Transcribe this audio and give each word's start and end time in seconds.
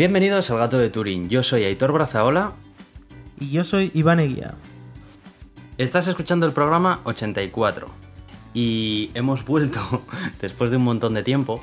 Bienvenidos 0.00 0.50
al 0.50 0.56
Gato 0.56 0.78
de 0.78 0.88
Turín. 0.88 1.28
Yo 1.28 1.42
soy 1.42 1.64
Aitor 1.64 1.92
Brazaola. 1.92 2.52
Y 3.38 3.50
yo 3.50 3.64
soy 3.64 3.90
Iván 3.92 4.18
Eguía. 4.18 4.54
Estás 5.76 6.08
escuchando 6.08 6.46
el 6.46 6.54
programa 6.54 7.00
84. 7.04 7.86
Y 8.54 9.10
hemos 9.12 9.44
vuelto 9.44 10.02
después 10.40 10.70
de 10.70 10.78
un 10.78 10.84
montón 10.84 11.12
de 11.12 11.22
tiempo. 11.22 11.62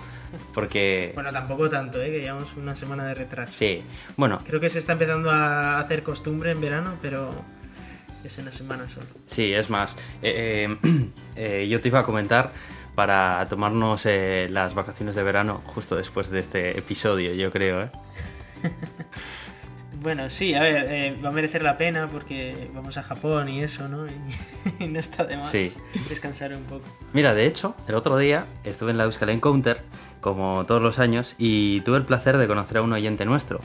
Porque. 0.53 1.13
Bueno, 1.15 1.31
tampoco 1.31 1.67
tanto, 1.67 1.99
¿eh? 1.99 2.11
que 2.11 2.19
llevamos 2.19 2.53
una 2.55 2.75
semana 2.75 3.07
de 3.07 3.15
retraso. 3.15 3.55
Sí, 3.57 3.79
bueno. 4.17 4.37
Creo 4.45 4.59
que 4.59 4.69
se 4.69 4.77
está 4.77 4.93
empezando 4.93 5.31
a 5.31 5.79
hacer 5.79 6.03
costumbre 6.03 6.51
en 6.51 6.61
verano, 6.61 6.93
pero 7.01 7.31
es 8.23 8.37
una 8.37 8.51
semana 8.51 8.87
solo. 8.87 9.07
Sí, 9.25 9.51
es 9.51 9.71
más. 9.71 9.97
eh, 10.21 10.77
eh, 10.83 11.09
eh, 11.35 11.67
yo 11.67 11.81
te 11.81 11.87
iba 11.87 12.01
a 12.01 12.03
comentar 12.03 12.51
para 12.97 13.47
tomarnos 13.47 14.07
eh, 14.07 14.47
las 14.49 14.73
vacaciones 14.73 15.13
de 15.13 15.21
verano 15.21 15.61
justo 15.67 15.95
después 15.95 16.31
de 16.31 16.39
este 16.39 16.79
episodio, 16.79 17.31
yo 17.35 17.51
creo. 17.51 17.91
Bueno, 19.99 20.29
sí, 20.29 20.53
a 20.53 20.59
ver, 20.61 20.85
eh, 20.89 21.17
va 21.25 21.29
a 21.29 21.31
merecer 21.31 21.63
la 21.63 21.75
pena 21.75 22.05
porque 22.05 22.69
vamos 22.73 22.97
a 22.97 23.03
Japón 23.03 23.49
y 23.49 23.63
eso, 23.63 23.87
¿no? 23.89 24.05
Y, 24.05 24.11
y 24.83 24.87
no 24.87 24.99
está 24.99 25.25
de 25.25 25.37
más 25.37 25.49
Sí. 25.49 25.73
descansar 26.07 26.53
un 26.53 26.61
poco. 26.63 26.83
Mira, 27.13 27.33
de 27.33 27.47
hecho, 27.47 27.75
el 27.87 27.95
otro 27.95 28.15
día 28.17 28.45
estuve 28.63 28.91
en 28.91 28.99
la 28.99 29.05
Euskal 29.05 29.29
Encounter, 29.31 29.81
como 30.21 30.65
todos 30.67 30.83
los 30.83 30.99
años, 30.99 31.33
y 31.39 31.81
tuve 31.81 31.97
el 31.97 32.05
placer 32.05 32.37
de 32.37 32.45
conocer 32.47 32.77
a 32.77 32.83
un 32.83 32.93
oyente 32.93 33.25
nuestro. 33.25 33.59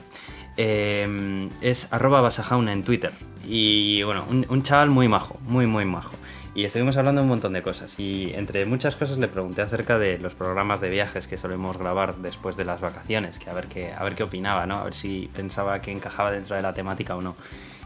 Eh, 0.56 1.48
es 1.60 1.88
arroba 1.92 2.22
basajauna 2.22 2.72
en 2.72 2.82
Twitter. 2.82 3.12
Y 3.46 4.02
bueno, 4.02 4.24
un, 4.30 4.46
un 4.48 4.62
chaval 4.62 4.88
muy 4.88 5.08
majo, 5.08 5.38
muy, 5.46 5.66
muy 5.66 5.84
majo. 5.84 6.14
Y 6.54 6.64
estuvimos 6.64 6.98
hablando 6.98 7.22
un 7.22 7.28
montón 7.28 7.54
de 7.54 7.62
cosas. 7.62 7.98
Y 7.98 8.32
entre 8.34 8.66
muchas 8.66 8.96
cosas 8.96 9.16
le 9.16 9.28
pregunté 9.28 9.62
acerca 9.62 9.98
de 9.98 10.18
los 10.18 10.34
programas 10.34 10.82
de 10.82 10.90
viajes 10.90 11.26
que 11.26 11.38
solemos 11.38 11.78
grabar 11.78 12.16
después 12.16 12.58
de 12.58 12.66
las 12.66 12.80
vacaciones, 12.82 13.38
que 13.38 13.48
a 13.48 13.54
ver 13.54 13.68
qué, 13.68 13.92
a 13.92 14.04
ver 14.04 14.14
qué 14.14 14.22
opinaba, 14.22 14.66
¿no? 14.66 14.76
A 14.76 14.84
ver 14.84 14.94
si 14.94 15.30
pensaba 15.34 15.80
que 15.80 15.92
encajaba 15.92 16.30
dentro 16.30 16.54
de 16.54 16.62
la 16.62 16.74
temática 16.74 17.16
o 17.16 17.22
no. 17.22 17.36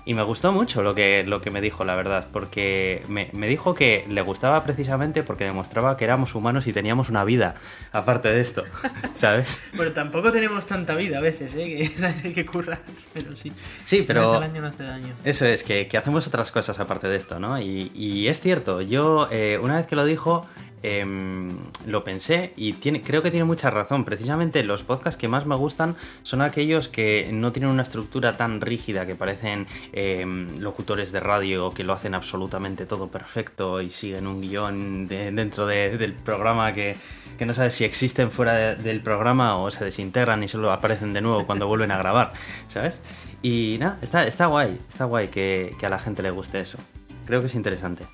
Y 0.08 0.14
me 0.14 0.22
gustó 0.22 0.52
mucho 0.52 0.84
lo 0.84 0.94
que, 0.94 1.24
lo 1.26 1.40
que 1.40 1.50
me 1.50 1.60
dijo, 1.60 1.84
la 1.84 1.96
verdad, 1.96 2.28
porque 2.32 3.02
me, 3.08 3.28
me 3.32 3.48
dijo 3.48 3.74
que 3.74 4.06
le 4.08 4.22
gustaba 4.22 4.62
precisamente 4.62 5.24
porque 5.24 5.42
demostraba 5.42 5.96
que 5.96 6.04
éramos 6.04 6.36
humanos 6.36 6.68
y 6.68 6.72
teníamos 6.72 7.08
una 7.08 7.24
vida, 7.24 7.56
aparte 7.90 8.28
de 8.28 8.40
esto, 8.40 8.62
¿sabes? 9.16 9.60
Bueno, 9.74 9.90
tampoco 9.90 10.30
tenemos 10.30 10.64
tanta 10.66 10.94
vida 10.94 11.18
a 11.18 11.20
veces, 11.20 11.56
¿eh? 11.56 11.92
Que 12.22 12.32
que 12.34 12.46
currar, 12.46 12.78
pero 13.12 13.36
sí. 13.36 13.52
Sí, 13.84 14.04
pero... 14.06 14.40
Año 14.40 14.60
no 14.60 14.68
hace 14.68 14.84
daño. 14.84 15.12
Eso 15.24 15.44
es, 15.44 15.64
que, 15.64 15.88
que 15.88 15.98
hacemos 15.98 16.24
otras 16.28 16.52
cosas 16.52 16.78
aparte 16.78 17.08
de 17.08 17.16
esto, 17.16 17.40
¿no? 17.40 17.60
Y, 17.60 17.90
y 17.92 18.28
es 18.28 18.40
cierto, 18.40 18.82
yo 18.82 19.26
eh, 19.32 19.58
una 19.60 19.74
vez 19.74 19.88
que 19.88 19.96
lo 19.96 20.04
dijo, 20.04 20.46
em, 20.86 21.56
lo 21.86 22.04
pensé 22.04 22.52
y 22.56 22.72
creo 22.74 23.22
que 23.22 23.30
tiene 23.30 23.44
mucha 23.44 23.70
razón. 23.70 24.04
Precisamente 24.04 24.62
los 24.62 24.82
podcasts 24.82 25.18
que 25.18 25.28
más 25.28 25.46
me 25.46 25.56
gustan 25.56 25.96
son 26.22 26.42
aquellos 26.42 26.88
que 26.88 27.28
no 27.32 27.52
tienen 27.52 27.70
una 27.70 27.82
estructura 27.82 28.36
tan 28.36 28.60
rígida, 28.60 29.06
que 29.06 29.14
parecen 29.14 29.66
em, 29.92 30.46
locutores 30.58 31.12
de 31.12 31.20
radio 31.20 31.70
que 31.70 31.84
lo 31.84 31.92
hacen 31.92 32.14
absolutamente 32.14 32.86
todo 32.86 33.08
perfecto 33.08 33.80
y 33.82 33.90
siguen 33.90 34.26
un 34.26 34.40
guion 34.40 35.08
de- 35.08 35.30
dentro 35.32 35.66
de- 35.66 35.96
del 35.98 36.12
programa 36.14 36.72
que, 36.72 36.96
que 37.38 37.46
no 37.46 37.52
sabes 37.54 37.74
si 37.74 37.84
existen 37.84 38.30
fuera 38.30 38.54
de- 38.54 38.76
del 38.76 39.00
programa 39.00 39.56
o 39.58 39.70
se 39.70 39.84
desintegran 39.84 40.42
y 40.42 40.48
solo 40.48 40.70
aparecen 40.72 41.12
de 41.12 41.20
nuevo 41.20 41.46
cuando 41.46 41.66
vuelven 41.66 41.90
a 41.90 41.98
grabar, 41.98 42.32
¿sabes? 42.68 43.00
Y 43.42 43.76
nada, 43.80 43.98
está, 44.02 44.26
está 44.26 44.46
guay, 44.46 44.78
está 44.88 45.04
guay 45.04 45.28
que, 45.28 45.74
que 45.78 45.86
a 45.86 45.88
la 45.88 45.98
gente 45.98 46.22
le 46.22 46.30
guste 46.30 46.60
eso. 46.60 46.78
Creo 47.26 47.40
que 47.40 47.46
es 47.46 47.54
interesante. 47.54 48.04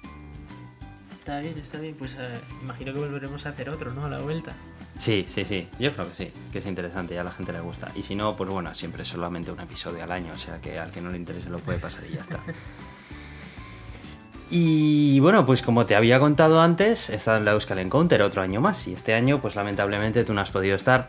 Está 1.22 1.38
bien, 1.38 1.56
está 1.56 1.78
bien. 1.78 1.94
Pues 1.94 2.16
eh, 2.18 2.40
imagino 2.64 2.92
que 2.92 2.98
volveremos 2.98 3.46
a 3.46 3.50
hacer 3.50 3.70
otro, 3.70 3.92
¿no? 3.92 4.06
A 4.06 4.08
la 4.08 4.20
vuelta. 4.20 4.56
Sí, 4.98 5.24
sí, 5.28 5.44
sí, 5.44 5.68
yo 5.78 5.92
creo 5.92 6.08
que 6.08 6.14
sí, 6.14 6.32
que 6.50 6.58
es 6.58 6.66
interesante 6.66 7.14
y 7.14 7.16
a 7.16 7.22
la 7.22 7.30
gente 7.30 7.52
le 7.52 7.60
gusta. 7.60 7.92
Y 7.94 8.02
si 8.02 8.16
no, 8.16 8.34
pues 8.34 8.50
bueno, 8.50 8.74
siempre 8.74 9.02
es 9.02 9.08
solamente 9.08 9.52
un 9.52 9.60
episodio 9.60 10.02
al 10.02 10.10
año, 10.10 10.32
o 10.34 10.38
sea 10.38 10.60
que 10.60 10.80
al 10.80 10.90
que 10.90 11.00
no 11.00 11.10
le 11.10 11.18
interese 11.18 11.48
lo 11.48 11.60
puede 11.60 11.78
pasar 11.78 12.02
y 12.10 12.14
ya 12.14 12.22
está. 12.22 12.40
Y 14.54 15.18
bueno, 15.20 15.46
pues 15.46 15.62
como 15.62 15.86
te 15.86 15.94
había 15.94 16.18
contado 16.18 16.60
antes, 16.60 17.08
he 17.08 17.14
estado 17.14 17.38
en 17.38 17.46
la 17.46 17.52
Euskal 17.52 17.78
Encounter 17.78 18.20
otro 18.20 18.42
año 18.42 18.60
más 18.60 18.86
y 18.86 18.92
este 18.92 19.14
año 19.14 19.40
pues 19.40 19.54
lamentablemente 19.54 20.24
tú 20.24 20.34
no 20.34 20.42
has 20.42 20.50
podido 20.50 20.76
estar. 20.76 21.08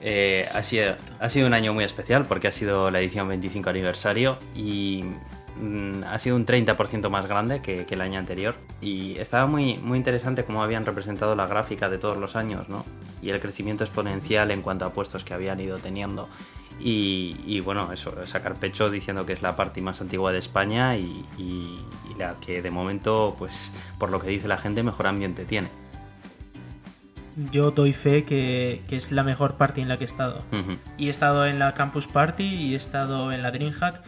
Eh, 0.00 0.46
ha, 0.54 0.62
sido, 0.62 0.96
ha 1.20 1.28
sido 1.28 1.46
un 1.48 1.52
año 1.52 1.74
muy 1.74 1.84
especial 1.84 2.24
porque 2.24 2.48
ha 2.48 2.52
sido 2.52 2.90
la 2.90 3.00
edición 3.00 3.28
25 3.28 3.68
aniversario 3.68 4.38
y 4.54 5.04
ha 6.06 6.18
sido 6.18 6.36
un 6.36 6.46
30% 6.46 7.08
más 7.10 7.26
grande 7.26 7.60
que, 7.62 7.84
que 7.86 7.94
el 7.94 8.00
año 8.00 8.18
anterior 8.18 8.54
y 8.80 9.18
estaba 9.18 9.46
muy, 9.46 9.76
muy 9.78 9.98
interesante 9.98 10.44
cómo 10.44 10.62
habían 10.62 10.84
representado 10.84 11.34
la 11.34 11.46
gráfica 11.46 11.88
de 11.90 11.98
todos 11.98 12.16
los 12.16 12.36
años 12.36 12.68
¿no? 12.68 12.84
y 13.22 13.30
el 13.30 13.40
crecimiento 13.40 13.82
exponencial 13.84 14.50
en 14.50 14.62
cuanto 14.62 14.84
a 14.84 14.92
puestos 14.92 15.24
que 15.24 15.34
habían 15.34 15.60
ido 15.60 15.78
teniendo 15.78 16.28
y, 16.80 17.36
y, 17.44 17.58
bueno, 17.58 17.90
eso, 17.92 18.14
sacar 18.24 18.54
pecho 18.54 18.88
diciendo 18.88 19.26
que 19.26 19.32
es 19.32 19.42
la 19.42 19.56
parte 19.56 19.80
más 19.80 20.00
antigua 20.00 20.30
de 20.30 20.38
España 20.38 20.96
y, 20.96 21.24
y- 21.36 21.76
y 22.08 22.14
la 22.16 22.36
que 22.40 22.62
de 22.62 22.70
momento, 22.70 23.34
pues 23.36 23.72
por 23.98 24.12
lo 24.12 24.20
que 24.20 24.28
dice 24.28 24.46
la 24.46 24.58
gente, 24.58 24.84
mejor 24.84 25.08
ambiente 25.08 25.44
tiene. 25.44 25.68
Yo 27.52 27.70
doy 27.70 27.92
fe 27.92 28.24
que, 28.24 28.82
que 28.88 28.96
es 28.96 29.12
la 29.12 29.22
mejor 29.22 29.54
party 29.56 29.80
en 29.80 29.88
la 29.88 29.96
que 29.96 30.04
he 30.04 30.06
estado. 30.06 30.42
Ujú. 30.52 30.76
Y 30.96 31.06
he 31.06 31.10
estado 31.10 31.46
en 31.46 31.58
la 31.60 31.74
Campus 31.74 32.06
Party 32.06 32.44
y 32.44 32.74
he 32.74 32.76
estado 32.76 33.30
en 33.32 33.42
la 33.42 33.50
Dreamhack 33.52 34.00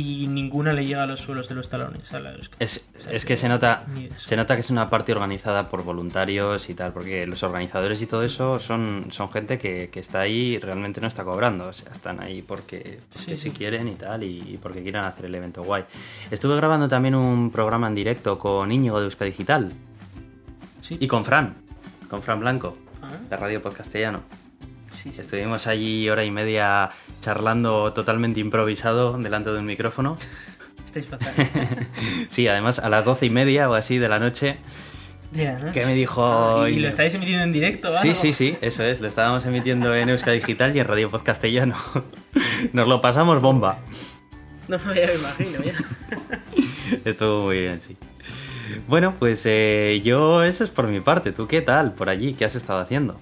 y 0.00 0.26
ninguna 0.28 0.72
le 0.72 0.86
llega 0.86 1.02
a 1.02 1.06
los 1.06 1.20
suelos 1.20 1.48
de 1.48 1.54
los 1.54 1.68
talones 1.68 2.12
a 2.12 2.20
la 2.20 2.32
Euskal. 2.34 2.56
Es, 2.60 2.86
O 2.98 3.00
sea 3.02 3.12
es 3.12 3.24
que 3.24 3.36
se 3.36 3.48
nota, 3.48 3.84
de 3.94 4.10
se 4.16 4.36
nota 4.36 4.54
que 4.54 4.60
es 4.60 4.70
una 4.70 4.88
parte 4.88 5.12
organizada 5.12 5.68
por 5.68 5.82
voluntarios 5.84 6.68
y 6.70 6.74
tal, 6.74 6.92
porque 6.92 7.26
los 7.26 7.42
organizadores 7.42 8.00
y 8.02 8.06
todo 8.06 8.22
eso 8.22 8.60
son, 8.60 9.06
son 9.10 9.30
gente 9.32 9.58
que, 9.58 9.88
que 9.90 10.00
está 10.00 10.20
ahí 10.20 10.54
y 10.54 10.58
realmente 10.58 11.00
no 11.00 11.06
está 11.08 11.24
cobrando, 11.24 11.68
o 11.68 11.72
sea, 11.72 11.90
están 11.92 12.22
ahí 12.22 12.42
porque, 12.42 13.00
Sí, 13.08 13.24
porque 13.26 13.36
sí. 13.36 13.50
si 13.50 13.50
quieren 13.50 13.88
y 13.88 13.94
tal, 13.96 14.22
y, 14.24 14.58
porque 14.62 14.82
quieran 14.82 15.04
hacer 15.04 15.24
el 15.26 15.34
evento 15.34 15.62
guay. 15.62 15.84
Estuve 16.30 16.54
grabando 16.56 16.86
también 16.88 17.14
un 17.14 17.50
programa 17.50 17.86
en 17.88 17.94
directo 17.94 18.38
con 18.38 18.70
Íñigo 18.70 18.98
de 19.00 19.04
Euska 19.06 19.24
Digital 19.24 19.68
Sí. 20.80 20.96
y 21.00 21.06
con 21.08 21.24
Fran, 21.24 21.54
con 22.08 22.22
Fran 22.22 22.40
Blanco, 22.40 22.76
Ah, 23.02 23.16
de 23.30 23.36
Radio 23.36 23.62
Podcastellano. 23.62 24.20
Sí, 25.02 25.12
sí. 25.12 25.20
Estuvimos 25.20 25.66
allí 25.66 26.08
hora 26.08 26.24
y 26.24 26.30
media 26.30 26.90
charlando 27.20 27.92
totalmente 27.92 28.40
improvisado 28.40 29.16
delante 29.18 29.50
de 29.50 29.58
un 29.58 29.66
micrófono. 29.66 30.16
Estáis 30.86 31.06
fatal. 31.06 31.32
Sí, 32.28 32.48
además 32.48 32.78
a 32.78 32.88
las 32.88 33.04
doce 33.04 33.26
y 33.26 33.30
media 33.30 33.68
o 33.68 33.74
así 33.74 33.98
de 33.98 34.08
la 34.08 34.18
noche 34.18 34.58
que 35.72 35.86
me 35.86 35.94
dijo... 35.94 36.62
Ah, 36.62 36.70
¿Y 36.70 36.78
lo 36.78 36.88
estáis 36.88 37.14
emitiendo 37.14 37.44
en 37.44 37.52
directo? 37.52 37.92
Sí, 37.98 38.08
algo? 38.08 38.20
sí, 38.20 38.34
sí, 38.34 38.56
eso 38.60 38.82
es. 38.82 39.00
Lo 39.00 39.08
estábamos 39.08 39.44
emitiendo 39.46 39.94
en 39.94 40.08
Euska 40.08 40.32
Digital 40.32 40.74
y 40.74 40.80
en 40.80 40.86
Radio 40.86 41.10
Pod 41.10 41.22
Castellano. 41.22 41.76
Nos 42.72 42.88
lo 42.88 43.00
pasamos 43.00 43.40
bomba. 43.42 43.78
No 44.68 44.76
ya 44.78 45.06
me 45.06 45.14
imagino, 45.14 45.62
ya. 45.62 45.74
Estuvo 47.04 47.42
muy 47.44 47.60
bien, 47.60 47.80
sí. 47.80 47.96
Bueno, 48.86 49.14
pues 49.18 49.42
eh, 49.46 50.00
yo 50.04 50.44
eso 50.44 50.64
es 50.64 50.70
por 50.70 50.86
mi 50.88 51.00
parte. 51.00 51.32
¿Tú 51.32 51.46
qué 51.46 51.62
tal 51.62 51.94
por 51.94 52.08
allí? 52.08 52.34
¿Qué 52.34 52.44
has 52.44 52.54
estado 52.54 52.80
haciendo? 52.80 53.18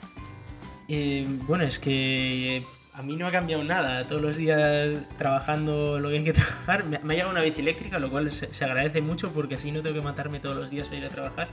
Eh, 0.88 1.26
bueno, 1.46 1.64
es 1.64 1.78
que 1.78 2.62
a 2.92 3.02
mí 3.02 3.16
no 3.16 3.26
ha 3.26 3.32
cambiado 3.32 3.62
nada. 3.64 4.04
Todos 4.04 4.22
los 4.22 4.36
días 4.36 4.94
trabajando 5.18 5.98
lo 5.98 6.08
que 6.08 6.18
hay 6.18 6.24
que 6.24 6.32
trabajar. 6.34 6.84
Me, 6.84 6.98
me 7.00 7.14
ha 7.14 7.16
llegado 7.16 7.32
una 7.32 7.42
bici 7.42 7.60
eléctrica, 7.60 7.98
lo 7.98 8.10
cual 8.10 8.32
se, 8.32 8.52
se 8.52 8.64
agradece 8.64 9.02
mucho 9.02 9.32
porque 9.32 9.56
así 9.56 9.70
no 9.72 9.82
tengo 9.82 9.96
que 9.96 10.02
matarme 10.02 10.40
todos 10.40 10.56
los 10.56 10.70
días 10.70 10.86
para 10.88 10.98
ir 10.98 11.06
a 11.06 11.10
trabajar. 11.10 11.48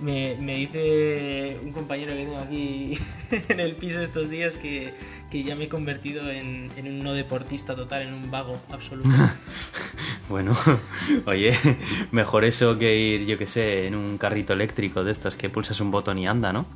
Me, 0.00 0.36
me 0.38 0.56
dice 0.56 1.58
un 1.62 1.72
compañero 1.72 2.12
que 2.12 2.18
tengo 2.18 2.36
aquí 2.38 2.98
en 3.48 3.60
el 3.60 3.76
piso 3.76 4.02
estos 4.02 4.28
días 4.28 4.58
que, 4.58 4.92
que 5.30 5.42
ya 5.42 5.56
me 5.56 5.64
he 5.64 5.68
convertido 5.70 6.30
en, 6.30 6.70
en 6.76 6.86
un 6.86 6.98
no 6.98 7.14
deportista 7.14 7.74
total, 7.74 8.02
en 8.02 8.12
un 8.12 8.30
vago 8.30 8.60
absoluto. 8.72 9.08
Bueno, 10.28 10.58
oye, 11.26 11.56
mejor 12.10 12.44
eso 12.44 12.76
que 12.78 12.96
ir, 12.96 13.26
yo 13.26 13.38
qué 13.38 13.46
sé, 13.46 13.86
en 13.86 13.94
un 13.94 14.18
carrito 14.18 14.54
eléctrico 14.54 15.04
de 15.04 15.12
estos 15.12 15.36
que 15.36 15.48
pulsas 15.48 15.80
un 15.80 15.92
botón 15.92 16.18
y 16.18 16.26
anda, 16.26 16.52
¿no? 16.52 16.66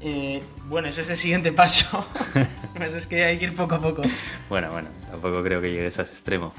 Eh, 0.00 0.42
bueno, 0.68 0.88
ese 0.88 1.00
es 1.00 1.10
el 1.10 1.16
siguiente 1.16 1.52
paso. 1.52 2.06
Eso 2.80 2.96
es 2.96 3.06
que 3.06 3.24
hay 3.24 3.38
que 3.38 3.46
ir 3.46 3.56
poco 3.56 3.74
a 3.74 3.80
poco. 3.80 4.02
Bueno, 4.48 4.70
bueno, 4.70 4.88
tampoco 5.10 5.42
creo 5.42 5.60
que 5.60 5.72
llegues 5.72 5.98
a 5.98 6.02
ese 6.02 6.12
extremo. 6.12 6.54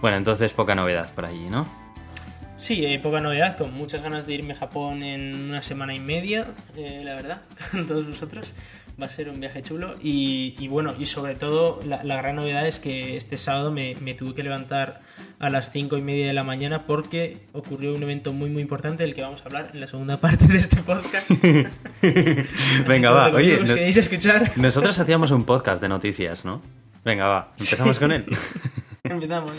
Bueno, 0.00 0.18
entonces 0.18 0.52
poca 0.52 0.74
novedad 0.74 1.12
por 1.14 1.24
allí, 1.24 1.48
¿no? 1.48 1.66
Sí, 2.58 2.84
eh, 2.84 2.98
poca 2.98 3.20
novedad, 3.20 3.56
con 3.56 3.72
muchas 3.72 4.02
ganas 4.02 4.26
de 4.26 4.34
irme 4.34 4.52
a 4.54 4.56
Japón 4.56 5.02
en 5.02 5.48
una 5.48 5.62
semana 5.62 5.94
y 5.94 6.00
media, 6.00 6.48
eh, 6.76 7.02
la 7.04 7.14
verdad, 7.14 7.42
con 7.70 7.86
todos 7.86 8.06
vosotros. 8.06 8.54
Va 9.00 9.06
a 9.06 9.10
ser 9.10 9.28
un 9.28 9.40
viaje 9.40 9.62
chulo. 9.62 9.94
Y, 10.02 10.54
y 10.58 10.68
bueno, 10.68 10.94
y 10.98 11.04
sobre 11.06 11.34
todo, 11.34 11.80
la, 11.84 12.02
la 12.02 12.16
gran 12.16 12.36
novedad 12.36 12.66
es 12.66 12.78
que 12.78 13.16
este 13.16 13.36
sábado 13.36 13.70
me, 13.70 13.94
me 14.00 14.14
tuve 14.14 14.34
que 14.34 14.42
levantar 14.42 15.00
a 15.38 15.50
las 15.50 15.70
cinco 15.70 15.96
y 15.96 16.02
media 16.02 16.26
de 16.26 16.32
la 16.32 16.42
mañana 16.42 16.86
porque 16.86 17.38
ocurrió 17.52 17.94
un 17.94 18.02
evento 18.02 18.32
muy, 18.32 18.50
muy 18.50 18.62
importante 18.62 19.02
del 19.02 19.14
que 19.14 19.22
vamos 19.22 19.42
a 19.42 19.44
hablar 19.44 19.70
en 19.72 19.80
la 19.80 19.88
segunda 19.88 20.16
parte 20.20 20.46
de 20.46 20.58
este 20.58 20.76
podcast. 20.78 21.30
Venga, 22.88 23.10
va, 23.10 23.28
oye, 23.28 23.58
queréis 23.64 23.96
escuchar. 23.96 24.52
nosotros 24.56 24.98
hacíamos 24.98 25.30
un 25.30 25.44
podcast 25.44 25.80
de 25.80 25.88
noticias, 25.88 26.44
¿no? 26.44 26.62
Venga, 27.04 27.28
va, 27.28 27.52
empezamos 27.58 27.98
con 27.98 28.12
él. 28.12 28.24
Empezamos. 29.04 29.56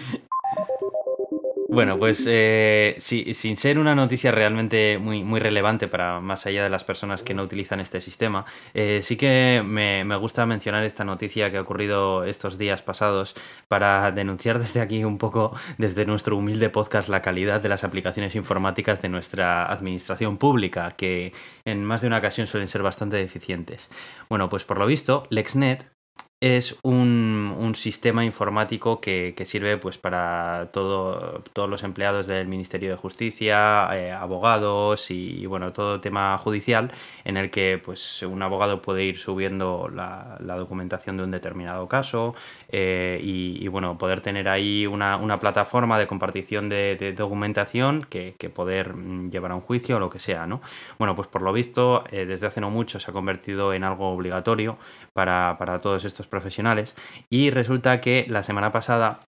Bueno, 1.69 1.99
pues 1.99 2.25
eh, 2.29 2.95
sin 2.97 3.57
ser 3.57 3.77
una 3.77 3.93
noticia 3.93 4.31
realmente 4.31 4.97
muy, 4.99 5.23
muy 5.25 5.41
relevante 5.41 5.89
para 5.89 6.21
más 6.21 6.45
allá 6.45 6.63
de 6.63 6.69
las 6.69 6.85
personas 6.85 7.23
que 7.23 7.33
no 7.33 7.43
utilizan 7.43 7.81
este 7.81 7.99
sistema, 7.99 8.45
eh, 8.73 9.01
sí 9.03 9.17
que 9.17 9.61
me, 9.65 10.03
gusta 10.15 10.45
mencionar 10.45 10.85
esta 10.85 11.03
noticia 11.03 11.51
que 11.51 11.57
ha 11.57 11.61
ocurrido 11.61 12.23
estos 12.23 12.57
días 12.57 12.83
pasados 12.83 13.35
para 13.67 14.13
denunciar 14.13 14.59
desde 14.59 14.79
aquí 14.79 15.03
un 15.03 15.17
poco, 15.17 15.57
desde 15.77 16.05
nuestro 16.05 16.37
humilde 16.37 16.69
podcast, 16.69 17.09
la 17.09 17.21
calidad 17.21 17.59
de 17.59 17.67
las 17.67 17.83
aplicaciones 17.83 18.35
informáticas 18.35 19.01
de 19.01 19.09
nuestra 19.09 19.65
administración 19.65 20.37
pública, 20.37 20.91
que 20.91 21.33
en 21.65 21.83
más 21.83 21.99
de 21.99 22.07
una 22.07 22.19
ocasión 22.19 22.47
suelen 22.47 22.69
ser 22.69 22.81
bastante 22.81 23.17
deficientes. 23.17 23.89
Bueno, 24.29 24.47
pues 24.47 24.63
por 24.63 24.79
lo 24.79 24.85
visto, 24.85 25.27
LexNet 25.31 25.96
es 26.39 26.77
un, 26.83 27.73
sistema 27.75 28.23
informático 28.25 29.01
que, 29.01 29.35
sirve 29.45 29.77
pues 29.77 29.97
para 29.97 30.69
todo, 30.71 31.43
todos 31.53 31.69
los 31.69 31.83
empleados 31.83 32.25
del 32.27 32.47
Ministerio 32.47 32.89
de 32.89 32.95
Justicia, 32.95 33.87
eh, 33.93 34.11
abogados 34.11 35.11
y, 35.11 35.45
bueno, 35.45 35.73
todo 35.73 35.99
tema 35.99 36.37
judicial 36.37 36.91
en 37.23 37.37
el 37.37 37.51
que 37.51 37.79
pues 37.83 38.23
un 38.23 38.41
abogado 38.41 38.81
puede 38.81 39.03
ir 39.03 39.17
subiendo 39.19 39.89
la, 39.93 40.37
documentación 40.39 41.17
de 41.17 41.23
un 41.23 41.31
determinado 41.31 41.87
caso 41.87 42.33
eh, 42.69 43.19
y, 43.21 43.67
bueno, 43.67 43.97
poder 43.97 44.21
tener 44.21 44.47
ahí 44.47 44.87
una, 44.87 45.39
plataforma 45.39 45.99
de 45.99 46.07
compartición 46.07 46.69
de, 46.69 47.13
documentación 47.15 48.01
que, 48.09 48.33
poder 48.53 48.95
mm, 48.95 49.29
llevar 49.29 49.51
a 49.51 49.55
un 49.55 49.61
juicio 49.61 49.97
o 49.97 49.99
lo 49.99 50.09
que 50.09 50.19
sea, 50.19 50.47
¿no? 50.47 50.61
Bueno, 50.97 51.15
pues 51.15 51.27
por 51.27 51.41
lo 51.41 51.51
visto 51.53 52.05
eh, 52.11 52.25
desde 52.25 52.47
hace 52.47 52.61
no 52.61 52.69
mucho 52.69 52.99
se 52.99 53.11
ha 53.11 53.13
convertido 53.13 53.73
en 53.73 53.83
algo 53.83 54.09
obligatorio 54.09 54.77
para, 55.13 55.57
para 55.59 55.79
todos 55.79 56.05
estos 56.05 56.26
profesionales. 56.27 56.95
Y 57.29 57.49
resulta 57.49 58.01
que 58.01 58.25
la 58.29 58.43
semana 58.43 58.71
pasada 58.71 59.21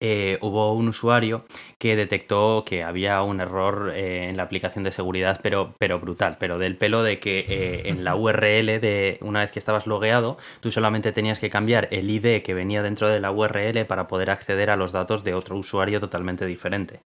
eh, 0.00 0.38
hubo 0.42 0.74
un 0.74 0.88
usuario 0.88 1.44
que 1.78 1.96
detectó 1.96 2.64
que 2.64 2.84
había 2.84 3.20
un 3.22 3.40
error 3.40 3.90
eh, 3.94 4.28
en 4.28 4.36
la 4.36 4.44
aplicación 4.44 4.84
de 4.84 4.92
seguridad, 4.92 5.40
pero, 5.42 5.74
pero 5.78 5.98
brutal, 5.98 6.36
pero 6.38 6.58
del 6.58 6.76
pelo 6.76 7.02
de 7.02 7.18
que 7.18 7.40
eh, 7.40 7.88
en 7.88 8.04
la 8.04 8.14
URL 8.16 8.80
de 8.80 9.18
una 9.22 9.40
vez 9.40 9.50
que 9.50 9.58
estabas 9.58 9.86
logueado, 9.86 10.38
tú 10.60 10.70
solamente 10.70 11.10
tenías 11.12 11.40
que 11.40 11.50
cambiar 11.50 11.88
el 11.90 12.08
ID 12.10 12.42
que 12.42 12.54
venía 12.54 12.82
dentro 12.82 13.08
de 13.08 13.20
la 13.20 13.32
URL 13.32 13.86
para 13.86 14.06
poder 14.06 14.30
acceder 14.30 14.70
a 14.70 14.76
los 14.76 14.92
datos 14.92 15.24
de 15.24 15.34
otro 15.34 15.56
usuario 15.56 15.98
totalmente 15.98 16.46
diferente. 16.46 17.00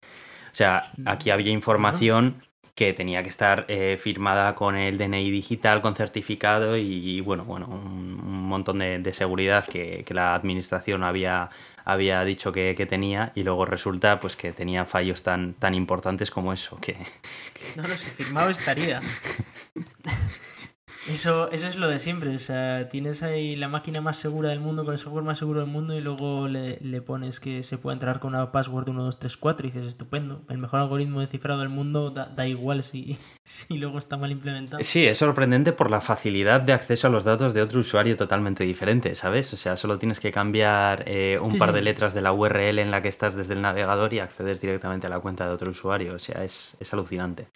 O 0.51 0.57
sea, 0.59 0.91
aquí 1.05 1.31
había 1.31 1.53
información 1.53 2.43
que 2.79 2.93
tenía 2.93 3.25
que 3.25 3.29
estar 3.29 3.65
eh, 3.67 3.99
firmada 4.01 4.55
con 4.55 4.77
el 4.77 4.99
DNI 4.99 5.33
digital, 5.33 5.83
con 5.83 5.97
certificado 5.97 6.77
y, 6.77 7.21
bueno, 7.23 7.45
bueno, 7.45 7.67
un, 7.67 8.47
montón 8.47 8.79
de, 8.79 9.13
seguridad 9.13 9.67
que, 9.67 10.05
la 10.11 10.37
administración 10.37 11.03
había, 11.03 11.51
había 11.85 12.23
dicho 12.23 12.53
que, 12.53 12.87
tenía 12.89 13.33
y 13.35 13.43
luego 13.43 13.65
resulta 13.65 14.21
pues 14.21 14.37
que 14.37 14.53
tenía 14.53 14.85
fallos 14.85 15.25
tan, 15.25 15.55
tan 15.55 15.75
importantes 15.75 16.31
como 16.31 16.53
eso. 16.53 16.79
Que, 16.81 16.97
No, 17.75 17.83
no, 17.83 17.89
si 17.89 18.11
firmado 18.11 18.49
estaría. 18.49 19.01
Eso, 21.09 21.51
eso 21.53 21.69
es 21.69 21.77
lo 21.77 21.89
de 21.89 21.99
siempre, 21.99 22.37
o 22.37 22.39
sea, 22.39 22.89
tienes 22.91 23.23
ahí 23.23 23.57
la 23.57 23.69
máquina 23.69 24.03
más 24.03 24.19
segura 24.19 24.51
del 24.51 24.61
mundo 24.61 24.85
con 24.85 24.93
el 24.93 24.99
software 24.99 25.25
más 25.25 25.39
seguro 25.39 25.61
del 25.61 25.69
mundo 25.69 25.95
y 25.95 26.03
luego 26.03 26.49
le, 26.49 27.01
pones 27.01 27.41
que 27.41 27.63
se 27.63 27.79
puede 27.79 27.95
entrar 27.95 28.21
con 28.21 28.35
una 28.35 28.53
password 28.53 28.89
1234 28.89 29.67
y 29.67 29.71
dices, 29.71 29.87
estupendo, 29.89 30.43
el 30.51 30.59
mejor 30.59 30.81
algoritmo 30.81 31.21
de 31.21 31.27
cifrado 31.27 31.61
del 31.61 31.71
mundo 31.71 32.11
da, 32.11 32.47
igual 32.47 32.83
si, 32.83 33.17
si 33.45 33.79
luego 33.79 33.99
está 33.99 34.19
mal 34.19 34.31
implementado. 34.31 34.83
Sí, 34.83 35.07
es 35.07 35.17
sorprendente 35.17 35.73
por 35.73 35.91
la 35.91 36.03
facilidad 36.03 36.61
de 36.61 36.75
acceso 36.75 37.07
a 37.07 37.11
los 37.11 37.25
datos 37.25 37.55
de 37.55 37.63
otro 37.63 37.81
usuario 37.81 38.15
totalmente 38.17 38.65
diferente, 38.65 39.15
¿sabes? 39.15 39.51
O 39.55 39.57
sea, 39.57 39.79
solo 39.79 39.99
tienes 39.99 40.21
que 40.21 40.31
cambiar 40.31 41.05
eh, 41.07 41.39
un 41.41 41.57
par 41.57 41.73
de 41.73 41.81
letras 41.81 42.13
de 42.13 42.21
la 42.21 42.33
URL 42.33 42.81
en 42.81 42.91
la 42.91 43.01
que 43.01 43.09
estás 43.09 43.35
desde 43.35 43.55
el 43.55 43.63
navegador 43.63 44.13
y 44.13 44.19
accedes 44.19 44.61
directamente 44.61 45.07
a 45.07 45.11
la 45.11 45.21
cuenta 45.21 45.47
de 45.47 45.55
otro 45.55 45.71
usuario, 45.71 46.15
o 46.15 46.19
sea, 46.19 46.45
es, 46.45 46.77
es 46.81 46.93
alucinante. 46.93 47.49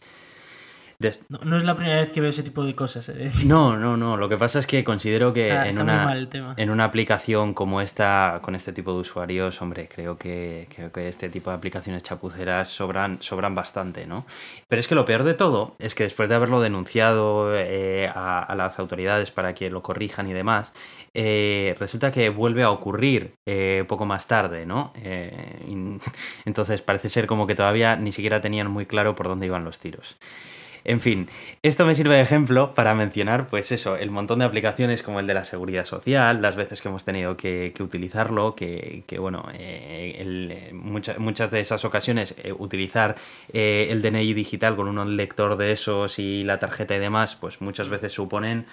No, 1.29 1.57
es 1.57 1.65
la 1.65 1.75
primera 1.75 2.01
vez 2.01 2.13
que 2.13 2.21
veo 2.21 2.31
ese 2.31 2.43
tipo 2.43 2.65
de 2.65 2.75
cosas. 2.75 3.09
¿eh? 3.09 3.31
No, 3.45 3.77
no, 3.77 3.97
no. 3.97 4.17
Lo 4.17 4.29
que 4.29 4.37
pasa 4.37 4.59
es 4.59 4.67
que 4.67 4.85
considero 4.85 5.33
que 5.33 5.53
ah, 5.53 5.69
en, 5.69 5.79
una, 5.81 6.15
en 6.57 6.71
una 6.71 6.85
aplicación 6.85 7.55
como 7.55 7.81
esta, 7.81 8.41
con 8.43 8.55
este 8.55 8.73
tipo 8.73 8.93
de 8.93 9.01
usuarios, 9.01 9.61
hombre, 9.61 9.89
creo 9.89 10.17
que, 10.17 10.69
creo 10.75 10.93
que 10.93 11.09
este 11.09 11.29
tipo 11.29 11.51
de 11.51 11.57
aplicaciones 11.57 12.03
chapuceras 12.03 12.69
sobran, 12.69 13.19
sobran 13.21 13.55
bastante, 13.55 14.07
¿no? 14.07 14.25
Pero 14.69 14.81
es 14.81 14.89
que 14.89 14.95
lo 14.95 15.05
peor 15.05 15.25
de 15.25 15.35
todo 15.35 15.77
es 15.79 15.95
que 15.95 16.05
después 16.05 16.29
de 16.29 16.35
haberlo 16.35 16.61
denunciado 16.61 17.57
eh, 17.57 18.11
a, 18.15 18.55
las 18.57 18.79
autoridades 18.79 19.31
para 19.31 19.55
que 19.55 19.71
lo 19.71 19.83
corrijan 19.83 20.29
y 20.29 20.33
demás, 20.33 20.73
eh, 21.15 21.77
resulta 21.79 22.13
que 22.13 22.31
vuelve 22.31 22.63
a 22.63 22.71
ocurrir 22.71 23.35
poco 23.87 24.07
más 24.07 24.27
tarde, 24.27 24.67
¿no? 24.67 24.93
entonces 26.45 26.83
parece 26.83 27.09
ser 27.09 27.27
como 27.27 27.47
que 27.47 27.55
todavía 27.55 27.97
ni 27.97 28.13
siquiera 28.13 28.41
tenían 28.41 28.71
muy 28.71 28.87
claro 28.87 29.15
por 29.15 29.29
dónde 29.29 29.47
iban 29.47 29.65
los 29.65 29.79
tiros. 29.79 30.17
En 30.85 31.01
fin, 31.01 31.29
esto 31.63 31.87
me 31.87 31.95
sirve 31.95 32.17
de 32.17 32.23
ejemplo 32.23 32.75
para 32.75 32.95
mencionar, 32.95 33.47
pues 33.47 33.71
eso, 33.71 33.97
el 33.97 34.11
montón 34.11 34.41
de 34.41 34.45
aplicaciones 34.45 35.03
como 35.03 35.21
el 35.21 35.27
de 35.27 35.35
la 35.35 35.45
seguridad 35.45 35.85
social, 35.85 36.43
las 36.43 36.57
veces 36.57 36.83
que 36.83 36.89
hemos 36.89 37.05
tenido 37.05 37.37
que, 37.37 37.73
utilizarlo, 37.81 38.57
que, 38.57 39.05
bueno, 39.19 39.45
eh, 39.55 40.17
eh, 40.19 40.73
muchas 40.73 41.51
de 41.51 41.61
esas 41.61 41.85
ocasiones 41.85 42.35
eh, 42.43 42.53
utilizar 42.53 43.15
el 43.53 44.03
DNI 44.03 44.35
digital 44.35 44.75
con 44.75 44.89
un 44.89 45.17
lector 45.17 45.57
de 45.57 45.73
esos 45.73 46.19
y 46.19 46.43
la 46.43 46.59
tarjeta 46.59 46.97
y 46.97 46.99
demás, 46.99 47.37
pues 47.37 47.61
muchas 47.61 47.89
veces 47.89 48.13
suponen 48.13 48.67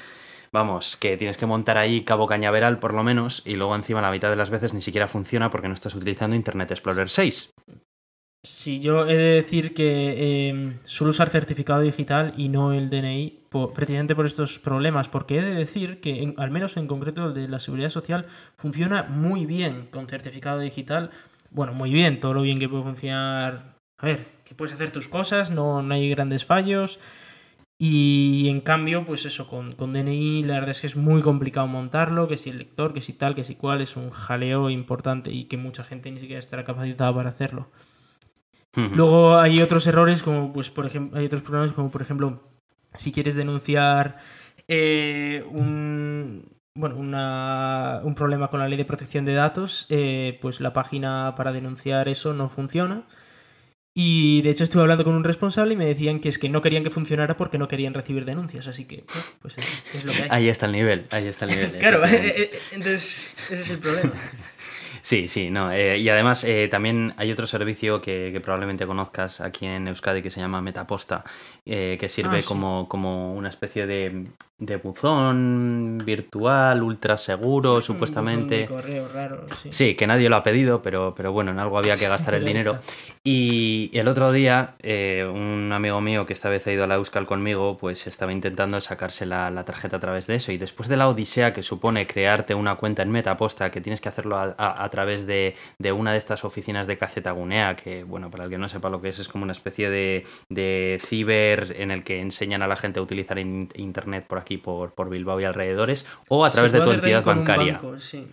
vamos, 0.52 0.98
que 0.98 1.16
tienes 1.16 1.38
que 1.38 1.46
montar 1.46 1.78
ahí 1.78 2.04
cabo 2.04 2.26
cañaveral 2.26 2.80
por 2.80 2.96
lo 2.96 3.04
menos 3.04 3.44
y 3.46 3.54
luego 3.54 3.76
encima 3.76 4.02
la 4.02 4.10
mitad 4.10 4.32
de 4.32 4.36
las 4.36 4.50
veces 4.50 4.74
ni 4.74 4.82
siquiera 4.82 5.08
funciona 5.08 5.52
porque 5.52 5.68
no 5.68 5.76
estás 5.76 5.94
utilizando 5.94 6.36
Internet 6.36 6.72
Explorer 6.72 7.08
6. 7.08 7.54
Sí, 8.42 8.80
yo 8.80 9.06
he 9.06 9.16
de 9.18 9.36
decir 9.36 9.74
que 9.74 10.16
eh, 10.50 10.78
suelo 10.86 11.10
usar 11.10 11.30
certificado 11.30 11.82
digital 11.82 12.34
y 12.38 12.48
no 12.48 12.72
el 12.72 12.90
DNI 12.90 13.40
precisamente 13.76 14.16
por 14.16 14.26
estos 14.26 14.60
problemas, 14.60 15.10
porque 15.10 15.40
he 15.40 15.42
de 15.42 15.54
decir 15.54 16.00
que 16.00 16.34
al 16.38 16.50
menos 16.50 16.78
en 16.78 16.88
concreto 16.88 17.28
el 17.28 17.34
de 17.34 17.48
la 17.50 17.60
seguridad 17.60 17.90
social 17.90 18.28
funciona 18.56 19.04
muy 19.04 19.46
bien 19.46 19.88
con 19.88 20.08
certificado 20.08 20.60
digital. 20.60 21.10
Bueno, 21.52 21.74
muy 21.74 21.92
bien, 21.92 22.20
todo 22.22 22.34
lo 22.34 22.44
bien 22.44 22.60
que 22.60 22.70
puede 22.70 22.84
funcionar. 22.84 23.76
A 23.98 24.06
ver, 24.06 24.26
que 24.46 24.56
puedes 24.56 24.74
hacer 24.74 24.92
tus 24.92 25.10
cosas, 25.10 25.52
no, 25.52 25.82
no 25.82 25.94
hay 25.94 26.10
grandes 26.10 26.46
fallos. 26.46 27.00
Y 27.78 28.48
en 28.50 28.62
cambio, 28.62 29.06
pues 29.06 29.26
eso, 29.26 29.48
con, 29.48 29.74
con, 29.74 29.94
DNI 29.94 30.44
la 30.44 30.56
verdad 30.56 30.72
es 30.72 30.82
que 30.82 30.88
es 30.88 30.96
muy 30.96 31.22
complicado 31.22 31.68
montarlo, 31.68 32.28
que 32.28 32.38
si 32.38 32.50
el 32.50 32.58
lector, 32.58 32.94
que 32.94 33.02
si 33.02 33.14
tal, 33.14 33.36
que 33.36 33.44
si 33.44 33.56
cual, 33.56 33.82
es 33.82 33.96
un 33.98 34.12
jaleo 34.12 34.70
importante 34.70 35.32
y 35.32 35.46
que 35.46 35.58
mucha 35.58 35.84
gente 35.84 36.12
ni 36.12 36.20
siquiera 36.20 36.40
estará 36.40 36.64
capacitada 36.66 37.14
para 37.14 37.30
hacerlo. 37.30 37.70
Luego 38.76 39.38
hay 39.38 39.62
otros 39.62 39.88
errores, 39.88 40.24
como 40.24 40.54
pues 40.54 40.70
por 40.70 40.86
ejemplo, 40.86 41.20
hay 41.20 41.26
otros 41.26 41.42
problemas 41.42 41.74
como 41.74 41.90
por 41.90 42.02
ejemplo, 42.02 42.44
si 42.96 43.12
quieres 43.12 43.36
denunciar 43.36 44.18
eh, 44.68 45.44
un 45.50 46.60
bueno, 46.76 46.96
un 46.96 48.16
problema 48.16 48.50
con 48.50 48.60
la 48.60 48.68
ley 48.68 48.78
de 48.78 48.86
protección 48.86 49.26
de 49.26 49.34
datos, 49.34 49.86
eh, 49.90 50.38
pues 50.42 50.62
la 50.62 50.72
página 50.72 51.34
para 51.36 51.52
denunciar 51.52 52.08
eso 52.08 52.34
no 52.34 52.50
funciona. 52.50 53.06
Y 53.94 54.42
de 54.44 54.52
hecho 54.52 54.64
estuve 54.64 54.84
hablando 54.84 55.04
con 55.04 55.14
un 55.14 55.24
responsable 55.24 55.74
y 55.74 55.78
me 55.78 55.86
decían 55.86 56.20
que 56.20 56.30
es 56.30 56.40
que 56.40 56.48
no 56.48 56.62
querían 56.62 56.84
que 56.84 56.90
funcionara 56.90 57.36
porque 57.36 57.58
no 57.58 57.68
querían 57.68 57.94
recibir 57.94 58.24
denuncias, 58.24 58.68
así 58.68 58.86
que 58.86 59.04
pues 59.42 59.58
es, 59.58 60.06
lo 60.06 60.14
que 60.14 60.24
hay. 60.24 60.30
Ahí 60.30 60.48
está 60.48 60.68
el 60.68 60.72
nivel, 60.72 61.06
ahí 61.12 61.28
está 61.28 61.46
el 61.46 61.52
nivel. 61.52 61.72
claro, 61.80 62.02
entonces 62.72 63.36
ese 63.50 63.62
es 63.62 63.70
el 63.72 63.80
problema. 63.80 64.14
Sí, 65.10 65.28
sí, 65.28 65.50
no. 65.50 65.72
Eh, 65.72 65.98
y 65.98 66.08
además 66.10 66.44
eh, 66.44 66.68
también 66.70 67.16
hay 67.18 67.32
otro 67.32 67.48
servicio 67.48 68.00
que, 68.00 68.40
probablemente 68.44 68.86
conozcas 68.86 69.42
aquí 69.42 69.66
en 69.66 69.88
Euskadi 69.88 70.22
que 70.22 70.30
se 70.30 70.40
llama 70.40 70.62
Metaposta, 70.62 71.24
eh, 71.66 71.98
que 72.00 72.08
sirve 72.08 72.42
ah, 72.42 72.46
como, 72.48 72.88
como 72.88 73.34
una 73.34 73.50
especie 73.50 73.88
de, 73.88 74.28
de 74.60 74.76
buzón 74.76 75.98
virtual, 76.04 76.84
ultra 76.84 77.18
seguro, 77.18 77.82
supuestamente. 77.82 78.66
correo 78.66 79.08
raro, 79.08 79.46
sí. 79.70 79.96
que 79.96 80.06
nadie 80.06 80.30
lo 80.30 80.36
ha 80.36 80.44
pedido, 80.44 80.82
pero, 80.82 81.14
pero 81.16 81.32
bueno, 81.32 81.52
en 81.52 81.60
algo 81.60 81.78
había 81.78 81.96
que 81.96 82.08
gastar 82.08 82.34
el 82.36 82.44
dinero. 82.44 82.80
Y 83.24 83.90
el 83.94 84.08
otro 84.10 84.32
día, 84.34 84.76
eh, 84.80 85.26
un 85.32 85.72
amigo 85.72 86.02
mío 86.02 86.26
que 86.26 86.34
esta 86.34 86.50
vez 86.50 86.68
ha 86.68 86.74
ido 86.74 86.84
a 86.84 86.88
la 86.88 86.96
Euskal 86.96 87.26
conmigo, 87.26 87.78
pues 87.78 88.06
estaba 88.08 88.34
intentando 88.34 88.80
sacarse 88.82 89.26
la, 89.26 89.64
tarjeta 89.64 89.98
a 89.98 90.00
través 90.00 90.28
de 90.28 90.36
eso. 90.36 90.52
Y 90.52 90.58
después 90.58 90.90
de 90.90 90.98
la 90.98 91.08
odisea 91.08 91.54
que 91.54 91.64
supone 91.64 92.06
crearte 92.06 92.54
una 92.54 92.76
cuenta 92.76 93.02
en 93.02 93.12
Metaposta, 93.12 93.72
que 93.72 93.80
tienes 93.80 94.02
que 94.02 94.10
hacerlo 94.10 94.38
a, 94.38 94.90
través 94.90 95.26
de, 95.26 95.56
una 95.94 96.12
de 96.12 96.18
estas 96.18 96.44
oficinas 96.44 96.86
de 96.86 96.98
Cacetagunea, 96.98 97.78
que, 97.78 98.04
bueno, 98.04 98.30
para 98.30 98.44
el 98.46 98.50
que 98.50 98.58
no 98.58 98.68
sepa 98.68 98.90
lo 98.90 99.02
que 99.02 99.10
es, 99.10 99.20
es 99.20 99.30
como 99.30 99.44
una 99.44 99.54
especie 99.54 99.90
de, 99.90 100.26
de 100.50 101.00
ciber 101.06 101.76
en 101.78 101.92
el 101.92 102.04
que 102.04 102.20
enseñan 102.20 102.62
a 102.62 102.68
la 102.68 102.76
gente 102.76 103.00
a 103.00 103.04
utilizar 103.04 103.40
internet 103.40 104.26
por 104.28 104.38
aquí 104.38 104.49
por, 104.58 104.94
por 104.94 105.10
Bilbao 105.10 105.40
y 105.40 105.46
alrededores, 105.46 106.06
o 106.28 106.46
a 106.46 106.50
través 106.50 106.72
de 106.72 106.82
tu 106.82 106.92
entidad 106.92 107.24
bancaria. 107.24 107.80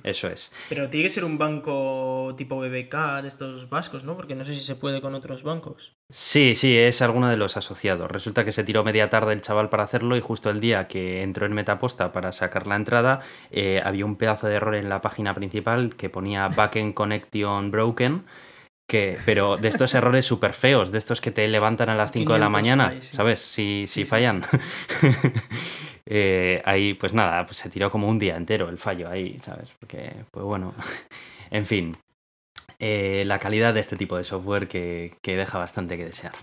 Eso 0.02 0.28
es. 0.28 0.52
Pero 0.68 0.88
tiene 0.88 1.04
que 1.04 1.10
ser 1.10 1.24
un 1.24 1.38
banco 1.38 2.34
tipo 2.36 2.58
BBK 2.58 3.22
de 3.22 3.28
estos 3.28 3.68
vascos, 3.68 4.04
¿no? 4.04 4.16
Porque 4.16 4.34
no 4.34 4.44
sé 4.44 4.54
si 4.54 4.60
se 4.60 4.76
puede 4.76 5.00
con 5.00 5.14
otros 5.14 5.42
bancos. 5.42 5.94
Sí, 6.10 6.54
sí, 6.54 6.76
es 6.76 7.02
alguno 7.02 7.28
de 7.28 7.36
los 7.36 7.56
asociados. 7.56 8.10
Resulta 8.10 8.44
que 8.44 8.52
se 8.52 8.64
tiró 8.64 8.84
media 8.84 9.10
tarde 9.10 9.32
el 9.32 9.40
chaval 9.40 9.68
para 9.68 9.84
hacerlo 9.84 10.16
y 10.16 10.20
justo 10.20 10.50
el 10.50 10.60
día 10.60 10.86
que 10.86 11.22
entró 11.22 11.46
en 11.46 11.52
Metaposta 11.52 12.12
para 12.12 12.32
sacar 12.32 12.66
la 12.66 12.76
entrada, 12.76 13.20
eh, 13.50 13.82
había 13.84 14.04
un 14.04 14.16
pedazo 14.16 14.46
de 14.46 14.54
error 14.54 14.74
en 14.76 14.88
la 14.88 15.00
página 15.00 15.34
principal 15.34 15.96
que 15.96 16.08
ponía 16.08 16.48
Backend 16.48 16.94
Connection 16.94 17.70
Broken 17.70 18.24
Que, 18.88 19.18
pero 19.26 19.56
de 19.56 19.66
estos 19.68 19.94
errores 19.96 20.24
súper 20.24 20.52
feos, 20.52 20.92
de 20.92 20.98
estos 20.98 21.20
que 21.20 21.32
te 21.32 21.48
levantan 21.48 21.88
a 21.88 21.96
las 21.96 22.12
5 22.12 22.34
de 22.34 22.38
la 22.38 22.46
500 22.46 22.52
mañana, 22.52 22.94
sí. 23.00 23.14
¿sabes? 23.16 23.40
Si, 23.40 23.86
si 23.86 23.86
Sí, 23.86 23.86
sí, 23.86 24.04
fallan. 24.04 24.44
Eh, 26.08 26.62
ahí, 26.64 26.94
pues 26.94 27.12
nada, 27.12 27.44
pues 27.46 27.58
se 27.58 27.68
tiró 27.68 27.90
como 27.90 28.08
un 28.08 28.18
día 28.18 28.36
entero 28.36 28.68
el 28.68 28.78
fallo 28.78 29.08
ahí, 29.08 29.38
¿sabes? 29.40 29.70
Porque, 29.78 30.24
pues 30.30 30.44
bueno, 30.44 30.74
en 31.50 31.66
fin, 31.66 31.96
eh, 32.78 33.24
la 33.26 33.38
calidad 33.38 33.74
de 33.74 33.80
este 33.80 33.96
tipo 33.96 34.16
de 34.16 34.24
software 34.24 34.68
que, 34.68 35.16
que 35.22 35.36
deja 35.36 35.58
bastante 35.58 35.96
que 35.96 36.04
desear. 36.04 36.34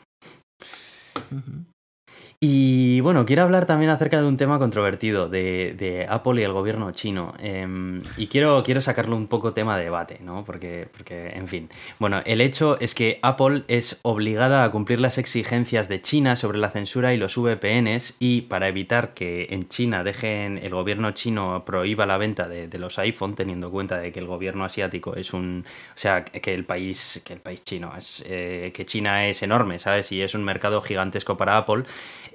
Y 2.45 2.99
bueno, 2.99 3.25
quiero 3.25 3.43
hablar 3.43 3.65
también 3.65 3.89
acerca 3.89 4.19
de 4.19 4.27
un 4.27 4.35
tema 4.35 4.59
controvertido 4.59 5.29
de, 5.29 6.05
Apple 6.09 6.41
y 6.41 6.43
el 6.43 6.51
gobierno 6.51 6.91
chino. 6.91 7.33
Em, 7.39 8.01
y 8.17 8.27
quiero, 8.27 8.63
quiero 8.63 8.81
sacarlo 8.81 9.15
un 9.15 9.27
poco 9.27 9.53
tema 9.53 9.77
de 9.77 9.85
debate, 9.85 10.19
¿no? 10.21 10.43
Porque, 10.43 10.89
porque, 10.91 11.29
en 11.29 11.47
fin. 11.47 11.69
Bueno, 11.99 12.21
el 12.25 12.41
hecho 12.41 12.77
es 12.81 12.95
que 12.95 13.17
Apple 13.21 13.63
es 13.69 14.01
obligada 14.01 14.65
a 14.65 14.71
cumplir 14.71 14.99
las 14.99 15.17
exigencias 15.17 15.87
de 15.87 16.01
China 16.01 16.35
sobre 16.35 16.57
la 16.57 16.69
censura 16.69 17.13
y 17.13 17.17
los 17.17 17.37
VPNs 17.37 18.17
y 18.19 18.41
para 18.41 18.67
evitar 18.67 19.13
que 19.13 19.47
en 19.51 19.69
China 19.69 20.03
dejen, 20.03 20.57
el 20.57 20.71
gobierno 20.71 21.11
chino 21.11 21.63
prohíba 21.65 22.05
la 22.05 22.17
venta 22.17 22.49
de, 22.49 22.67
de 22.67 22.77
los 22.77 22.99
iPhone, 22.99 23.35
teniendo 23.35 23.67
en 23.67 23.71
cuenta 23.71 23.99
de 23.99 24.11
que 24.11 24.19
el 24.19 24.27
gobierno 24.27 24.65
asiático 24.65 25.15
es 25.15 25.33
un... 25.33 25.63
O 25.65 25.97
sea, 25.97 26.25
que 26.25 26.53
el 26.53 26.65
país, 26.65 27.21
que 27.23 27.31
el 27.31 27.39
país 27.39 27.63
chino 27.63 27.93
es... 27.97 28.21
eh, 28.27 28.73
que 28.73 28.85
China 28.85 29.27
es 29.27 29.41
enorme, 29.43 29.79
¿sabes? 29.79 30.11
Y 30.11 30.21
es 30.21 30.35
un 30.35 30.43
mercado 30.43 30.81
gigantesco 30.81 31.37
para 31.37 31.55
Apple 31.55 31.85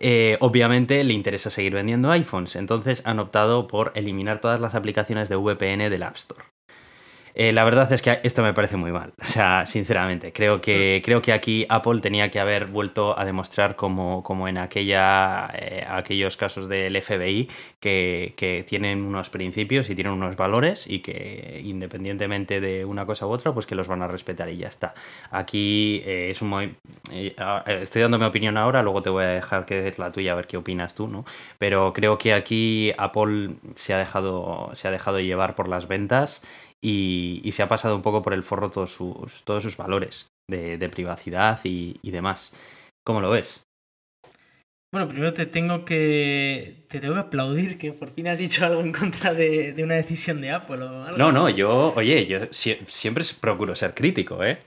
eh, 0.01 0.37
obviamente 0.41 1.03
le 1.05 1.15
interesa 1.15 1.51
seguir 1.51 1.75
vendiendo 1.75 2.11
iPhones, 2.11 2.57
entonces 2.57 3.03
han 3.05 3.19
optado 3.19 3.67
por 3.67 3.93
eliminar 3.95 4.41
todas 4.41 4.61
las 4.61 4.75
aplicaciones 4.75 5.29
de 5.29 5.37
VPN 5.37 5.91
del 5.91 6.03
App 6.03 6.17
Store. 6.17 6.45
Eh, 7.41 7.53
la 7.53 7.63
verdad 7.63 7.93
es 7.93 8.03
que 8.03 8.19
esto 8.25 8.43
me 8.43 8.53
parece 8.53 8.77
muy 8.77 8.91
mal. 8.91 9.13
O 9.29 9.31
sea, 9.31 9.67
sinceramente, 9.67 10.33
creo 10.33 10.61
que, 10.61 11.01
creo 11.05 11.23
que 11.23 11.33
aquí 11.33 11.65
Apple 11.69 12.01
tenía 12.01 12.31
que 12.31 12.41
haber 12.41 12.67
vuelto 12.67 13.17
a 13.17 13.25
demostrar 13.25 13.77
como, 13.77 14.23
como 14.25 14.49
en 14.49 14.59
aquella, 14.59 15.49
eh, 15.55 15.85
aquellos 15.89 16.37
casos 16.37 16.69
del 16.69 17.01
FBI 17.01 17.49
que, 17.79 18.35
que 18.37 18.65
tienen 18.67 19.03
unos 19.03 19.31
principios 19.31 19.89
y 19.91 19.95
tienen 19.95 20.15
unos 20.15 20.35
valores 20.35 20.87
y 20.89 20.99
que 21.01 21.61
independientemente 21.65 22.61
de 22.61 22.85
una 22.85 23.07
cosa 23.07 23.27
u 23.27 23.31
otra, 23.31 23.53
pues 23.53 23.67
que 23.67 23.77
los 23.77 23.87
van 23.87 24.03
a 24.03 24.09
respetar 24.09 24.49
y 24.49 24.57
ya 24.57 24.69
está. 24.69 24.95
Aquí 25.31 26.03
eh, 26.05 26.31
es 26.33 26.43
un 26.43 26.77
eh, 27.13 27.37
estoy 27.67 28.03
dando 28.03 28.19
mi 28.19 28.25
opinión 28.25 28.57
ahora, 28.57 28.83
luego 28.83 29.03
te 29.03 29.11
voy 29.11 29.25
a 29.25 29.29
dejar 29.29 29.65
que 29.65 29.81
des 29.81 29.99
la 29.99 30.11
tuya 30.11 30.33
a 30.33 30.35
ver 30.35 30.47
qué 30.49 30.57
opinas 30.57 30.95
tú, 30.95 31.07
¿no? 31.07 31.25
Pero 31.59 31.93
creo 31.93 32.19
que 32.19 32.35
aquí 32.35 32.93
Apple 32.99 33.57
se 33.77 33.95
ha 33.95 33.99
dejado, 33.99 34.71
se 34.73 34.89
ha 34.89 34.91
dejado 34.91 35.21
llevar 35.21 35.55
por 35.55 35.69
las 35.69 35.87
ventas 35.87 36.43
y, 36.83 37.41
y 37.45 37.53
se 37.53 37.63
ha 37.63 37.69
pasado 37.69 37.97
un 37.97 38.03
poco 38.03 38.23
por 38.23 38.35
el 38.35 38.43
forro 38.43 38.71
todos 38.71 38.93
sus, 38.93 39.43
todos 39.45 39.63
sus 39.63 39.77
valores 39.77 40.27
de, 40.51 40.79
de 40.79 40.89
privacidad 40.89 41.59
y, 41.65 41.97
y 42.03 42.11
demás. 42.11 42.53
¿Cómo 43.05 43.21
lo 43.21 43.31
ves? 43.31 43.63
Bueno, 44.93 45.07
primero 45.09 45.35
te 45.35 45.45
tengo 45.45 45.85
que. 45.85 46.87
Te 46.89 46.99
tengo 47.01 47.13
que 47.15 47.21
aplaudir 47.21 47.77
que 47.77 47.93
por 47.93 48.09
fin 48.11 48.27
has 48.29 48.39
dicho 48.39 48.65
algo 48.65 48.81
en 48.81 48.93
contra 48.93 49.35
de, 49.35 49.75
de 49.75 49.85
una 49.85 49.97
decisión 49.97 50.41
de 50.41 50.51
Apple 50.51 50.83
o 50.83 51.05
algo. 51.05 51.19
No, 51.19 51.31
no, 51.31 51.51
yo, 51.51 51.93
oye, 51.95 52.25
yo 52.27 52.39
sie- 52.53 52.79
siempre 52.87 53.23
procuro 53.39 53.75
ser 53.75 53.93
crítico, 53.95 54.43
¿eh? 54.43 54.61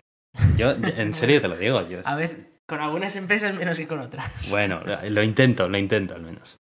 Yo, 0.58 0.72
en 0.98 1.14
serio 1.16 1.42
te 1.42 1.48
lo 1.48 1.58
digo. 1.58 1.88
Yo, 1.90 2.02
A 2.06 2.16
ver, 2.16 2.52
con 2.68 2.82
algunas 2.82 3.16
empresas 3.16 3.56
menos 3.56 3.80
que 3.80 3.88
con 3.88 4.00
otras. 4.00 4.50
bueno, 4.52 4.82
lo 5.10 5.24
intento, 5.24 5.68
lo 5.68 5.78
intento 5.80 6.14
al 6.14 6.22
menos. 6.22 6.58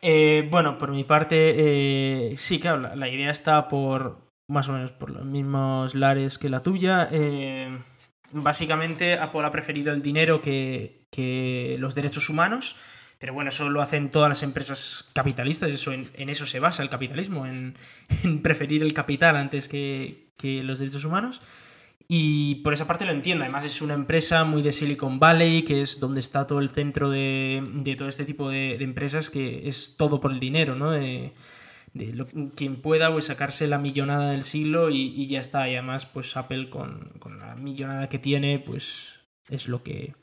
Eh, 0.00 0.46
bueno, 0.48 0.78
por 0.78 0.92
mi 0.92 1.02
parte, 1.02 1.54
eh, 2.30 2.36
sí, 2.36 2.60
claro, 2.60 2.78
la, 2.82 2.94
la 2.94 3.08
idea 3.08 3.30
está 3.32 3.66
por 3.66 4.25
más 4.48 4.68
o 4.68 4.72
menos 4.72 4.92
por 4.92 5.10
los 5.10 5.24
mismos 5.24 5.94
lares 5.94 6.38
que 6.38 6.50
la 6.50 6.62
tuya. 6.62 7.08
Eh, 7.10 7.78
básicamente, 8.32 9.18
Apple 9.18 9.44
ha 9.44 9.50
preferido 9.50 9.92
el 9.92 10.02
dinero 10.02 10.40
que, 10.40 11.06
que 11.10 11.76
los 11.78 11.94
derechos 11.94 12.28
humanos. 12.28 12.76
Pero 13.18 13.32
bueno, 13.32 13.48
eso 13.48 13.70
lo 13.70 13.80
hacen 13.80 14.10
todas 14.10 14.28
las 14.28 14.42
empresas 14.42 15.06
capitalistas, 15.14 15.70
eso 15.70 15.90
en, 15.92 16.06
eso 16.28 16.44
se 16.44 16.60
basa 16.60 16.82
el 16.82 16.90
capitalismo, 16.90 17.46
en, 17.46 17.74
en 18.24 18.42
preferir 18.42 18.82
el 18.82 18.92
capital 18.92 19.36
antes 19.36 19.68
que, 19.68 20.32
que 20.36 20.62
los 20.62 20.78
derechos 20.78 21.04
humanos. 21.04 21.40
Y 22.08 22.56
por 22.56 22.72
esa 22.72 22.86
parte 22.86 23.04
lo 23.04 23.10
entiendo. 23.10 23.42
Además, 23.42 23.64
es 23.64 23.82
una 23.82 23.94
empresa 23.94 24.44
muy 24.44 24.62
de 24.62 24.72
Silicon 24.72 25.18
Valley, 25.18 25.62
que 25.62 25.80
es 25.80 25.98
donde 25.98 26.20
está 26.20 26.46
todo 26.46 26.60
el 26.60 26.70
centro 26.70 27.10
de, 27.10 27.64
de 27.66 27.96
todo 27.96 28.08
este 28.08 28.24
tipo 28.24 28.48
de, 28.48 28.76
de 28.78 28.84
empresas, 28.84 29.28
que 29.28 29.68
es 29.68 29.96
todo 29.96 30.20
por 30.20 30.30
el 30.30 30.38
dinero, 30.38 30.76
¿no? 30.76 30.92
De, 30.92 31.32
de 31.96 32.50
quien 32.54 32.76
pueda 32.76 33.12
pues 33.12 33.26
sacarse 33.26 33.66
la 33.66 33.78
millonada 33.78 34.30
del 34.30 34.42
siglo 34.42 34.90
y, 34.90 35.26
ya 35.26 35.40
está. 35.40 35.68
Y 35.68 35.74
además, 35.74 36.06
pues 36.06 36.36
Apple 36.36 36.68
con, 36.70 37.12
con 37.18 37.38
la 37.38 37.54
millonada 37.56 38.08
que 38.08 38.18
tiene, 38.18 38.58
pues 38.58 39.20
es 39.48 39.68
lo 39.68 39.82
que 39.82 40.14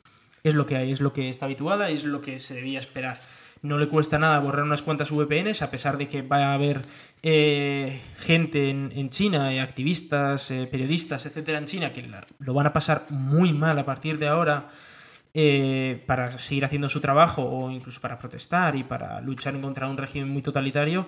es 0.44 0.56
lo 0.56 0.66
que 0.66 0.76
hay, 0.76 0.92
es 0.92 1.00
lo 1.00 1.14
que 1.14 1.30
está 1.30 1.46
habituada 1.46 1.90
y 1.90 1.94
es 1.94 2.04
lo 2.04 2.22
que 2.22 2.40
se 2.40 2.56
debía 2.56 2.80
esperar. 2.80 3.22
No 3.62 3.78
le 3.78 3.88
cuesta 3.88 4.20
nada 4.20 4.40
borrar 4.40 4.66
unas 4.66 4.82
cuantas 4.82 5.10
VPNs, 5.10 5.62
a 5.62 5.72
pesar 5.72 5.98
de 5.98 6.10
que 6.10 6.22
va 6.22 6.48
a 6.48 6.54
haber 6.54 6.82
eh, 7.22 8.02
gente 8.18 8.70
en, 8.70 9.10
China, 9.10 9.54
eh, 9.54 9.62
activistas, 9.62 10.52
eh, 10.52 10.68
periodistas, 10.70 11.26
etcétera, 11.26 11.60
en 11.60 11.66
China, 11.66 11.94
que 11.94 12.06
lo 12.40 12.54
van 12.54 12.68
a 12.68 12.74
pasar 12.74 13.06
muy 13.10 13.54
mal 13.54 13.80
a 13.80 13.86
partir 13.86 14.18
de 14.18 14.28
ahora 14.28 14.70
eh, 15.36 16.04
para 16.06 16.38
seguir 16.38 16.64
haciendo 16.64 16.88
su 16.88 17.02
trabajo 17.02 17.42
o 17.42 17.72
incluso 17.72 18.00
para 18.00 18.20
protestar 18.20 18.76
y 18.76 18.84
para 18.84 19.20
luchar 19.20 19.60
contra 19.60 19.88
un 19.88 19.98
régimen 19.98 20.30
muy 20.30 20.44
totalitario 20.44 21.08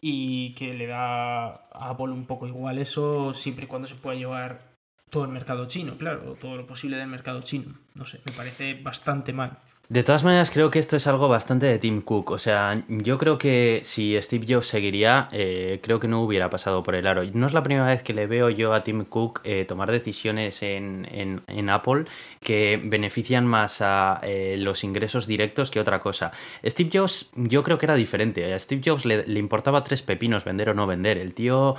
y 0.00 0.54
que 0.54 0.74
le 0.74 0.86
da 0.86 1.46
a 1.46 1.90
Apple 1.90 2.12
un 2.12 2.26
poco 2.26 2.46
igual 2.46 2.78
eso 2.78 3.34
siempre 3.34 3.64
y 3.64 3.68
cuando 3.68 3.88
se 3.88 3.94
pueda 3.94 4.16
llevar 4.16 4.70
todo 5.10 5.24
el 5.24 5.30
mercado 5.30 5.66
chino, 5.66 5.96
claro, 5.96 6.36
todo 6.40 6.56
lo 6.56 6.66
posible 6.66 6.96
del 6.96 7.08
mercado 7.08 7.42
chino. 7.42 7.74
No 7.94 8.06
sé, 8.06 8.20
me 8.24 8.32
parece 8.32 8.74
bastante 8.74 9.32
mal. 9.32 9.58
De 9.90 10.04
todas 10.04 10.22
maneras, 10.22 10.52
creo 10.52 10.70
que 10.70 10.78
esto 10.78 10.94
es 10.94 11.08
algo 11.08 11.26
bastante 11.26 11.66
de 11.66 11.76
Tim 11.80 12.00
Cook. 12.00 12.30
O 12.30 12.38
sea, 12.38 12.80
yo 12.86 13.18
creo 13.18 13.38
que 13.38 13.80
si 13.82 14.16
Steve 14.22 14.46
Jobs 14.48 14.68
seguiría, 14.68 15.28
eh, 15.32 15.80
creo 15.82 15.98
que 15.98 16.06
no 16.06 16.22
hubiera 16.22 16.48
pasado 16.48 16.84
por 16.84 16.94
el 16.94 17.08
aro. 17.08 17.24
No 17.34 17.48
es 17.48 17.52
la 17.52 17.64
primera 17.64 17.88
vez 17.88 18.04
que 18.04 18.14
le 18.14 18.28
veo 18.28 18.50
yo 18.50 18.72
a 18.72 18.84
Tim 18.84 19.04
Cook 19.04 19.40
eh, 19.42 19.64
tomar 19.64 19.90
decisiones 19.90 20.62
en, 20.62 21.08
en- 21.48 21.70
Apple 21.70 22.04
que 22.40 22.80
benefician 22.84 23.44
más 23.48 23.80
a 23.82 24.20
eh, 24.22 24.54
los 24.60 24.84
ingresos 24.84 25.26
directos 25.26 25.72
que 25.72 25.80
otra 25.80 25.98
cosa. 25.98 26.30
Steve 26.64 26.90
Jobs, 26.92 27.28
yo 27.34 27.64
creo 27.64 27.76
que 27.78 27.86
era 27.86 27.96
diferente. 27.96 28.54
A 28.54 28.58
Steve 28.60 28.82
Jobs 28.84 29.04
le, 29.04 29.24
importaba 29.40 29.82
tres 29.82 30.02
pepinos 30.02 30.44
vender 30.44 30.68
o 30.68 30.74
no 30.74 30.86
vender. 30.86 31.18
El 31.18 31.34
tío 31.34 31.74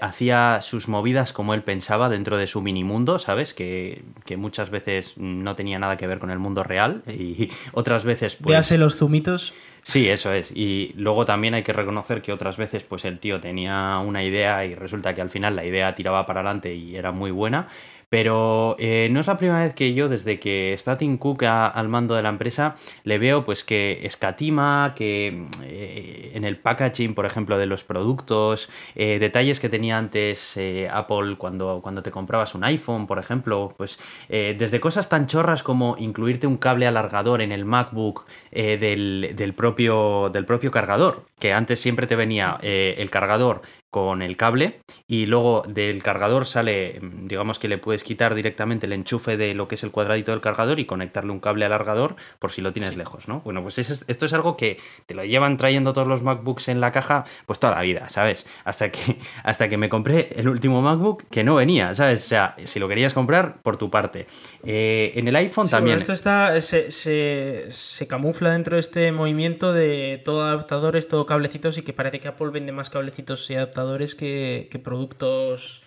hacía 0.00 0.60
sus 0.62 0.86
movidas 0.86 1.32
como 1.32 1.54
él 1.54 1.64
pensaba 1.64 2.08
dentro 2.08 2.36
de 2.36 2.46
su 2.46 2.62
mini 2.62 2.84
mundo, 2.84 3.18
¿sabes? 3.18 3.52
Que, 3.52 4.04
que 4.24 4.36
muchas 4.36 4.70
veces 4.70 5.14
no 5.16 5.56
tenía 5.56 5.80
nada 5.80 5.96
que 5.96 6.06
ver 6.06 6.20
con 6.20 6.30
el 6.30 6.38
mundo 6.38 6.62
real 6.62 7.02
otras 7.72 8.04
veces 8.04 8.36
pues... 8.36 8.48
Véase 8.48 8.78
los 8.78 8.96
zumitos. 8.96 9.54
Sí, 9.82 10.08
eso 10.08 10.32
es. 10.32 10.50
Y 10.54 10.92
luego 10.96 11.24
también 11.24 11.54
hay 11.54 11.62
que 11.62 11.72
reconocer 11.72 12.20
que 12.20 12.32
otras 12.32 12.56
veces 12.56 12.82
pues 12.84 13.04
el 13.04 13.18
tío 13.18 13.40
tenía 13.40 13.98
una 13.98 14.22
idea 14.22 14.64
y 14.64 14.74
resulta 14.74 15.14
que 15.14 15.22
al 15.22 15.30
final 15.30 15.56
la 15.56 15.64
idea 15.64 15.94
tiraba 15.94 16.26
para 16.26 16.40
adelante 16.40 16.74
y 16.74 16.96
era 16.96 17.12
muy 17.12 17.30
buena. 17.30 17.68
Pero 18.10 18.74
eh, 18.78 19.08
no 19.10 19.20
es 19.20 19.26
la 19.26 19.36
primera 19.36 19.60
vez 19.60 19.74
que 19.74 19.92
yo, 19.92 20.08
desde 20.08 20.38
que 20.40 20.72
está 20.72 20.96
Tim 20.96 21.18
Cook 21.18 21.42
a- 21.44 21.66
al 21.66 21.88
mando 21.88 22.14
de 22.14 22.22
la 22.22 22.30
empresa, 22.30 22.74
le 23.04 23.18
veo 23.18 23.44
pues 23.44 23.64
que 23.64 24.00
escatima, 24.04 24.94
que 24.96 25.44
eh, 25.62 26.30
en 26.34 26.44
el 26.44 26.56
packaging, 26.58 27.14
por 27.14 27.26
ejemplo, 27.26 27.58
de 27.58 27.66
los 27.66 27.84
productos, 27.84 28.70
eh, 28.94 29.18
detalles 29.18 29.60
que 29.60 29.68
tenía 29.68 29.98
antes 29.98 30.58
Apple 30.90 31.36
cuando, 31.36 31.80
cuando 31.82 32.02
te 32.02 32.10
comprabas 32.10 32.54
un 32.54 32.64
iPhone, 32.64 33.06
por 33.06 33.18
ejemplo, 33.18 33.74
pues 33.76 33.98
desde 34.28 34.80
cosas 34.80 35.08
tan 35.08 35.26
chorras 35.26 35.62
como 35.62 35.96
incluirte 35.98 36.46
un 36.46 36.56
cable 36.56 36.86
alargador 36.86 37.40
en 37.42 37.52
el 37.52 37.64
MacBook 37.64 38.26
del, 38.52 39.32
del 39.36 39.54
propio, 39.54 40.30
del 40.32 40.44
propio 40.44 40.70
cargador, 40.70 41.24
que 41.38 41.52
antes 41.52 41.80
siempre 41.80 42.06
te 42.06 42.16
venía 42.16 42.58
el 42.62 43.10
cargador 43.10 43.62
con 43.90 44.20
el 44.20 44.36
cable 44.36 44.80
y 45.06 45.24
luego 45.26 45.62
del 45.66 46.02
cargador 46.02 46.44
sale, 46.44 46.98
mm, 47.00 47.26
digamos 47.26 47.58
que 47.58 47.68
le 47.68 47.78
puedes 47.78 48.02
quitar 48.02 48.34
directamente 48.34 48.84
el 48.84 48.92
enchufe 48.92 49.38
de 49.38 49.54
lo 49.54 49.66
que 49.66 49.76
es 49.76 49.82
el 49.82 49.90
cuadradito 49.90 50.30
del 50.32 50.42
cargador 50.42 50.78
y 50.78 50.84
conectarle 50.84 51.32
un 51.32 51.40
cable 51.40 51.64
alargador 51.64 52.16
por 52.38 52.50
si 52.52 52.60
lo 52.60 52.72
tienes 52.72 52.98
lejos, 52.98 53.28
¿no? 53.28 53.40
Bueno, 53.40 53.62
pues 53.62 53.78
es- 53.78 54.04
esto 54.06 54.26
es 54.26 54.32
algo 54.34 54.58
que 54.58 54.76
te 55.06 55.14
lo 55.14 55.24
llevan 55.24 55.56
trayendo 55.56 55.94
todos 55.94 56.06
los 56.06 56.22
MacBooks 56.22 56.68
en 56.68 56.80
la 56.82 56.92
caja 56.92 57.24
pues 57.46 57.58
toda 57.60 57.74
la 57.76 57.80
vida, 57.80 58.10
¿sabes? 58.10 58.46
Hasta 58.64 58.90
que, 58.90 58.98
hasta 59.42 59.68
que 59.70 59.78
me 59.78 59.88
compré 59.88 60.28
el 60.36 60.48
último 60.50 60.82
MacBook 60.82 61.24
que 61.30 61.42
no 61.42 61.54
venía, 61.54 61.94
¿sabes? 61.94 62.26
O 62.26 62.28
sea, 62.28 62.56
si 62.64 62.78
lo 62.78 62.88
querías 62.88 63.14
comprar, 63.14 63.62
por 63.62 63.78
tu 63.78 63.90
parte. 63.90 64.26
Eh, 64.64 65.12
en 65.14 65.28
el 65.28 65.36
iPhone 65.36 65.64
Sí, 65.64 65.70
también... 65.70 65.96
bueno, 65.96 66.02
esto 66.02 66.12
está, 66.12 66.60
se, 66.60 66.90
se- 66.90 67.68
se 67.70 68.06
camufla 68.06 68.50
dentro 68.50 68.74
de 68.76 68.80
este 68.80 69.12
movimiento 69.12 69.72
de 69.72 70.20
todo 70.24 70.42
adaptadores, 70.44 71.08
todo 71.08 71.24
cablecitos 71.24 71.78
y 71.78 71.82
que 71.82 71.94
parece 71.94 72.20
que 72.20 72.28
Apple 72.28 72.50
vende 72.50 72.72
más 72.72 72.90
cablecitos 72.90 73.48
y 73.50 73.54
adaptadores 73.54 73.77
que, 74.16 74.68
que 74.70 74.78
productos 74.78 75.82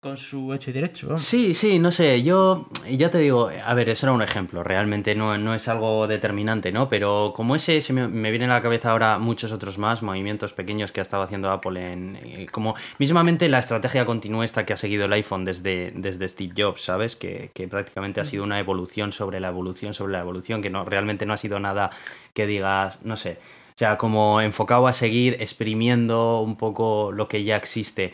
con 0.00 0.16
su 0.16 0.52
hecho 0.52 0.70
y 0.70 0.72
derecho. 0.72 1.16
Sí, 1.16 1.54
sí, 1.54 1.78
no 1.78 1.92
sé, 1.92 2.24
yo 2.24 2.66
ya 2.90 3.08
te 3.08 3.18
digo, 3.18 3.50
a 3.64 3.72
ver, 3.74 3.88
eso 3.88 4.06
era 4.06 4.12
un 4.12 4.20
ejemplo, 4.20 4.64
realmente 4.64 5.14
no, 5.14 5.38
no 5.38 5.54
es 5.54 5.68
algo 5.68 6.08
determinante, 6.08 6.72
¿no? 6.72 6.88
Pero 6.88 7.32
como 7.36 7.54
ese, 7.54 7.80
se 7.80 7.92
me, 7.92 8.08
me 8.08 8.30
viene 8.32 8.46
a 8.46 8.48
la 8.48 8.60
cabeza 8.60 8.90
ahora 8.90 9.18
muchos 9.20 9.52
otros 9.52 9.78
más, 9.78 10.02
movimientos 10.02 10.54
pequeños 10.54 10.90
que 10.90 10.98
ha 10.98 11.02
estado 11.02 11.22
haciendo 11.22 11.52
Apple 11.52 11.92
en... 11.92 12.16
eh, 12.16 12.46
Como 12.50 12.74
mismamente 12.98 13.48
la 13.48 13.60
estrategia 13.60 14.04
continuista 14.04 14.66
que 14.66 14.72
ha 14.72 14.76
seguido 14.76 15.04
el 15.04 15.12
iPhone 15.12 15.44
desde, 15.44 15.92
desde 15.94 16.28
Steve 16.28 16.52
Jobs, 16.56 16.82
¿sabes? 16.82 17.14
Que, 17.14 17.52
que 17.54 17.68
prácticamente 17.68 18.20
ha 18.20 18.24
sido 18.24 18.42
una 18.42 18.58
evolución 18.58 19.12
sobre 19.12 19.38
la 19.38 19.50
evolución 19.50 19.94
sobre 19.94 20.14
la 20.14 20.18
evolución, 20.18 20.62
que 20.62 20.70
no 20.70 20.84
realmente 20.84 21.26
no 21.26 21.32
ha 21.32 21.36
sido 21.36 21.60
nada 21.60 21.90
que 22.34 22.48
digas, 22.48 22.98
no 23.04 23.16
sé, 23.16 23.38
o 23.74 23.78
sea, 23.78 23.98
como 23.98 24.40
enfocado 24.40 24.86
a 24.86 24.92
seguir 24.92 25.36
exprimiendo 25.40 26.40
un 26.40 26.56
poco 26.56 27.12
lo 27.12 27.28
que 27.28 27.44
ya 27.44 27.56
existe. 27.56 28.12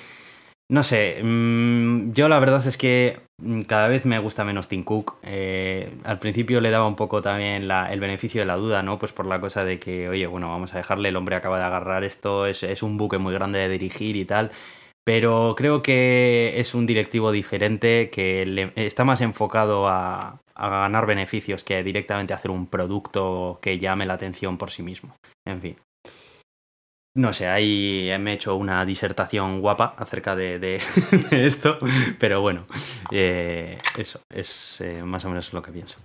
No 0.71 0.83
sé, 0.83 1.21
mm, 1.23 2.13
yo 2.13 2.29
la 2.29 2.39
verdad 2.41 2.67
es 2.67 2.77
que 2.77 3.21
mm, 3.39 3.63
cada 3.63 3.89
vez 3.89 4.05
me 4.05 4.19
gusta 4.19 4.45
menos 4.45 4.69
Tim 4.69 4.85
Cook. 4.85 5.17
Eh, 5.23 5.91
al 6.05 6.19
principio 6.19 6.61
le 6.61 6.71
daba 6.71 6.87
un 6.87 6.95
poco 6.97 7.23
también 7.23 7.71
el 7.71 8.01
beneficio 8.01 8.43
de 8.43 8.47
la 8.47 8.57
duda, 8.57 8.83
¿no? 8.83 8.99
Pues 8.99 9.13
por 9.13 9.25
la 9.27 9.41
cosa 9.41 9.65
de 9.65 9.79
que, 9.79 10.11
oye, 10.11 10.27
bueno, 10.27 10.51
vamos 10.51 10.75
a 10.75 10.79
dejarle, 10.79 11.09
el 11.09 11.17
hombre 11.17 11.37
acaba 11.37 11.59
de 11.59 11.65
agarrar 11.65 12.05
esto, 12.05 12.45
es, 12.47 12.63
es 12.65 12.83
un 12.83 12.99
buque 12.99 13.17
muy 13.17 13.33
grande 13.33 13.61
de 13.61 13.69
dirigir 13.71 14.17
y 14.17 14.27
tal. 14.27 14.51
Pero 15.09 15.55
creo 15.57 15.83
que 15.83 16.61
es 16.61 16.75
un 16.75 16.85
directivo 16.85 17.33
diferente 17.33 18.11
que 18.11 18.71
está 18.77 19.05
más 19.05 19.23
enfocado 19.23 19.89
a, 19.89 20.43
ganar 20.55 21.07
beneficios 21.07 21.65
que 21.65 21.83
directamente 21.83 22.35
hacer 22.35 22.51
un 22.51 22.67
producto 22.67 23.59
que 23.63 23.79
llame 23.79 24.05
la 24.05 24.13
atención 24.13 24.59
por 24.59 24.71
sí 24.71 24.83
mismo. 24.83 25.17
En 25.47 25.63
fin. 25.63 25.77
No 27.17 27.33
sé, 27.33 27.49
ahí 27.49 28.11
me 28.21 28.33
he 28.33 28.35
hecho 28.35 28.55
una 28.57 28.85
disertación 28.85 29.63
guapa 29.63 29.95
acerca 29.97 30.37
de 30.37 30.75
esto, 31.31 31.79
pero 32.19 32.43
bueno, 32.43 32.67
eh, 33.11 33.79
eso 33.97 34.21
es 34.31 34.83
eh, 34.83 35.03
más 35.05 35.25
o 35.25 35.31
menos 35.31 35.55
lo 35.55 35.63
que 35.63 35.73
pienso. 35.73 35.99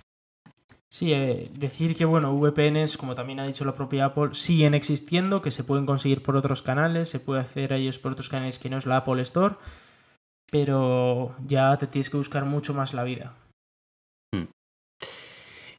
Sí, 0.94 1.12
eh, 1.12 1.50
decir 1.58 1.96
que, 1.96 2.04
bueno, 2.04 2.32
VPNs, 2.36 2.96
como 2.98 3.16
también 3.16 3.40
ha 3.40 3.46
dicho 3.48 3.64
la 3.64 3.74
propia 3.74 4.04
Apple, 4.04 4.28
siguen 4.32 4.74
existiendo, 4.74 5.42
que 5.42 5.50
se 5.50 5.64
pueden 5.64 5.86
conseguir 5.86 6.22
por 6.22 6.36
otros 6.36 6.62
canales, 6.62 7.08
se 7.08 7.18
puede 7.18 7.40
hacer 7.40 7.72
a 7.72 7.78
ellos 7.78 7.98
por 7.98 8.12
otros 8.12 8.28
canales 8.28 8.60
que 8.60 8.70
no 8.70 8.78
es 8.78 8.86
la 8.86 8.98
Apple 8.98 9.20
Store, 9.22 9.56
pero 10.52 11.34
ya 11.44 11.76
te 11.78 11.88
tienes 11.88 12.10
que 12.10 12.16
buscar 12.16 12.44
mucho 12.44 12.74
más 12.74 12.94
la 12.94 13.02
vida. 13.02 13.34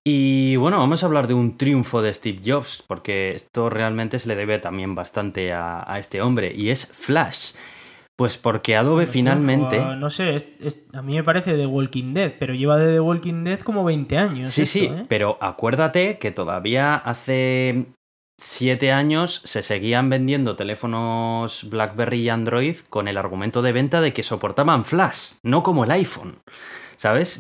Y 0.04 0.58
bueno, 0.58 0.80
vamos 0.80 1.02
a 1.02 1.06
hablar 1.06 1.28
de 1.28 1.34
un 1.34 1.58
triunfo 1.58 2.02
de 2.02 2.14
Steve 2.14 2.42
Jobs, 2.46 2.84
porque 2.86 3.32
esto 3.36 3.70
realmente 3.70 4.20
se 4.20 4.28
le 4.28 4.36
debe 4.36 4.60
también 4.60 4.96
bastante 4.96 5.54
a, 5.54 5.90
a 5.90 5.98
este 5.98 6.22
hombre, 6.22 6.52
y 6.54 6.72
es 6.72 6.88
Flash. 6.88 7.54
Pues 8.18 8.38
porque 8.38 8.78
Adobe 8.78 9.04
Bueno, 9.06 9.12
finalmente... 9.12 9.70
triunfo, 9.76 9.96
no 9.98 10.10
sé, 10.10 10.36
es- 10.36 10.48
es- 10.62 10.86
a 10.94 11.02
mí 11.02 11.16
me 11.16 11.24
parece 11.24 11.54
The 11.56 11.66
Walking 11.66 12.14
Dead, 12.14 12.34
pero 12.40 12.54
lleva 12.54 12.78
de 12.78 12.94
The 12.94 13.00
Walking 13.02 13.44
Dead 13.44 13.60
como 13.60 13.84
20 13.84 14.18
años. 14.18 14.52
Sí, 14.52 14.62
esto, 14.62 14.72
sí, 14.80 14.86
¿eh? 14.86 15.06
pero 15.10 15.38
acuérdate 15.42 16.18
que 16.18 16.32
todavía 16.32 16.96
hace 16.96 17.88
siete 18.38 18.92
años 18.92 19.42
se 19.46 19.62
seguían 19.64 20.10
vendiendo 20.10 20.56
teléfonos 20.56 21.68
BlackBerry 21.70 22.22
y 22.24 22.30
Android 22.30 22.78
con 22.90 23.08
el 23.08 23.18
argumento 23.18 23.62
de 23.62 23.72
venta 23.72 24.02
de 24.02 24.14
que 24.14 24.24
soportaban 24.24 24.86
Flash, 24.86 25.34
no 25.44 25.64
como 25.64 25.86
el 25.86 25.92
iPhone, 25.92 26.40
¿sabes? 26.98 27.40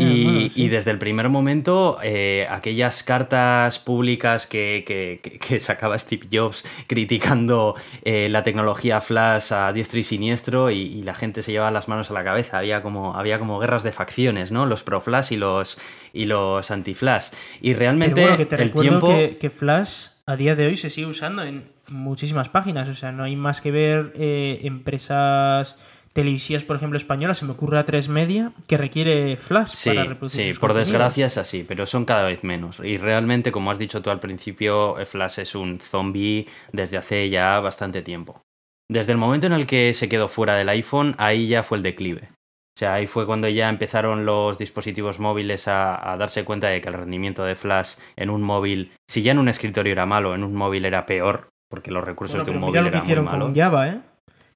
Y, 0.00 0.24
bueno, 0.24 0.40
sí. 0.40 0.52
y 0.54 0.68
desde 0.68 0.92
el 0.92 0.98
primer 0.98 1.28
momento, 1.30 1.98
eh, 2.02 2.46
aquellas 2.48 3.02
cartas 3.02 3.78
públicas 3.80 4.46
que, 4.46 4.84
que- 4.86 5.20
que- 5.22 5.38
que 5.40 5.58
sacaba 5.60 5.98
Steve 5.98 6.28
Jobs 6.32 6.64
criticando 6.86 7.74
eh, 8.04 8.28
la 8.30 8.42
tecnología 8.42 9.00
Flash 9.00 9.52
a 9.52 9.72
diestro 9.72 9.98
y 9.98 10.04
siniestro 10.04 10.70
y, 10.70 10.78
y 10.80 11.02
la 11.02 11.14
gente 11.14 11.42
se 11.42 11.52
llevaba 11.52 11.70
las 11.72 11.88
manos 11.88 12.10
a 12.10 12.14
la 12.14 12.22
cabeza. 12.24 12.58
Había 12.58 12.82
como, 12.82 13.16
había 13.16 13.38
como 13.38 13.58
guerras 13.58 13.82
de 13.82 13.92
facciones, 13.92 14.50
¿no? 14.52 14.66
Los 14.66 14.82
pro 14.84 15.00
Flash 15.00 15.32
y 15.32 15.36
los, 15.36 15.78
y 16.12 16.26
los 16.26 16.70
anti 16.70 16.94
Flash. 16.94 17.28
Y 17.60 17.74
realmente 17.74 18.14
Pero 18.14 18.28
bueno, 18.28 18.38
que 18.38 18.56
te 18.56 18.62
el 18.62 18.72
tiempo... 18.72 19.08
que 19.40 19.50
Flash 19.50 20.06
a 20.28 20.36
día 20.36 20.56
de 20.56 20.66
hoy 20.66 20.76
se 20.76 20.90
sigue 20.90 21.06
usando 21.06 21.44
en 21.44 21.70
muchísimas 21.88 22.48
páginas. 22.48 22.88
O 22.88 22.94
sea, 22.94 23.12
no 23.12 23.24
hay 23.24 23.36
más 23.36 23.60
que 23.60 23.70
ver 23.70 24.12
eh, 24.16 24.60
empresas 24.64 25.78
televisivas, 26.12 26.64
por 26.64 26.76
ejemplo, 26.76 26.96
españolas. 26.96 27.38
Se 27.38 27.44
me 27.44 27.52
ocurre 27.52 27.78
a 27.78 27.86
3 27.86 28.08
Media 28.08 28.52
que 28.66 28.76
requiere 28.76 29.36
Flash 29.36 29.68
Sí, 29.68 29.90
para 29.90 30.04
reproducir 30.04 30.42
sí, 30.42 30.48
sus 30.50 30.58
por 30.58 30.70
contenidos. 30.70 30.88
desgracia 30.88 31.26
es 31.26 31.38
así, 31.38 31.64
pero 31.66 31.86
son 31.86 32.04
cada 32.04 32.24
vez 32.24 32.42
menos. 32.42 32.80
Y 32.82 32.98
realmente, 32.98 33.52
como 33.52 33.70
has 33.70 33.78
dicho 33.78 34.02
tú 34.02 34.10
al 34.10 34.20
principio, 34.20 34.96
Flash 35.04 35.38
es 35.40 35.54
un 35.54 35.78
zombie 35.78 36.46
desde 36.72 36.96
hace 36.96 37.28
ya 37.30 37.60
bastante 37.60 38.02
tiempo. 38.02 38.42
Desde 38.88 39.12
el 39.12 39.18
momento 39.18 39.46
en 39.46 39.52
el 39.52 39.66
que 39.66 39.94
se 39.94 40.08
quedó 40.08 40.28
fuera 40.28 40.54
del 40.54 40.68
iPhone, 40.68 41.14
ahí 41.18 41.48
ya 41.48 41.62
fue 41.62 41.78
el 41.78 41.82
declive. 41.82 42.30
O 42.76 42.78
sea, 42.78 42.92
ahí 42.94 43.06
fue 43.06 43.24
cuando 43.24 43.48
ya 43.48 43.70
empezaron 43.70 44.26
los 44.26 44.58
dispositivos 44.58 45.18
móviles 45.18 45.66
a, 45.66 46.12
a 46.12 46.16
darse 46.18 46.44
cuenta 46.44 46.68
de 46.68 46.82
que 46.82 46.88
el 46.88 46.94
rendimiento 46.94 47.42
de 47.42 47.54
Flash 47.54 47.94
en 48.16 48.28
un 48.28 48.42
móvil, 48.42 48.92
si 49.08 49.22
ya 49.22 49.32
en 49.32 49.38
un 49.38 49.48
escritorio 49.48 49.92
era 49.92 50.04
malo, 50.04 50.34
en 50.34 50.44
un 50.44 50.54
móvil 50.54 50.84
era 50.84 51.06
peor, 51.06 51.48
porque 51.70 51.90
los 51.90 52.04
recursos 52.04 52.44
Bueno, 52.44 52.44
de 52.44 52.50
un 52.50 52.56
mira 52.66 52.82
móvil 52.82 52.84
lo 52.84 52.90
que 52.90 52.98
eran 52.98 53.04
muy 53.06 53.06
hicieron 53.06 53.24
malos. 53.24 53.46
con 53.46 53.54
Java, 53.54 53.88
¿eh? 53.88 54.00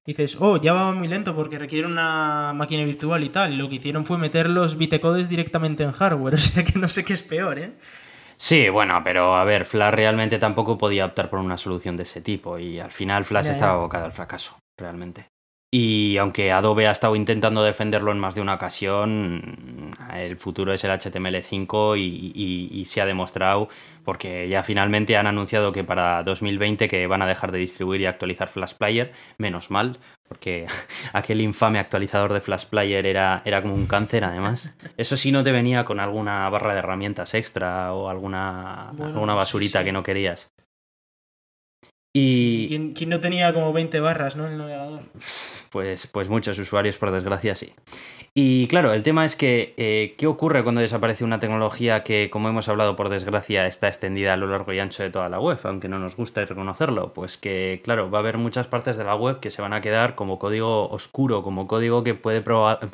Dices, 0.05 0.37
oh, 0.39 0.59
Java 0.61 0.83
va 0.85 0.91
muy 0.93 1.07
lento 1.07 1.35
porque 1.35 1.57
requiere 1.57 1.87
una 1.87 2.53
máquina 2.53 2.83
virtual 2.83 3.23
y 3.23 3.29
tal. 3.29 3.53
Y 3.53 3.57
lo 3.57 3.69
que 3.69 3.75
hicieron 3.75 4.05
fue 4.05 4.17
meter 4.19 4.49
los 4.51 4.77
bytecodes 4.77 5.27
directamente 5.29 5.83
en 5.83 5.91
hardware. 5.91 6.33
O 6.35 6.37
sea 6.37 6.63
que 6.63 6.77
no 6.77 6.89
sé 6.89 7.03
qué 7.03 7.13
es 7.13 7.23
peor, 7.23 7.57
¿eh? 7.57 7.73
Sí, 8.37 8.69
bueno, 8.69 9.01
pero 9.03 9.35
a 9.35 9.43
ver, 9.45 9.65
Flash 9.65 9.93
realmente 9.93 10.37
tampoco 10.39 10.77
podía 10.77 11.05
optar 11.05 11.29
por 11.29 11.39
una 11.39 11.57
solución 11.57 11.97
de 11.97 12.03
ese 12.03 12.21
tipo 12.21 12.57
y 12.59 12.79
al 12.79 12.91
final 12.91 13.25
Flash 13.25 13.45
Ya, 13.45 13.49
ya. 13.49 13.53
estaba 13.53 13.73
abocado 13.73 14.05
al 14.05 14.11
fracaso, 14.11 14.57
realmente. 14.79 15.27
Y 15.73 16.17
aunque 16.17 16.51
Adobe 16.51 16.87
ha 16.87 16.91
estado 16.91 17.15
intentando 17.15 17.63
defenderlo 17.63 18.11
en 18.11 18.19
más 18.19 18.35
de 18.35 18.41
una 18.41 18.55
ocasión, 18.55 19.91
el 20.13 20.35
futuro 20.35 20.73
es 20.73 20.83
el 20.83 20.91
HTML5 20.91 21.95
y, 21.97 22.33
y- 22.35 22.69
y 22.77 22.85
se 22.85 22.99
ha 22.99 23.05
demostrado 23.05 23.69
porque 24.03 24.49
ya 24.49 24.63
finalmente 24.63 25.15
han 25.15 25.27
anunciado 25.27 25.71
que 25.71 25.85
para 25.85 26.23
2020 26.23 26.89
que 26.89 27.07
van 27.07 27.21
a 27.21 27.27
dejar 27.27 27.53
de 27.53 27.59
distribuir 27.59 28.01
y 28.01 28.05
actualizar 28.05 28.49
Flash 28.49 28.73
Player, 28.73 29.13
menos 29.37 29.71
mal, 29.71 29.99
porque 30.27 30.65
aquel 31.13 31.39
infame 31.39 31.79
actualizador 31.79 32.33
de 32.33 32.41
Flash 32.41 32.65
Player 32.65 33.05
era, 33.07 33.41
era 33.45 33.61
como 33.61 33.73
un 33.75 33.87
cáncer 33.87 34.25
además. 34.25 34.75
Eso 34.97 35.15
sí 35.15 35.31
no 35.31 35.41
te 35.41 35.53
venía 35.53 35.85
con 35.85 36.01
alguna 36.01 36.49
barra 36.49 36.73
de 36.73 36.79
herramientas 36.79 37.33
extra 37.33 37.93
o 37.93 38.09
alguna, 38.09 38.89
Bueno, 38.91 39.13
alguna 39.13 39.35
basurita 39.35 39.79
sí. 39.79 39.85
que 39.85 39.91
no 39.93 40.03
querías. 40.03 40.49
Y 42.13 42.27
sí, 42.27 42.65
¿Quién, 42.67 42.93
quién 42.93 43.09
no 43.09 43.21
tenía 43.21 43.53
como 43.53 43.71
20 43.71 44.01
barras, 44.01 44.35
¿no? 44.35 44.45
En 44.45 44.51
el 44.53 44.57
navegador. 44.57 45.03
pues, 45.71 46.05
pues 46.07 46.29
muchos 46.29 46.59
usuarios, 46.59 46.97
por 46.97 47.11
desgracia, 47.11 47.55
sí. 47.55 47.73
Y 48.33 48.67
claro, 48.67 48.93
el 48.93 49.03
tema 49.03 49.25
es 49.25 49.35
que, 49.35 49.73
eh, 49.75 50.15
¿qué 50.17 50.25
ocurre 50.25 50.63
cuando 50.63 50.79
desaparece 50.79 51.25
una 51.25 51.39
tecnología 51.41 52.01
que, 52.03 52.29
como 52.29 52.47
hemos 52.47 52.69
hablado, 52.69 52.95
por 52.95 53.09
desgracia, 53.09 53.67
está 53.67 53.89
extendida 53.89 54.31
a 54.33 54.37
lo 54.37 54.47
largo 54.47 54.71
y 54.71 54.79
ancho 54.79 55.03
de 55.03 55.09
toda 55.09 55.27
la 55.27 55.37
web, 55.41 55.59
aunque 55.65 55.89
no 55.89 55.99
nos 55.99 56.15
guste 56.15 56.45
reconocerlo? 56.45 57.11
Pues 57.13 57.37
que, 57.37 57.81
claro, 57.83 58.09
va 58.09 58.19
a 58.19 58.21
haber 58.21 58.37
muchas 58.37 58.67
partes 58.67 58.95
de 58.95 59.03
la 59.03 59.15
web 59.15 59.41
que 59.41 59.49
se 59.49 59.61
van 59.61 59.73
a 59.73 59.81
quedar 59.81 60.15
como 60.15 60.39
código 60.39 60.89
oscuro, 60.89 61.43
como 61.43 61.67
código 61.67 62.05
que 62.05 62.13
puede, 62.13 62.41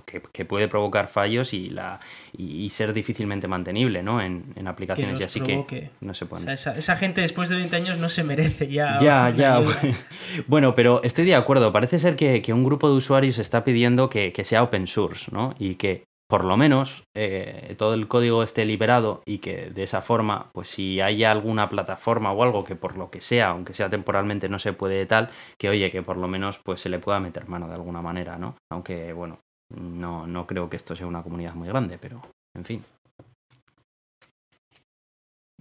que, 0.05 0.23
que 0.31 0.45
puede 0.45 0.67
provocar 0.67 1.07
fallos 1.07 1.53
y, 1.53 1.69
la, 1.69 1.99
y, 2.35 2.65
y 2.65 2.69
ser 2.71 2.93
difícilmente 2.93 3.47
mantenible, 3.47 4.01
¿no? 4.01 4.19
En, 4.19 4.45
en 4.55 4.67
aplicaciones 4.67 5.19
y 5.19 5.23
así 5.23 5.39
provoque. 5.39 5.79
que 5.81 5.89
no 6.01 6.15
se 6.15 6.25
O 6.25 6.29
pueden. 6.29 6.45
sea, 6.45 6.53
esa, 6.55 6.75
esa 6.75 6.95
gente 6.95 7.21
después 7.21 7.49
de 7.49 7.57
20 7.57 7.75
años 7.75 7.97
no 7.99 8.09
se 8.09 8.23
merece 8.23 8.69
ya. 8.69 8.97
Ya, 8.99 9.29
ya. 9.29 9.57
ayuda. 9.57 9.79
Bueno, 10.47 10.73
pero 10.73 11.01
estoy 11.03 11.25
de 11.25 11.35
acuerdo. 11.35 11.71
Parece 11.71 11.99
ser 11.99 12.15
que, 12.15 12.41
que 12.41 12.53
un 12.53 12.63
grupo 12.67 12.89
de 12.89 12.95
usuarios 12.95 13.39
está 13.39 13.63
pidiendo 13.63 14.09
que, 14.09 14.31
que 14.31 14.43
sea 14.43 14.63
open 14.63 14.87
source, 14.87 15.31
¿no? 15.31 15.55
Y 15.57 15.75
que 15.75 16.03
por 16.29 16.43
lo 16.43 16.57
menos 16.57 17.03
eh, 17.15 17.75
todo 17.77 17.93
el 17.93 18.07
código 18.07 18.43
esté 18.43 18.65
liberado 18.65 19.21
y 19.25 19.37
que 19.37 19.69
de 19.69 19.83
esa 19.83 20.01
forma, 20.01 20.49
pues 20.51 20.67
si 20.67 20.99
hay 20.99 21.23
alguna 21.23 21.69
plataforma 21.69 22.33
o 22.33 22.43
algo 22.43 22.65
que 22.65 22.75
por 22.75 22.97
lo 22.97 23.09
que 23.09 23.21
sea, 23.21 23.49
aunque 23.49 23.73
sea 23.73 23.89
temporalmente, 23.89 24.49
no 24.49 24.59
se 24.59 24.73
puede 24.73 25.05
tal, 25.05 25.29
que 25.57 25.69
oye, 25.69 25.89
que 25.89 26.03
por 26.03 26.17
lo 26.17 26.27
menos 26.27 26.59
pues 26.59 26.81
se 26.81 26.89
le 26.89 26.99
pueda 26.99 27.19
meter 27.19 27.47
mano 27.47 27.67
de 27.67 27.75
alguna 27.75 28.01
manera, 28.01 28.37
¿no? 28.37 28.55
Aunque, 28.69 29.13
bueno, 29.13 29.39
no, 29.69 30.27
no 30.27 30.45
creo 30.45 30.69
que 30.69 30.75
esto 30.75 30.95
sea 30.95 31.07
una 31.07 31.23
comunidad 31.23 31.53
muy 31.53 31.69
grande, 31.69 31.97
pero 31.97 32.21
en 32.55 32.65
fin. 32.65 32.83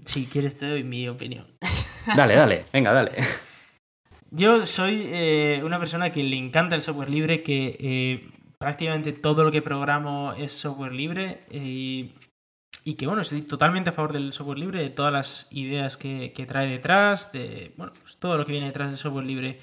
Si 0.04 0.26
quieres 0.26 0.58
te 0.58 0.68
doy 0.68 0.82
mi 0.82 1.08
opinión. 1.08 1.46
Dale, 2.14 2.34
dale, 2.34 2.64
venga, 2.72 2.92
dale. 2.92 3.12
Yo 4.30 4.66
soy 4.66 5.02
eh, 5.06 5.62
una 5.64 5.78
persona 5.78 6.10
que 6.10 6.22
le 6.22 6.36
encanta 6.36 6.74
el 6.74 6.82
software 6.82 7.10
libre, 7.10 7.42
que 7.42 7.76
eh, 7.78 8.30
prácticamente 8.58 9.12
todo 9.12 9.44
lo 9.44 9.52
que 9.52 9.62
programo 9.62 10.32
es 10.34 10.52
software 10.52 10.92
libre 10.92 11.44
eh, 11.50 12.12
y 12.84 12.94
que 12.94 13.06
bueno, 13.06 13.22
estoy 13.22 13.42
totalmente 13.42 13.90
a 13.90 13.92
favor 13.92 14.12
del 14.12 14.32
software 14.32 14.58
libre, 14.58 14.80
de 14.80 14.90
todas 14.90 15.12
las 15.12 15.48
ideas 15.52 15.96
que, 15.96 16.32
que 16.32 16.46
trae 16.46 16.68
detrás, 16.68 17.32
de 17.32 17.72
bueno, 17.76 17.92
pues 18.00 18.16
todo 18.16 18.36
lo 18.36 18.44
que 18.44 18.52
viene 18.52 18.66
detrás 18.66 18.88
del 18.88 18.98
software 18.98 19.26
libre. 19.26 19.60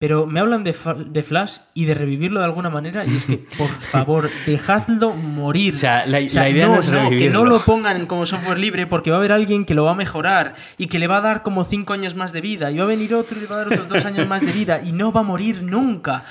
Pero 0.00 0.26
me 0.28 0.38
hablan 0.38 0.62
de, 0.62 0.76
de 1.08 1.22
Flash 1.24 1.56
y 1.74 1.84
de 1.86 1.92
revivirlo 1.94 2.38
de 2.38 2.44
alguna 2.44 2.70
manera 2.70 3.04
y 3.04 3.16
es 3.16 3.26
que, 3.26 3.38
por 3.58 3.68
favor, 3.80 4.30
dejadlo 4.46 5.14
morir. 5.14 5.74
O 5.74 5.76
sea, 5.76 6.06
la- 6.06 6.20
la 6.20 6.48
idea 6.48 6.66
no 6.68 6.78
es 6.78 6.88
que 7.18 7.30
no 7.30 7.44
lo 7.44 7.58
pongan 7.64 8.06
como 8.06 8.24
software 8.24 8.58
libre 8.58 8.86
porque 8.86 9.10
va 9.10 9.16
a 9.16 9.18
haber 9.18 9.32
alguien 9.32 9.64
que 9.64 9.74
lo 9.74 9.82
va 9.82 9.90
a 9.90 9.94
mejorar 9.96 10.54
y 10.76 10.86
que 10.86 11.00
le 11.00 11.08
va 11.08 11.16
a 11.16 11.20
dar 11.20 11.42
como 11.42 11.64
5 11.64 11.92
años 11.92 12.14
más 12.14 12.32
de 12.32 12.40
vida 12.40 12.70
y 12.70 12.78
va 12.78 12.84
a 12.84 12.86
venir 12.86 13.12
otro 13.12 13.36
y 13.38 13.40
le 13.40 13.46
va 13.48 13.56
a 13.56 13.58
dar 13.58 13.66
otros 13.72 13.88
2 13.88 14.04
años 14.04 14.28
más 14.28 14.46
de 14.46 14.52
vida 14.52 14.80
y 14.84 14.92
no 14.92 15.10
va 15.10 15.20
a 15.20 15.24
morir 15.24 15.64
nunca. 15.64 16.22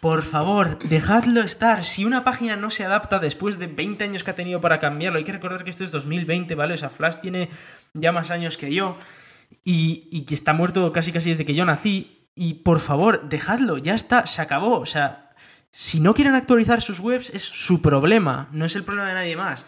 Por 0.00 0.22
favor, 0.22 0.80
dejadlo 0.80 1.40
estar. 1.42 1.84
Si 1.84 2.04
una 2.04 2.24
página 2.24 2.56
no 2.56 2.70
se 2.70 2.84
adapta 2.84 3.20
después 3.20 3.60
de 3.60 3.68
20 3.68 4.02
años 4.02 4.24
que 4.24 4.32
ha 4.32 4.34
tenido 4.34 4.60
para 4.60 4.80
cambiarlo, 4.80 5.18
hay 5.18 5.24
que 5.24 5.30
recordar 5.30 5.62
que 5.62 5.70
esto 5.70 5.84
es 5.84 5.92
2020, 5.92 6.56
¿vale? 6.56 6.74
O 6.74 6.78
sea, 6.78 6.88
Flash 6.90 7.18
tiene 7.22 7.48
ya 7.92 8.10
más 8.10 8.32
años 8.32 8.56
que 8.56 8.74
yo 8.74 8.98
y, 9.64 10.08
y 10.10 10.22
que 10.22 10.34
está 10.34 10.52
muerto 10.52 10.90
casi 10.90 11.12
casi 11.12 11.28
desde 11.28 11.44
que 11.44 11.54
yo 11.54 11.64
nací. 11.64 12.10
Y 12.34 12.54
por 12.54 12.80
favor, 12.80 13.28
dejadlo, 13.28 13.78
ya 13.78 13.94
está, 13.94 14.26
se 14.26 14.42
acabó. 14.42 14.78
O 14.78 14.86
sea, 14.86 15.30
si 15.70 16.00
no 16.00 16.14
quieren 16.14 16.34
actualizar 16.34 16.82
sus 16.82 17.00
webs 17.00 17.30
es 17.30 17.42
su 17.42 17.80
problema, 17.80 18.48
no 18.52 18.64
es 18.64 18.76
el 18.76 18.84
problema 18.84 19.08
de 19.08 19.14
nadie 19.14 19.36
más. 19.36 19.66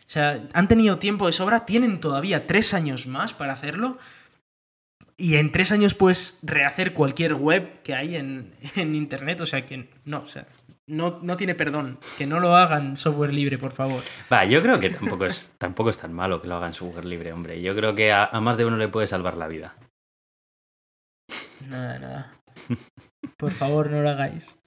O 0.00 0.10
sea, 0.10 0.46
han 0.52 0.68
tenido 0.68 0.98
tiempo 0.98 1.26
de 1.26 1.32
sobra, 1.32 1.66
tienen 1.66 2.00
todavía 2.00 2.46
tres 2.46 2.74
años 2.74 3.06
más 3.06 3.34
para 3.34 3.52
hacerlo. 3.52 3.98
Y 5.18 5.36
en 5.36 5.50
tres 5.50 5.72
años 5.72 5.94
puedes 5.94 6.40
rehacer 6.42 6.92
cualquier 6.92 7.34
web 7.34 7.82
que 7.82 7.94
hay 7.94 8.16
en, 8.16 8.52
en 8.76 8.94
internet. 8.94 9.40
O 9.40 9.46
sea 9.46 9.66
que 9.66 9.88
no, 10.04 10.20
o 10.20 10.26
sea, 10.26 10.46
no, 10.86 11.18
no 11.22 11.36
tiene 11.36 11.54
perdón. 11.54 11.98
Que 12.16 12.26
no 12.26 12.38
lo 12.38 12.54
hagan 12.54 12.96
software 12.96 13.34
libre, 13.34 13.58
por 13.58 13.72
favor. 13.72 14.02
Va, 14.32 14.44
yo 14.44 14.62
creo 14.62 14.78
que 14.78 14.90
tampoco 14.90 15.26
es, 15.26 15.52
tampoco 15.58 15.90
es 15.90 15.98
tan 15.98 16.12
malo 16.12 16.40
que 16.40 16.48
lo 16.48 16.56
hagan 16.56 16.72
software 16.72 17.04
libre, 17.04 17.32
hombre. 17.32 17.60
Yo 17.60 17.74
creo 17.74 17.94
que 17.94 18.12
a, 18.12 18.24
a 18.24 18.40
más 18.40 18.56
de 18.56 18.64
uno 18.64 18.76
le 18.76 18.88
puede 18.88 19.06
salvar 19.06 19.36
la 19.36 19.48
vida. 19.48 19.74
Nada, 21.68 21.98
nada. 21.98 22.32
Por 23.36 23.50
favor, 23.52 23.90
no 23.90 24.02
lo 24.02 24.10
hagáis. 24.10 24.56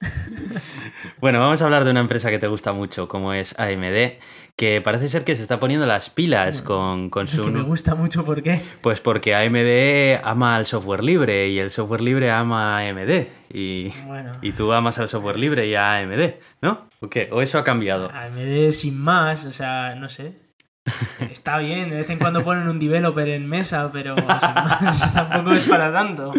Bueno, 1.20 1.38
vamos 1.38 1.60
a 1.60 1.66
hablar 1.66 1.84
de 1.84 1.90
una 1.90 2.00
empresa 2.00 2.30
que 2.30 2.38
te 2.38 2.46
gusta 2.46 2.72
mucho, 2.72 3.06
como 3.06 3.34
es 3.34 3.58
AMD, 3.58 4.18
que 4.56 4.80
parece 4.82 5.08
ser 5.08 5.22
que 5.22 5.36
se 5.36 5.42
está 5.42 5.60
poniendo 5.60 5.84
las 5.86 6.08
pilas 6.08 6.62
con, 6.62 7.10
con 7.10 7.26
Que 7.26 7.32
su... 7.32 7.44
me 7.50 7.60
gusta 7.62 7.94
mucho 7.94 8.24
porque 8.24 8.60
Pues 8.80 9.00
porque 9.00 9.34
AMD 9.34 10.24
ama 10.26 10.56
al 10.56 10.64
software 10.66 11.04
libre 11.04 11.48
y 11.48 11.58
el 11.58 11.70
software 11.70 12.00
libre 12.00 12.30
ama 12.30 12.78
a 12.78 12.88
AMD. 12.88 13.26
Y, 13.52 13.90
Bueno. 14.06 14.38
y 14.40 14.52
tú 14.52 14.72
amas 14.72 14.98
al 14.98 15.08
software 15.10 15.38
libre 15.38 15.66
y 15.66 15.74
a 15.74 15.98
AMD, 15.98 16.34
¿no? 16.62 16.88
¿O 17.00 17.10
qué? 17.10 17.28
¿O 17.32 17.42
eso 17.42 17.58
ha 17.58 17.64
cambiado? 17.64 18.10
AMD 18.12 18.70
sin 18.72 18.98
más, 18.98 19.44
o 19.44 19.52
sea, 19.52 19.94
no 19.96 20.08
sé. 20.08 20.39
Está 21.30 21.58
bien, 21.58 21.90
de 21.90 21.96
vez 21.96 22.10
en 22.10 22.18
cuando 22.18 22.42
ponen 22.42 22.68
un 22.68 22.78
developer 22.78 23.28
en 23.28 23.46
mesa, 23.46 23.90
pero 23.92 24.16
más, 24.16 25.12
tampoco 25.14 25.52
es 25.52 25.68
para 25.68 25.92
tanto. 25.92 26.32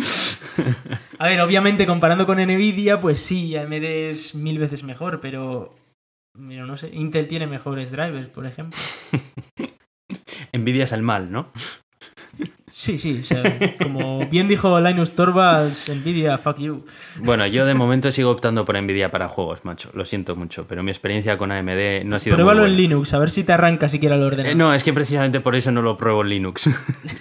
A 1.19 1.27
ver, 1.27 1.39
obviamente 1.41 1.85
comparando 1.85 2.25
con 2.25 2.37
Nvidia, 2.39 2.99
pues 2.99 3.19
sí, 3.19 3.55
AMD 3.55 3.83
es 3.83 4.35
mil 4.35 4.57
veces 4.59 4.83
mejor, 4.83 5.19
pero, 5.19 5.75
pero 6.33 6.65
no 6.65 6.77
sé, 6.77 6.89
Intel 6.93 7.27
tiene 7.27 7.47
mejores 7.47 7.91
drivers, 7.91 8.29
por 8.29 8.45
ejemplo. 8.45 8.79
Envidias 10.51 10.91
al 10.91 11.03
mal, 11.03 11.31
¿no? 11.31 11.51
Sí, 12.81 12.97
sí, 12.97 13.19
o 13.21 13.25
sea, 13.25 13.43
como 13.79 14.25
bien 14.25 14.47
dijo 14.47 14.79
Linus 14.81 15.11
Torvalds, 15.11 15.87
Nvidia, 15.95 16.39
fuck 16.39 16.57
you. 16.57 16.83
Bueno, 17.19 17.45
yo 17.45 17.67
de 17.67 17.75
momento 17.75 18.11
sigo 18.11 18.31
optando 18.31 18.65
por 18.65 18.75
Nvidia 18.81 19.11
para 19.11 19.29
juegos, 19.29 19.63
macho. 19.65 19.91
Lo 19.93 20.03
siento 20.03 20.35
mucho, 20.35 20.65
pero 20.67 20.81
mi 20.81 20.89
experiencia 20.89 21.37
con 21.37 21.51
AMD 21.51 22.03
no 22.05 22.15
ha 22.15 22.19
sido 22.19 22.35
muy 22.35 22.37
Pruébalo 22.43 22.61
en 22.65 22.71
buena. 22.71 22.77
Linux, 22.81 23.13
a 23.13 23.19
ver 23.19 23.29
si 23.29 23.43
te 23.43 23.53
arranca 23.53 23.87
siquiera 23.87 24.15
el 24.15 24.21
Eh, 24.23 24.25
ordenador. 24.25 24.55
no, 24.57 24.73
es 24.73 24.83
que 24.83 24.93
precisamente 24.93 25.41
por 25.41 25.55
eso 25.55 25.69
no 25.71 25.83
lo 25.83 25.95
pruebo 25.95 26.23
en 26.23 26.29
Linux. 26.29 26.71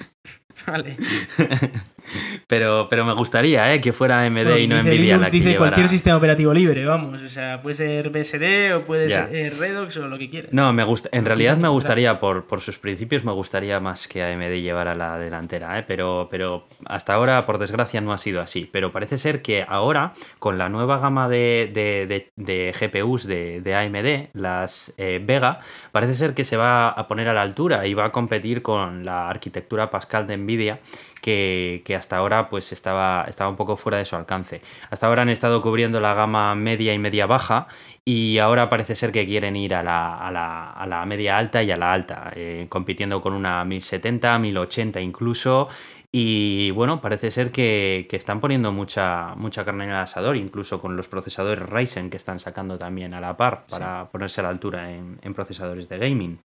Vale. 0.67 0.97
pero, 2.47 2.87
pero 2.89 3.05
me 3.05 3.13
gustaría, 3.15 3.73
¿eh? 3.75 3.81
Que 3.81 3.93
fuera 3.93 4.23
AMD 4.25 4.57
y 4.59 4.67
no 4.67 4.77
dice 4.77 4.89
Nvidia 4.89 5.15
Linux, 5.17 5.21
la 5.21 5.31
que 5.31 5.37
dice 5.37 5.49
llevara- 5.51 5.59
cualquier 5.59 5.89
sistema 5.89 6.17
operativo 6.17 6.53
libre, 6.55 6.85
vamos. 6.85 7.23
O 7.23 7.29
sea, 7.29 7.63
puede 7.63 7.75
ser 7.75 8.11
BSD 8.11 8.75
o 8.75 8.85
puede 8.85 9.09
ser 9.09 9.57
Redux 9.59 9.97
o 9.97 10.09
lo 10.09 10.19
que 10.19 10.29
quieras. 10.31 10.53
No, 10.53 10.73
me 10.73 10.85
gusta. 10.85 11.09
En 11.13 11.25
realidad 11.25 11.57
me 11.57 11.69
gustaría, 11.69 12.19
por, 12.21 12.47
por 12.47 12.61
sus 12.61 12.79
principios, 12.79 13.25
me 13.25 13.33
gustaría 13.33 13.81
más 13.81 14.09
que 14.09 14.23
AMD 14.23 14.61
llevara 14.61 14.95
la 14.95 15.19
delantera, 15.19 15.79
¿eh? 15.79 15.85
pero, 15.87 16.29
pero 16.31 16.67
hasta 16.87 17.15
ahora, 17.15 17.47
por 17.47 17.59
desgracia, 17.59 18.01
no 18.01 18.13
ha 18.13 18.19
sido 18.19 18.41
así. 18.41 18.69
Pero 18.71 18.93
parece 18.93 19.19
ser 19.19 19.43
que 19.43 19.65
ahora, 19.69 20.13
con 20.39 20.59
la 20.59 20.69
nueva 20.69 20.99
gama 20.99 21.29
de, 21.29 21.71
de- 21.73 22.07
de- 22.07 22.31
de 22.37 22.73
GPUs 22.79 23.27
de, 23.27 23.61
de 23.61 23.75
AMD, 23.75 24.31
las 24.35 24.93
eh, 24.99 25.21
Vega, 25.25 25.61
parece 25.93 26.15
ser 26.15 26.35
que 26.35 26.45
se 26.45 26.57
va 26.57 26.89
a 26.89 27.07
poner 27.09 27.29
a 27.29 27.33
la 27.33 27.43
altura 27.43 27.87
y 27.87 27.95
va 27.95 28.07
a 28.07 28.13
competir 28.13 28.63
con 28.63 29.05
la 29.05 29.29
arquitectura 29.29 29.91
Pascal 29.91 30.27
de 30.27 30.37
Nvidia. 30.37 30.81
Que, 31.23 31.83
que 31.85 31.95
hasta 31.97 32.17
ahora 32.17 32.49
pues 32.49 32.73
estaba, 32.73 33.25
estaba 33.29 33.51
un 33.51 33.57
poco 33.57 33.77
fuera 33.77 33.99
de 33.99 34.05
su 34.05 34.17
alcance. 34.17 34.61
Hasta 34.91 35.07
ahora 35.07 35.23
han 35.23 35.29
estado 35.29 35.61
cubriendo 35.61 36.01
la 36.01 36.15
gama 36.15 36.55
media 36.55 36.95
y 36.95 36.99
media 36.99 37.27
baja 37.27 37.67
y 38.05 38.39
ahora 38.39 38.69
parece 38.69 38.95
ser 38.95 39.13
que 39.13 39.27
quieren 39.27 39.55
ir 39.57 39.75
a 39.75 39.83
la, 39.83 40.17
a 40.17 40.31
la- 40.31 40.71
a 40.71 40.87
la 40.87 41.05
media 41.07 41.37
alta 41.37 41.63
y 41.63 41.71
a 41.71 41.77
la 41.77 41.93
alta, 41.93 42.33
eh, 42.35 42.67
compitiendo 42.69 43.21
con 43.21 43.35
una 43.35 43.65
1070, 43.65 44.39
1080 44.39 45.01
incluso. 45.01 45.69
Y 46.13 46.73
bueno, 46.73 47.01
parece 47.01 47.31
ser 47.31 47.53
que, 47.53 48.07
que 48.11 48.17
están 48.17 48.41
poniendo 48.41 48.73
mucha, 48.73 49.35
mucha 49.37 49.65
carne 49.65 49.85
en 49.85 49.91
el 49.91 49.97
asador, 49.97 50.37
incluso 50.37 50.81
con 50.81 50.97
los 50.97 51.07
procesadores 51.07 51.69
Ryzen 51.69 52.11
que 52.11 52.17
están 52.17 52.41
sacando 52.41 52.79
también 52.79 53.15
a 53.15 53.21
la 53.21 53.37
par 53.37 53.65
para 53.71 54.09
ponerse 54.11 54.41
a 54.41 54.45
la 54.45 54.49
altura 54.51 54.91
en, 54.91 55.21
en 55.23 55.35
procesadores 55.35 55.89
de 55.89 55.99
gaming. 55.99 56.41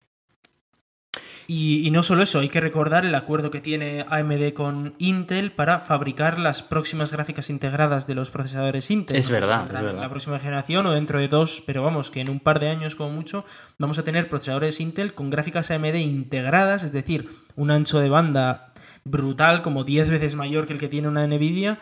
Y, 1.54 1.86
y 1.86 1.90
no 1.90 2.02
solo 2.02 2.22
eso, 2.22 2.38
hay 2.38 2.48
que 2.48 2.62
recordar 2.62 3.04
el 3.04 3.14
acuerdo 3.14 3.50
que 3.50 3.60
tiene 3.60 4.06
AMD 4.08 4.54
con 4.54 4.94
Intel 4.96 5.52
para 5.52 5.80
fabricar 5.80 6.38
las 6.38 6.62
próximas 6.62 7.12
gráficas 7.12 7.50
integradas 7.50 8.06
de 8.06 8.14
los 8.14 8.30
procesadores 8.30 8.90
Intel. 8.90 9.18
Es 9.18 9.28
No 9.28 9.34
verdad, 9.34 9.66
es 9.66 9.72
verdad. 9.82 10.00
La 10.00 10.08
próxima 10.08 10.38
generación 10.38 10.86
o 10.86 10.92
dentro 10.92 11.18
de 11.18 11.28
dos, 11.28 11.62
pero 11.66 11.82
vamos, 11.82 12.10
que 12.10 12.22
en 12.22 12.30
un 12.30 12.40
par 12.40 12.58
de 12.58 12.70
años 12.70 12.96
como 12.96 13.10
mucho 13.10 13.44
vamos 13.76 13.98
a 13.98 14.02
tener 14.02 14.30
procesadores 14.30 14.80
Intel 14.80 15.12
con 15.12 15.28
gráficas 15.28 15.70
AMD 15.70 15.96
integradas, 15.96 16.84
es 16.84 16.92
decir, 16.92 17.28
un 17.54 17.70
ancho 17.70 18.00
de 18.00 18.08
banda 18.08 18.72
brutal, 19.04 19.60
como 19.60 19.84
10 19.84 20.08
veces 20.08 20.36
mayor 20.36 20.66
que 20.66 20.72
el 20.72 20.78
que 20.78 20.88
tiene 20.88 21.08
una 21.08 21.26
Nvidia. 21.26 21.80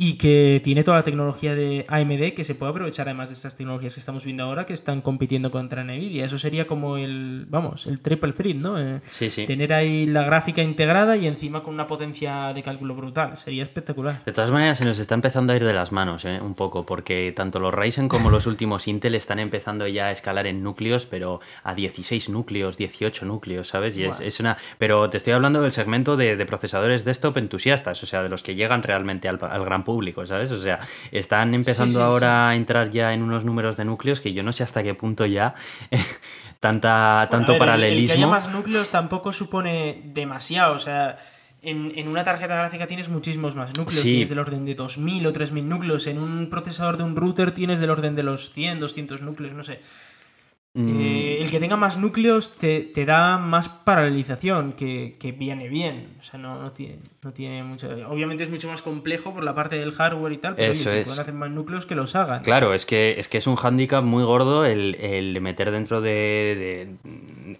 Y 0.00 0.12
que 0.14 0.60
tiene 0.62 0.84
toda 0.84 0.98
la 0.98 1.02
tecnología 1.02 1.56
de 1.56 1.84
AMD 1.88 2.32
que 2.36 2.44
se 2.44 2.54
puede 2.54 2.70
aprovechar 2.70 3.08
además 3.08 3.30
de 3.30 3.34
estas 3.34 3.56
tecnologías 3.56 3.94
que 3.94 3.98
estamos 3.98 4.24
viendo 4.24 4.44
ahora 4.44 4.64
que 4.64 4.72
están 4.72 5.00
compitiendo 5.00 5.50
contra 5.50 5.82
Nvidia. 5.82 6.24
Eso 6.24 6.38
sería 6.38 6.68
como 6.68 6.98
el, 6.98 7.46
vamos, 7.48 7.88
el 7.88 7.98
triple 7.98 8.32
threat, 8.32 8.54
¿no? 8.54 8.78
Eh, 8.80 9.00
Sí, 9.08 9.28
sí. 9.28 9.44
Tener 9.44 9.72
ahí 9.72 10.06
la 10.06 10.22
gráfica 10.22 10.62
integrada 10.62 11.16
y 11.16 11.26
encima 11.26 11.64
con 11.64 11.74
una 11.74 11.88
potencia 11.88 12.52
de 12.52 12.62
cálculo 12.62 12.94
brutal. 12.94 13.36
Sería 13.36 13.64
espectacular. 13.64 14.24
De 14.24 14.30
todas 14.30 14.52
maneras, 14.52 14.78
se 14.78 14.84
nos 14.84 15.00
está 15.00 15.16
empezando 15.16 15.52
a 15.52 15.56
ir 15.56 15.64
de 15.64 15.72
las 15.72 15.90
manos, 15.90 16.24
¿eh? 16.24 16.38
un 16.40 16.54
poco, 16.54 16.86
porque 16.86 17.32
tanto 17.34 17.58
los 17.58 17.74
Ryzen 17.74 18.08
como 18.08 18.30
los 18.30 18.46
últimos 18.46 18.86
Intel 18.86 19.16
están 19.16 19.40
empezando 19.40 19.88
ya 19.88 20.06
a 20.06 20.12
escalar 20.12 20.46
en 20.46 20.62
núcleos, 20.62 21.06
pero 21.06 21.40
a 21.64 21.74
16 21.74 22.28
núcleos, 22.28 22.76
18 22.76 23.26
núcleos, 23.26 23.66
¿sabes? 23.66 23.96
Y 23.96 24.04
es, 24.04 24.38
una. 24.38 24.58
Pero 24.78 25.10
te 25.10 25.16
estoy 25.16 25.32
hablando 25.32 25.60
del 25.60 25.72
segmento 25.72 26.16
de, 26.16 26.36
de 26.36 26.46
procesadores 26.46 27.04
desktop 27.04 27.38
entusiastas, 27.38 28.00
o 28.04 28.06
sea, 28.06 28.22
de 28.22 28.28
los 28.28 28.44
que 28.44 28.54
llegan 28.54 28.84
realmente 28.84 29.28
al, 29.28 29.40
al 29.42 29.64
gran 29.64 29.87
público, 29.88 30.26
¿sabes? 30.26 30.50
O 30.52 30.60
sea, 30.62 30.80
están 31.12 31.54
empezando 31.54 31.98
sí, 32.00 32.04
ahora 32.04 32.50
a 32.50 32.54
entrar 32.56 32.90
ya 32.90 33.14
en 33.14 33.22
unos 33.22 33.44
números 33.46 33.76
de 33.78 33.84
núcleos 33.86 34.20
que 34.20 34.34
yo 34.34 34.42
no 34.42 34.52
sé 34.52 34.62
hasta 34.64 34.82
qué 34.82 34.92
punto 34.94 35.24
ya 35.24 35.54
tanta, 36.60 37.26
tanto 37.30 37.52
ver, 37.52 37.62
el- 37.62 37.68
El, 37.68 37.68
que 37.68 38.12
haya 38.12 38.18
paralelismo. 38.18 38.28
más 38.28 38.48
núcleos 38.50 38.90
tampoco 38.90 39.32
supone 39.32 40.02
demasiado. 40.04 40.74
O 40.74 40.78
sea, 40.78 41.18
en, 41.62 41.92
en 41.96 42.08
una 42.08 42.24
tarjeta 42.24 42.54
gráfica 42.54 42.86
tienes 42.86 43.08
muchísimos 43.08 43.54
más 43.54 43.76
núcleos. 43.76 44.02
Sí. 44.02 44.10
Tienes 44.10 44.28
del 44.28 44.38
orden 44.38 44.64
de 44.64 44.74
2000 44.74 45.26
o 45.26 45.32
3000 45.32 45.68
núcleos. 45.68 46.06
En 46.06 46.18
un 46.18 46.50
procesador 46.50 46.96
de 46.96 47.04
un 47.04 47.16
router 47.16 47.52
tienes 47.52 47.80
del 47.80 47.90
orden 47.90 48.14
de 48.14 48.22
los 48.22 48.50
100, 48.52 48.80
200 48.80 49.22
núcleos, 49.22 49.54
no 49.54 49.64
sé. 49.64 49.80
Mm, 50.74 51.00
Eh, 51.00 51.38
el 51.42 51.50
que 51.50 51.58
tenga 51.60 51.76
más 51.76 51.96
núcleos 51.98 52.54
te, 52.56 52.80
te 52.80 53.04
da 53.04 53.38
más 53.38 53.68
paralelización, 53.68 54.74
que, 54.74 55.16
que 55.18 55.32
viene 55.32 55.68
bien. 55.68 56.16
O 56.20 56.22
sea, 56.22 56.38
no, 56.38 56.60
no, 56.60 56.72
tiene, 56.72 56.98
no 57.24 57.32
tiene 57.32 57.62
mucho. 57.64 57.88
Obviamente 58.08 58.44
es 58.44 58.50
mucho 58.50 58.68
más 58.68 58.82
complejo 58.82 59.32
por 59.34 59.42
la 59.42 59.54
parte 59.54 59.76
del 59.76 59.92
hardware 59.92 60.32
y 60.34 60.38
tal, 60.38 60.54
pero 60.56 60.70
Eso 60.72 60.88
oye, 60.90 60.98
si 61.00 61.04
pueden 61.04 61.20
hacer 61.20 61.34
más 61.34 61.50
núcleos, 61.50 61.86
que 61.86 61.94
los 61.94 62.14
hagan. 62.14 62.42
Claro, 62.42 62.74
es 62.74 62.86
que 62.86 63.16
es, 63.18 63.28
que 63.28 63.38
es 63.38 63.46
un 63.46 63.56
hándicap 63.56 64.04
muy 64.04 64.22
gordo 64.24 64.64
el, 64.66 64.94
el 64.96 65.40
meter 65.40 65.70
dentro 65.70 66.00
de, 66.00 66.10
de- 67.02 67.10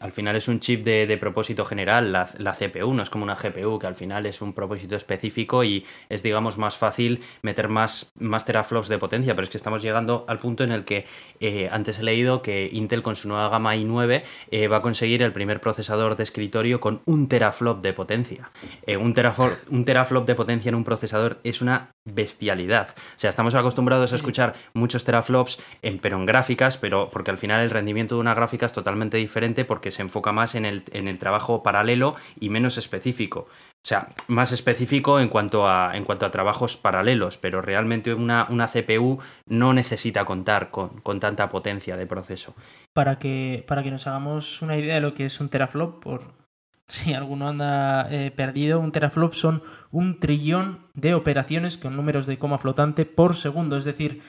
Al 0.00 0.12
final 0.12 0.36
es 0.36 0.48
un 0.48 0.60
chip 0.60 0.84
de, 0.84 1.06
de 1.06 1.16
propósito 1.16 1.64
general, 1.64 2.12
la, 2.12 2.28
la 2.38 2.52
CPU, 2.52 2.92
no 2.94 3.02
es 3.02 3.10
como 3.10 3.24
una 3.24 3.34
GPU, 3.34 3.78
que 3.78 3.86
al 3.86 3.94
final 3.94 4.26
es 4.26 4.42
un 4.42 4.52
propósito 4.52 4.96
específico 4.96 5.64
y 5.64 5.84
es, 6.08 6.22
digamos, 6.22 6.58
más 6.58 6.76
fácil 6.76 7.20
meter 7.42 7.68
más, 7.68 8.10
más 8.18 8.44
teraflops 8.44 8.88
de 8.88 8.98
potencia, 8.98 9.34
pero 9.34 9.44
es 9.44 9.50
que 9.50 9.56
estamos 9.56 9.82
llegando 9.82 10.24
al 10.28 10.38
punto 10.38 10.64
en 10.64 10.72
el 10.72 10.84
que 10.84 11.06
eh, 11.40 11.68
antes 11.70 11.98
he 11.98 12.02
leído 12.02 12.42
que 12.42 12.68
Intel 12.72 13.02
con 13.02 13.16
su 13.16 13.28
nueva 13.28 13.48
gama 13.48 13.76
i9 13.76 14.22
eh, 14.50 14.68
va 14.68 14.78
a 14.78 14.82
conseguir 14.82 15.22
el 15.22 15.32
primer 15.32 15.60
procesador 15.60 16.16
de 16.16 16.22
escritorio 16.22 16.80
con 16.80 17.00
un 17.04 17.28
teraflop 17.28 17.82
de 17.82 17.92
potencia. 17.92 18.50
Eh, 18.86 18.96
un, 18.96 19.14
teraflop, 19.14 19.52
un 19.70 19.84
teraflop 19.84 20.26
de 20.26 20.34
potencia 20.34 20.68
en 20.68 20.74
un 20.74 20.84
procesador 20.84 21.38
es 21.44 21.62
una 21.62 21.90
bestialidad. 22.04 22.88
O 22.90 23.18
sea, 23.18 23.30
estamos 23.30 23.54
acostumbrados 23.54 24.12
a 24.12 24.16
escuchar 24.16 24.54
muchos 24.72 25.04
teraflops, 25.04 25.58
en, 25.82 25.98
pero 25.98 26.16
en 26.16 26.26
gráficas, 26.26 26.78
pero 26.78 27.08
porque 27.10 27.30
al 27.30 27.38
final 27.38 27.62
el 27.62 27.70
rendimiento 27.70 28.14
de 28.14 28.20
una 28.20 28.34
gráfica 28.34 28.66
es 28.66 28.72
totalmente 28.72 29.16
diferente 29.16 29.64
por 29.64 29.77
porque 29.78 29.92
se 29.92 30.02
enfoca 30.02 30.32
más 30.32 30.56
en 30.56 30.64
el, 30.64 30.82
en 30.90 31.06
el 31.06 31.20
trabajo 31.20 31.62
paralelo 31.62 32.16
y 32.40 32.50
menos 32.50 32.78
específico. 32.78 33.46
O 33.84 33.86
sea, 33.88 34.08
más 34.26 34.50
específico 34.50 35.20
en 35.20 35.28
cuanto 35.28 35.68
a, 35.68 35.96
en 35.96 36.02
cuanto 36.04 36.26
a 36.26 36.32
trabajos 36.32 36.76
paralelos, 36.76 37.38
pero 37.38 37.62
realmente 37.62 38.12
una, 38.12 38.48
una 38.50 38.66
CPU 38.66 39.20
no 39.46 39.72
necesita 39.72 40.24
contar 40.24 40.72
con, 40.72 41.00
con, 41.02 41.20
tanta 41.20 41.48
potencia 41.48 41.96
de 41.96 42.08
proceso. 42.08 42.56
Para 42.92 43.20
que, 43.20 43.64
para 43.68 43.84
que 43.84 43.92
nos 43.92 44.08
hagamos 44.08 44.62
una 44.62 44.76
idea 44.76 44.96
de 44.96 45.00
lo 45.00 45.14
que 45.14 45.26
es 45.26 45.38
un 45.38 45.48
teraflop, 45.48 46.02
por 46.02 46.22
si 46.88 47.14
alguno 47.14 47.46
anda 47.46 48.08
eh, 48.10 48.32
perdido, 48.32 48.80
un 48.80 48.90
teraflop 48.90 49.34
son 49.34 49.62
un 49.92 50.18
trillón 50.18 50.88
de 50.94 51.14
operaciones 51.14 51.78
con 51.78 51.94
números 51.94 52.26
de 52.26 52.36
coma 52.36 52.58
flotante 52.58 53.06
por 53.06 53.36
segundo, 53.36 53.76
es 53.76 53.84
decir, 53.84 54.22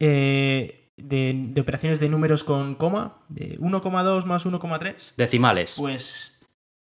eh, 0.00 0.77
de, 1.02 1.34
de, 1.50 1.60
operaciones 1.60 2.00
de 2.00 2.08
números 2.08 2.44
con 2.44 2.74
coma, 2.74 3.18
de 3.28 3.58
1,2 3.58 4.24
más 4.24 4.46
1,3. 4.46 5.12
Decimales. 5.16 5.74
Pues 5.76 6.38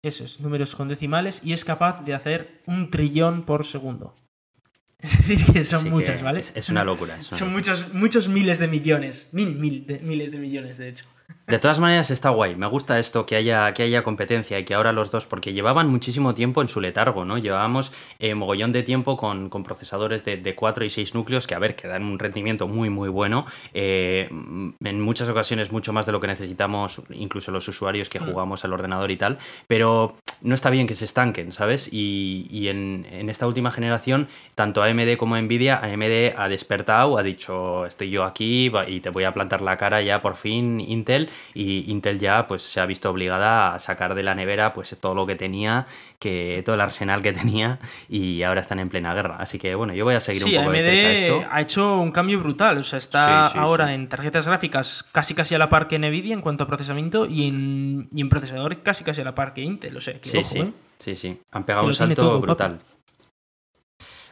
esos 0.03 0.39
números 0.39 0.75
con 0.75 0.87
decimales 0.87 1.41
y 1.43 1.53
es 1.53 1.63
capaz 1.63 2.03
de 2.03 2.13
hacer 2.13 2.61
un 2.65 2.89
trillón 2.89 3.43
por 3.43 3.65
segundo. 3.65 4.15
Es 5.01 5.17
decir, 5.17 5.43
que 5.51 5.63
son 5.63 5.79
Así 5.79 5.89
muchas, 5.89 6.17
que 6.17 6.23
¿vale? 6.23 6.41
Es, 6.41 6.69
una 6.69 6.83
locura. 6.83 7.17
es 7.17 7.31
una 7.31 7.39
Son 7.39 7.51
muchos, 7.51 7.91
muchos 7.93 8.27
miles 8.27 8.59
de 8.59 8.67
millones. 8.67 9.27
Mil, 9.31 9.55
mil 9.55 9.87
de, 9.87 9.97
miles 9.99 10.31
de 10.31 10.37
millones, 10.37 10.77
de 10.77 10.89
hecho. 10.89 11.05
De 11.47 11.59
todas 11.59 11.79
maneras 11.79 12.11
está 12.11 12.29
guay, 12.29 12.55
me 12.55 12.67
gusta 12.67 12.97
esto, 12.97 13.25
que 13.25 13.35
haya, 13.35 13.73
que 13.73 13.83
haya 13.83 14.03
competencia 14.03 14.57
y 14.57 14.63
que 14.63 14.73
ahora 14.73 14.93
los 14.93 15.11
dos, 15.11 15.25
porque 15.25 15.53
llevaban 15.53 15.89
muchísimo 15.89 16.33
tiempo 16.33 16.61
en 16.61 16.67
su 16.67 16.79
letargo, 16.79 17.25
¿no? 17.25 17.37
Llevábamos 17.37 17.91
eh, 18.19 18.35
mogollón 18.35 18.71
de 18.71 18.83
tiempo 18.83 19.17
con, 19.17 19.49
con 19.49 19.63
procesadores 19.63 20.23
de, 20.23 20.37
de 20.37 20.55
4 20.55 20.85
y 20.85 20.89
6 20.89 21.13
núcleos 21.13 21.47
que, 21.47 21.55
a 21.55 21.59
ver, 21.59 21.75
que 21.75 21.87
dan 21.87 22.03
un 22.03 22.19
rendimiento 22.19 22.67
muy, 22.67 22.89
muy 22.89 23.09
bueno, 23.09 23.45
eh, 23.73 24.29
en 24.29 25.01
muchas 25.01 25.27
ocasiones 25.27 25.71
mucho 25.71 25.91
más 25.91 26.05
de 26.05 26.13
lo 26.13 26.21
que 26.21 26.27
necesitamos, 26.27 27.01
incluso 27.09 27.51
los 27.51 27.67
usuarios 27.67 28.09
que 28.09 28.19
jugamos 28.19 28.63
al 28.63 28.73
ordenador 28.73 29.11
y 29.11 29.17
tal, 29.17 29.37
pero 29.67 30.15
no 30.41 30.55
está 30.55 30.69
bien 30.69 30.87
que 30.87 30.95
se 30.95 31.05
estanquen, 31.05 31.51
¿sabes? 31.51 31.89
Y, 31.91 32.47
y 32.49 32.69
en, 32.69 33.05
en, 33.11 33.29
esta 33.29 33.47
última 33.47 33.71
generación, 33.71 34.27
tanto 34.55 34.81
AMD 34.83 35.17
como 35.17 35.37
Nvidia, 35.37 35.79
AMD 35.83 36.33
ha 36.35 36.47
despertado, 36.47 37.17
ha 37.17 37.23
dicho, 37.23 37.85
estoy 37.85 38.09
yo 38.09 38.23
aquí 38.23 38.71
y 38.87 38.99
te 39.01 39.09
voy 39.09 39.23
a 39.23 39.33
plantar 39.33 39.61
la 39.61 39.77
cara 39.77 40.01
ya 40.01 40.21
por 40.21 40.35
fin, 40.35 40.79
Intel, 40.79 41.20
y 41.53 41.89
Intel 41.91 42.19
ya 42.19 42.47
pues 42.47 42.61
se 42.61 42.79
ha 42.79 42.85
visto 42.85 43.09
obligada 43.09 43.73
a 43.73 43.79
sacar 43.79 44.15
de 44.15 44.23
la 44.23 44.35
nevera 44.35 44.73
pues 44.73 44.97
todo 44.99 45.15
lo 45.15 45.25
que 45.25 45.35
tenía, 45.35 45.87
que 46.19 46.61
todo 46.65 46.75
el 46.75 46.81
arsenal 46.81 47.21
que 47.21 47.33
tenía 47.33 47.79
y 48.09 48.43
ahora 48.43 48.61
están 48.61 48.79
en 48.79 48.89
plena 48.89 49.13
guerra. 49.13 49.35
Así 49.39 49.59
que 49.59 49.75
bueno, 49.75 49.93
yo 49.93 50.05
voy 50.05 50.15
a 50.15 50.19
seguir 50.21 50.43
sí, 50.43 50.49
un 50.49 50.53
poco 50.53 50.69
AMD 50.69 50.75
de 50.75 50.93
cerca 50.93 51.11
esto. 51.11 51.45
ha 51.49 51.61
hecho 51.61 51.97
un 51.97 52.11
cambio 52.11 52.39
brutal, 52.39 52.77
o 52.77 52.83
sea, 52.83 52.99
está 52.99 53.21
Sí, 53.27 53.45
sí, 53.45 53.57
ahora 53.57 53.93
en 53.93 54.07
tarjetas 54.09 54.47
gráficas 54.47 55.03
casi 55.11 55.33
casi 55.35 55.55
a 55.55 55.57
la 55.57 55.69
par 55.69 55.87
que 55.87 55.99
Nvidia 55.99 56.33
en 56.33 56.41
cuanto 56.41 56.63
a 56.63 56.67
procesamiento 56.67 57.25
y 57.25 57.47
en, 57.47 58.09
y 58.11 58.21
en 58.21 58.29
procesadores 58.29 58.79
casi 58.79 59.03
casi 59.03 59.21
a 59.21 59.23
la 59.25 59.35
par 59.35 59.53
que 59.53 59.61
Intel, 59.61 59.95
o 59.97 60.01
sea, 60.01 60.19
que 60.19 60.29
Sí, 60.29 60.37
ojo, 60.37 60.49
sí, 60.49 60.59
¿eh? 60.59 60.73
sí, 60.99 61.15
sí. 61.15 61.41
Han 61.51 61.63
pegado 61.63 61.85
un 61.85 61.93
salto 61.93 62.15
todo, 62.21 62.39
brutal. 62.41 62.79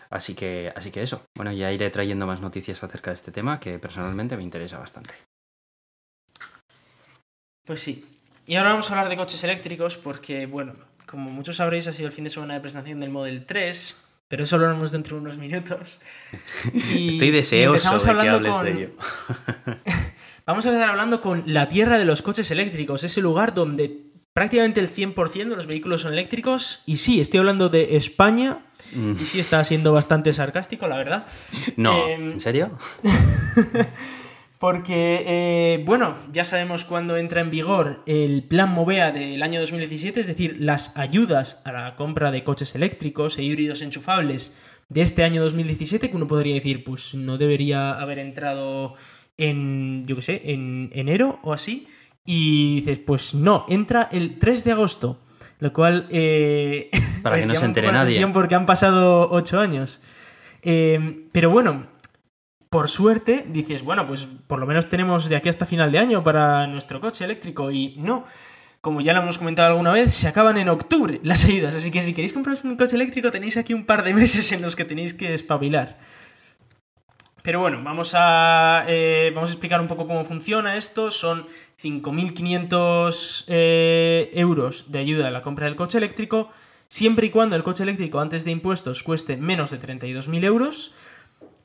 Así 0.10 0.34
que, 0.34 0.74
así 0.76 0.92
que 0.92 1.04
eso. 1.04 1.22
Bueno, 1.36 1.52
ya 1.52 1.72
iré 1.72 1.90
trayendo 1.92 2.26
más 2.26 2.42
noticias 2.42 2.84
acerca 2.84 3.12
de 3.12 3.16
este 3.16 3.32
tema 3.32 3.60
que 3.60 3.78
personalmente 3.80 4.36
me 4.38 4.44
interesa 4.44 4.80
bastante. 4.80 5.14
Pues 7.70 7.82
sí. 7.82 8.04
Y 8.48 8.56
ahora 8.56 8.72
vamos 8.72 8.90
a 8.90 8.94
hablar 8.96 9.10
de 9.10 9.16
coches 9.16 9.44
eléctricos 9.44 9.96
porque, 9.96 10.48
bueno, 10.48 10.74
como 11.06 11.30
muchos 11.30 11.58
sabréis, 11.58 11.86
ha 11.86 11.94
sido 11.94 12.08
el 12.08 12.14
fin 12.14 12.24
de 12.24 12.32
semana 12.32 12.56
de 12.56 12.62
presentación 12.62 13.00
del 13.00 13.12
Model 13.12 13.46
3, 13.46 13.96
pero 14.28 14.44
eso 14.46 14.58
lo 14.58 14.66
haremos 14.66 14.92
dentro 14.92 15.18
de 15.18 15.22
unos 15.22 15.38
minutos. 15.38 16.02
Y- 16.74 17.10
Estoy 17.10 17.30
deseoso 17.30 17.92
de 18.00 18.22
que 18.24 18.28
hables 18.30 18.52
con- 18.54 18.66
de 18.66 18.72
ello. 18.72 18.90
Vamos 20.48 20.66
a 20.66 20.70
empezar 20.70 20.90
hablando 20.90 21.22
con 21.22 21.44
la 21.46 21.70
tierra 21.70 22.00
de 22.00 22.06
los 22.06 22.24
coches 22.24 22.50
eléctricos, 22.50 23.04
ese 23.04 23.22
lugar 23.22 23.54
donde 23.54 24.02
prácticamente 24.34 24.80
el 24.80 24.92
100% 24.92 25.32
de 25.50 25.56
los 25.56 25.68
vehículos 25.68 26.02
son 26.02 26.14
eléctricos. 26.14 26.82
Y 26.88 26.98
sí, 26.98 27.22
estoy 27.22 27.38
hablando 27.42 27.70
de 27.70 27.96
España. 27.98 28.58
Mm, 28.94 29.12
Y 29.22 29.26
sí 29.26 29.40
está 29.40 29.64
siendo 29.64 29.94
bastante 29.94 30.34
sarcástico, 30.34 30.88
la 30.88 30.98
verdad. 30.98 31.28
No, 31.78 32.08
Em, 32.08 32.32
¿en 32.32 32.40
serio? 32.42 32.72
Porque, 34.60 35.24
eh, 35.26 35.84
bueno, 35.86 36.16
ya 36.34 36.44
sabemos 36.44 36.84
cuándo 36.84 37.16
entra 37.16 37.40
en 37.40 37.50
vigor 37.50 38.04
el 38.06 38.44
plan 38.44 38.70
Movea 38.70 39.12
del 39.14 39.42
año 39.42 39.62
2017, 39.62 40.20
es 40.20 40.28
decir, 40.28 40.58
las 40.60 40.98
ayudas 40.98 41.62
a 41.64 41.72
la 41.72 41.96
compra 41.96 42.30
de 42.30 42.44
coches 42.44 42.76
eléctricos 42.76 43.38
e 43.38 43.44
híbridos 43.44 43.82
enchufables 43.82 44.60
de 44.90 45.02
este 45.02 45.24
año 45.24 45.42
2017, 45.42 46.10
que 46.10 46.16
uno 46.18 46.28
podría 46.28 46.56
decir, 46.56 46.84
pues 46.84 47.16
no 47.16 47.38
debería 47.38 47.94
haber 47.94 48.20
entrado 48.20 48.96
en, 49.38 50.06
yo 50.06 50.18
qué 50.18 50.22
sé, 50.22 50.42
en 50.52 50.90
enero 50.94 51.40
o 51.42 51.54
así. 51.54 51.88
Y 52.26 52.82
dices, 52.82 53.00
pues 53.00 53.34
no, 53.34 53.66
entra 53.70 54.10
el 54.12 54.36
3 54.36 54.66
de 54.66 54.72
agosto. 54.74 55.22
Lo 55.60 55.72
cual... 55.72 56.06
eh, 56.10 56.90
Para 57.24 57.40
que 57.40 57.46
no 57.46 57.56
se 57.56 57.64
entere 57.66 57.92
nadie. 57.94 58.28
Porque 58.28 58.56
han 58.56 58.66
pasado 58.66 59.30
8 59.32 59.60
años. 59.60 60.02
Eh, 60.64 61.28
pero 61.32 61.50
bueno, 61.50 61.88
por 62.70 62.88
suerte 62.90 63.46
dices, 63.48 63.84
bueno, 63.84 64.08
pues 64.08 64.28
por 64.48 64.60
lo 64.60 64.68
menos 64.68 64.90
tenemos 64.90 65.28
de 65.28 65.36
aquí 65.36 65.50
hasta 65.50 65.66
final 65.66 65.92
de 65.92 66.00
año 66.00 66.24
para 66.24 66.68
nuestro 66.68 67.02
coche 67.02 67.26
eléctrico. 67.26 67.72
Y 67.72 67.96
no, 67.98 68.26
como 68.82 69.02
ya 69.02 69.14
lo 69.14 69.22
hemos 69.22 69.38
comentado 69.38 69.70
alguna 69.70 69.92
vez, 69.92 70.14
se 70.14 70.28
acaban 70.28 70.58
en 70.58 70.70
octubre 70.70 71.20
las 71.24 71.46
ayudas. 71.46 71.76
Así 71.76 71.92
que 71.92 72.02
si 72.02 72.14
queréis 72.14 72.34
compraros 72.34 72.64
un 72.64 72.78
coche 72.78 72.96
eléctrico 72.96 73.32
tenéis 73.32 73.58
aquí 73.58 73.74
un 73.74 73.86
par 73.86 74.04
de 74.04 74.14
meses 74.22 74.52
en 74.52 74.62
los 74.62 74.76
que 74.76 74.86
tenéis 74.86 75.14
que 75.14 75.34
espabilar. 75.34 75.98
Pero 77.42 77.62
bueno, 77.62 77.82
vamos 77.84 78.14
a, 78.16 78.84
eh, 78.88 79.32
vamos 79.34 79.50
a 79.50 79.54
explicar 79.54 79.82
un 79.82 79.88
poco 79.88 80.06
cómo 80.06 80.24
funciona 80.24 80.76
esto. 80.76 81.10
Son 81.10 81.48
5.500 81.82 83.46
eh, 83.48 84.30
euros 84.34 84.92
de 84.92 85.00
ayuda 85.00 85.30
a 85.30 85.32
la 85.32 85.42
compra 85.42 85.66
del 85.66 85.76
coche 85.76 85.98
eléctrico, 85.98 86.52
siempre 86.90 87.28
y 87.28 87.30
cuando 87.32 87.56
el 87.56 87.64
coche 87.64 87.84
eléctrico 87.84 88.20
antes 88.20 88.46
de 88.46 88.52
impuestos 88.52 89.02
cueste 89.02 89.38
menos 89.38 89.72
de 89.72 89.80
32.000 89.80 90.44
euros. 90.44 90.94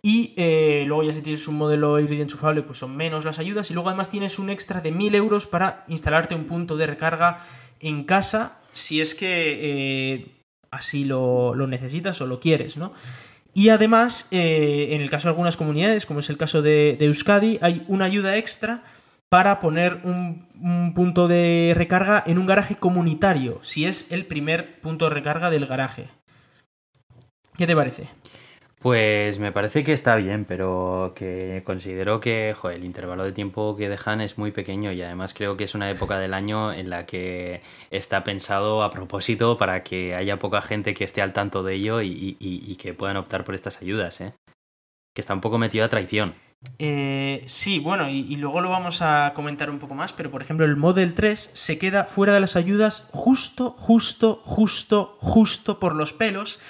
Y 0.07 0.35
eh, 0.37 0.85
luego 0.87 1.03
ya 1.03 1.14
si 1.14 1.23
tienes 1.23 1.49
un 1.49 1.57
modelo 1.57 1.99
híbrido 1.99 2.21
enchufable, 2.21 2.61
pues 2.61 2.77
son 2.77 2.95
menos 2.95 3.25
las 3.25 3.38
ayudas. 3.38 3.71
Y 3.71 3.73
luego 3.73 3.88
además 3.88 4.11
tienes 4.11 4.38
un 4.38 4.51
extra 4.51 4.83
de 4.83 4.93
1.000 4.93 5.14
euros 5.14 5.47
para 5.47 5.87
instalarte 5.88 6.35
un 6.35 6.45
punto 6.45 6.77
de 6.77 6.87
recarga 6.87 7.43
en 7.81 8.05
casa, 8.05 8.61
si 8.75 9.01
es 9.01 9.14
que 9.14 9.29
eh, 9.62 10.27
así 10.71 11.07
lo, 11.07 11.55
necesitas 11.67 12.21
o 12.21 12.27
lo 12.27 12.38
quieres, 12.38 12.77
¿no? 12.77 12.93
Y 13.55 13.71
además, 13.71 14.29
eh, 14.31 14.88
en 14.90 15.01
el 15.01 15.09
caso 15.09 15.29
de 15.29 15.31
algunas 15.31 15.57
comunidades, 15.57 16.05
como 16.05 16.21
es 16.21 16.29
el 16.29 16.37
caso 16.37 16.61
de, 16.61 16.97
de 16.99 17.07
Euskadi, 17.07 17.59
hay 17.62 17.83
una 17.88 18.05
ayuda 18.05 18.37
extra 18.37 18.85
para 19.31 19.59
poner 19.59 20.03
un, 20.05 20.49
un, 20.61 20.93
punto 20.93 21.29
de 21.29 21.73
recarga 21.75 22.23
en 22.27 22.37
un 22.37 22.45
garaje 22.45 22.77
comunitario, 22.77 23.59
si 23.62 23.87
es 23.87 24.12
el 24.12 24.27
primer 24.27 24.83
punto 24.83 25.07
de 25.07 25.14
recarga 25.14 25.49
del 25.49 25.64
garaje. 25.64 26.11
¿Qué 27.57 27.67
te 27.67 27.75
parece? 27.75 28.11
Pues 28.85 29.38
me 29.38 29.51
parece 29.51 29.83
que 29.83 29.94
está 29.94 30.14
bien, 30.16 30.44
pero 30.44 31.14
que 31.16 31.62
considero 31.64 32.20
que 32.20 32.55
el 32.70 32.85
intervalo 32.85 33.25
de 33.25 33.33
tiempo 33.33 33.77
que 33.77 33.88
dejan 33.88 34.20
es 34.20 34.37
muy 34.37 34.51
pequeño 34.51 34.92
y 34.92 35.01
además 35.01 35.33
creo 35.33 35.57
que 35.57 35.64
es 35.64 35.75
una 35.75 35.88
época 35.88 36.18
del 36.18 36.35
año 36.35 36.70
en 36.70 36.90
la 36.90 37.07
que 37.07 37.62
está 37.90 38.25
pensado 38.25 38.83
a 38.83 38.90
propósito 38.90 39.57
para 39.57 39.83
que 39.83 40.14
haya 40.14 40.38
poca 40.38 40.61
gente 40.61 40.92
que 40.92 41.05
esté 41.05 41.23
al 41.23 41.33
tanto 41.33 41.62
de 41.62 41.77
ello 41.77 42.03
y 42.03 42.77
que 42.79 42.92
puedan 42.92 43.16
optar 43.16 43.42
por 43.44 43.55
estas 43.55 43.81
ayudas, 43.81 44.20
¿eh? 44.20 44.35
Que 45.14 45.23
está 45.23 45.33
un 45.33 45.40
poco 45.40 45.57
metido 45.57 45.87
a 45.87 45.88
traición. 45.88 46.35
Eh, 46.79 47.42
sí, 47.47 47.79
bueno, 47.79 48.09
y, 48.09 48.20
y, 48.20 48.37
luego 48.37 48.61
lo 48.61 48.70
vamos 48.70 49.01
a 49.03 49.33
comentar 49.35 49.70
un 49.70 49.79
poco 49.79 49.94
más, 49.94 50.12
pero 50.12 50.31
por 50.31 50.42
ejemplo 50.42 50.64
el 50.64 50.77
Model 50.77 51.14
3 51.14 51.51
se 51.53 51.79
queda 51.79 52.05
fuera 52.05 52.35
de 52.35 52.40
las 52.40 52.57
ayudas 52.57 53.09
justo, 53.12 53.70
justo, 53.79 54.40
justo, 54.44 55.16
justo 55.20 55.79
por 55.79 55.94
los 55.94 56.12
pelos, 56.12 56.61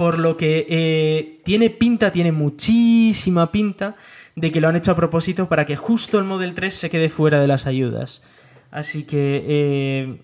por 0.00 0.18
lo 0.18 0.38
que 0.38 0.64
eh, 0.66 1.42
tiene 1.44 1.68
pinta, 1.68 2.10
tiene 2.10 2.32
muchísima 2.32 3.52
pinta 3.52 3.96
de 4.34 4.50
que 4.50 4.58
lo 4.58 4.68
han 4.68 4.76
hecho 4.76 4.92
a 4.92 4.96
propósito 4.96 5.46
para 5.46 5.66
que 5.66 5.76
justo 5.76 6.18
el 6.18 6.24
Model 6.24 6.54
3 6.54 6.72
se 6.72 6.88
quede 6.88 7.10
fuera 7.10 7.38
de 7.38 7.46
las 7.46 7.66
ayudas. 7.66 8.22
Así 8.70 9.04
que, 9.04 9.44
eh, 9.46 10.22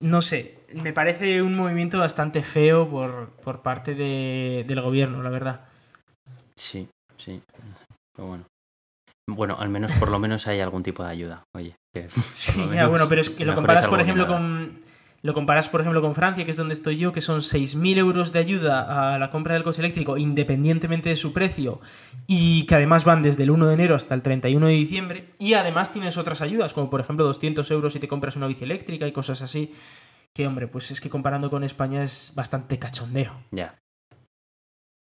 no 0.00 0.20
sé, 0.20 0.58
me 0.74 0.92
parece 0.92 1.40
un 1.40 1.54
movimiento 1.54 1.98
bastante 1.98 2.42
feo 2.42 2.90
por, 2.90 3.30
por 3.42 3.62
parte 3.62 3.94
de, 3.94 4.66
del 4.68 4.82
gobierno, 4.82 5.22
la 5.22 5.30
verdad. 5.30 5.60
Sí, 6.54 6.86
sí. 7.16 7.40
Pero 8.14 8.28
bueno. 8.28 8.44
Bueno, 9.26 9.56
al 9.58 9.70
menos 9.70 9.92
por 9.92 10.10
lo 10.10 10.18
menos 10.18 10.46
hay 10.46 10.60
algún 10.60 10.82
tipo 10.82 11.02
de 11.02 11.08
ayuda. 11.08 11.44
Oye. 11.56 11.74
Que 11.94 12.10
sí, 12.34 12.68
ya, 12.74 12.86
bueno, 12.86 13.08
pero 13.08 13.22
es 13.22 13.30
que 13.30 13.46
lo 13.46 13.54
comparas, 13.54 13.86
por 13.86 13.98
ejemplo, 13.98 14.26
con. 14.26 14.89
Lo 15.22 15.34
comparas, 15.34 15.68
por 15.68 15.82
ejemplo, 15.82 16.00
con 16.00 16.14
Francia, 16.14 16.44
que 16.44 16.50
es 16.50 16.56
donde 16.56 16.72
estoy 16.72 16.96
yo, 16.96 17.12
que 17.12 17.20
son 17.20 17.40
6.000 17.40 17.98
euros 17.98 18.32
de 18.32 18.38
ayuda 18.38 19.14
a 19.14 19.18
la 19.18 19.30
compra 19.30 19.52
del 19.52 19.62
coche 19.62 19.82
eléctrico, 19.82 20.16
independientemente 20.16 21.10
de 21.10 21.16
su 21.16 21.34
precio, 21.34 21.80
y 22.26 22.64
que 22.64 22.76
además 22.76 23.04
van 23.04 23.22
desde 23.22 23.42
el 23.42 23.50
1 23.50 23.66
de 23.66 23.74
enero 23.74 23.94
hasta 23.94 24.14
el 24.14 24.22
31 24.22 24.66
de 24.66 24.72
diciembre, 24.72 25.24
y 25.38 25.54
además 25.54 25.92
tienes 25.92 26.16
otras 26.16 26.40
ayudas, 26.40 26.72
como 26.72 26.88
por 26.88 27.00
ejemplo 27.00 27.26
200 27.26 27.70
euros 27.70 27.92
si 27.92 28.00
te 28.00 28.08
compras 28.08 28.36
una 28.36 28.46
bici 28.46 28.64
eléctrica 28.64 29.06
y 29.06 29.12
cosas 29.12 29.42
así, 29.42 29.74
que 30.32 30.46
hombre, 30.46 30.68
pues 30.68 30.90
es 30.90 31.02
que 31.02 31.10
comparando 31.10 31.50
con 31.50 31.64
España 31.64 32.02
es 32.02 32.32
bastante 32.34 32.78
cachondeo. 32.78 33.32
Ya. 33.50 33.78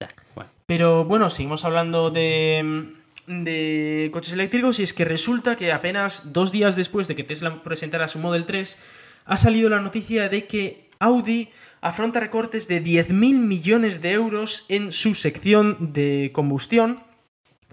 Ya, 0.01 0.09
bueno. 0.37 0.51
Pero 0.67 1.05
bueno, 1.05 1.31
seguimos 1.31 1.65
hablando 1.65 2.11
de, 2.11 2.93
de 3.27 4.11
coches 4.13 4.35
eléctricos 4.35 4.79
y 4.79 4.83
es 4.83 4.93
que 4.93 5.05
resulta 5.05 5.57
que 5.57 5.73
apenas 5.73 6.33
dos 6.33 6.53
días 6.53 6.77
después 6.77 7.09
de 7.09 7.17
que 7.17 7.25
Tesla 7.25 7.63
presentara 7.63 8.09
su 8.09 8.19
Model 8.19 8.45
3, 8.47 8.79
ha 9.27 9.37
salido 9.37 9.69
la 9.69 9.81
noticia 9.81 10.29
de 10.29 10.47
que 10.47 10.91
Audi 10.99 11.51
afronta 11.81 12.21
recortes 12.21 12.69
de 12.69 12.83
10.000 12.83 13.13
millones 13.13 14.01
de 14.01 14.13
euros 14.13 14.65
en 14.69 14.93
su 14.93 15.15
sección 15.15 15.93
de 15.93 16.31
combustión 16.33 17.01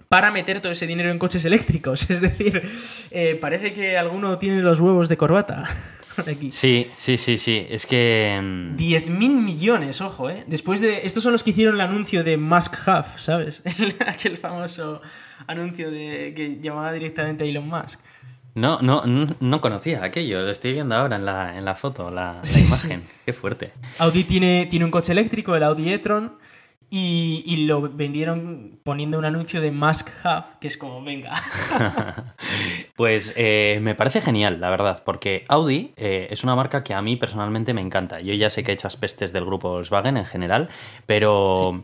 para 0.08 0.30
meter 0.30 0.60
todo 0.60 0.70
ese 0.70 0.86
dinero 0.86 1.10
en 1.10 1.18
coches 1.18 1.44
eléctricos. 1.44 2.08
Es 2.10 2.20
decir, 2.20 2.62
eh, 3.10 3.36
parece 3.40 3.72
que 3.72 3.96
alguno 3.96 4.38
tiene 4.38 4.62
los 4.62 4.80
huevos 4.80 5.08
de 5.08 5.16
corbata. 5.16 5.68
Aquí. 6.16 6.52
Sí, 6.52 6.88
sí, 6.96 7.16
sí, 7.16 7.38
sí. 7.38 7.66
Es 7.68 7.86
que. 7.86 8.38
10.000 8.40 9.08
mm, 9.08 9.44
millones, 9.44 10.00
ojo, 10.00 10.30
¿eh? 10.30 10.44
Después 10.46 10.80
de. 10.80 11.04
Estos 11.04 11.22
son 11.24 11.32
los 11.32 11.42
que 11.42 11.50
hicieron 11.50 11.74
el 11.74 11.80
anuncio 11.80 12.22
de 12.22 12.36
Musk 12.36 12.76
Huff, 12.86 13.18
¿sabes? 13.18 13.62
Aquel 14.06 14.36
famoso 14.36 15.02
anuncio 15.48 15.90
de 15.90 16.32
que 16.36 16.60
llamaba 16.60 16.92
directamente 16.92 17.42
a 17.42 17.46
Elon 17.48 17.66
Musk. 17.66 18.00
No, 18.54 18.80
no, 18.80 19.02
no 19.04 19.60
conocía 19.60 20.04
aquello, 20.04 20.42
lo 20.42 20.50
estoy 20.50 20.72
viendo 20.72 20.94
ahora 20.94 21.16
en 21.16 21.24
la, 21.24 21.58
en 21.58 21.64
la 21.64 21.74
foto, 21.74 22.10
la, 22.10 22.40
imagen. 22.56 23.02
Qué 23.24 23.32
fuerte. 23.32 23.72
Audi 23.98 24.22
tiene, 24.22 24.66
tiene 24.66 24.84
un 24.84 24.92
coche 24.92 25.10
eléctrico, 25.10 25.56
el 25.56 25.64
Audi 25.64 25.92
e-tron, 25.92 26.38
y, 26.96 27.66
lo 27.66 27.80
vendieron 27.80 28.78
poniendo 28.84 29.18
un 29.18 29.24
anuncio 29.24 29.60
de 29.60 29.72
Musk 29.72 30.10
Hub, 30.24 30.60
que 30.60 30.68
es 30.68 30.76
como, 30.76 31.02
venga. 31.02 31.32
pues 32.96 33.34
eh, 33.36 33.80
me 33.82 33.96
parece 33.96 34.20
genial, 34.20 34.60
la 34.60 34.70
verdad, 34.70 35.02
porque 35.04 35.44
Audi 35.48 35.92
eh, 35.96 36.28
es 36.30 36.44
una 36.44 36.54
marca 36.54 36.84
que 36.84 36.94
a 36.94 37.02
mí 37.02 37.16
personalmente 37.16 37.74
me 37.74 37.80
encanta. 37.80 38.20
Yo 38.20 38.32
ya 38.34 38.48
sé 38.48 38.62
que 38.62 38.70
he 38.70 38.74
hecho 38.74 38.88
pestes 39.00 39.32
del 39.32 39.44
grupo 39.44 39.70
Volkswagen 39.70 40.16
en 40.16 40.26
general, 40.26 40.68
pero... 41.06 41.82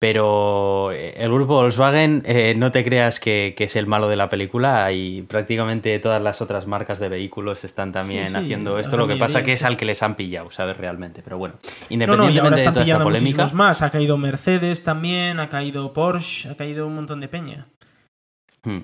Pero 0.00 0.92
eh, 0.92 1.12
el 1.18 1.30
grupo 1.30 1.56
Volkswagen, 1.56 2.22
eh, 2.24 2.54
no 2.56 2.72
te 2.72 2.82
creas 2.82 3.20
que, 3.20 3.54
es 3.56 3.76
el 3.76 3.86
malo 3.86 4.08
de 4.08 4.16
la 4.16 4.30
película 4.30 4.90
y 4.92 5.20
prácticamente 5.20 5.98
todas 5.98 6.22
las 6.22 6.40
otras 6.40 6.66
marcas 6.66 6.98
de 7.00 7.10
vehículos 7.10 7.64
están 7.64 7.92
también 7.92 8.34
haciendo 8.34 8.78
esto. 8.78 8.96
Lo 8.96 9.06
que 9.06 9.16
pasa 9.16 9.44
que 9.44 9.52
es 9.52 9.62
al 9.62 9.76
que 9.76 9.84
les 9.84 10.02
han 10.02 10.14
pillado, 10.14 10.50
¿sabes? 10.50 10.78
Realmente. 10.78 11.20
Pero 11.22 11.36
bueno, 11.36 11.56
independientemente 11.90 12.62
de 12.62 12.70
toda 12.70 12.82
esta 12.82 13.02
polémica. 13.02 13.46
más. 13.52 13.82
Ha 13.82 13.90
caído 13.90 14.16
Mercedes 14.16 14.82
también, 14.84 15.38
ha 15.38 15.50
caído 15.50 15.92
Porsche, 15.92 16.48
ha 16.48 16.56
caído 16.56 16.86
un 16.86 16.94
montón 16.94 17.20
de 17.20 17.28
peña. 17.28 17.66
Hmm. 18.62 18.80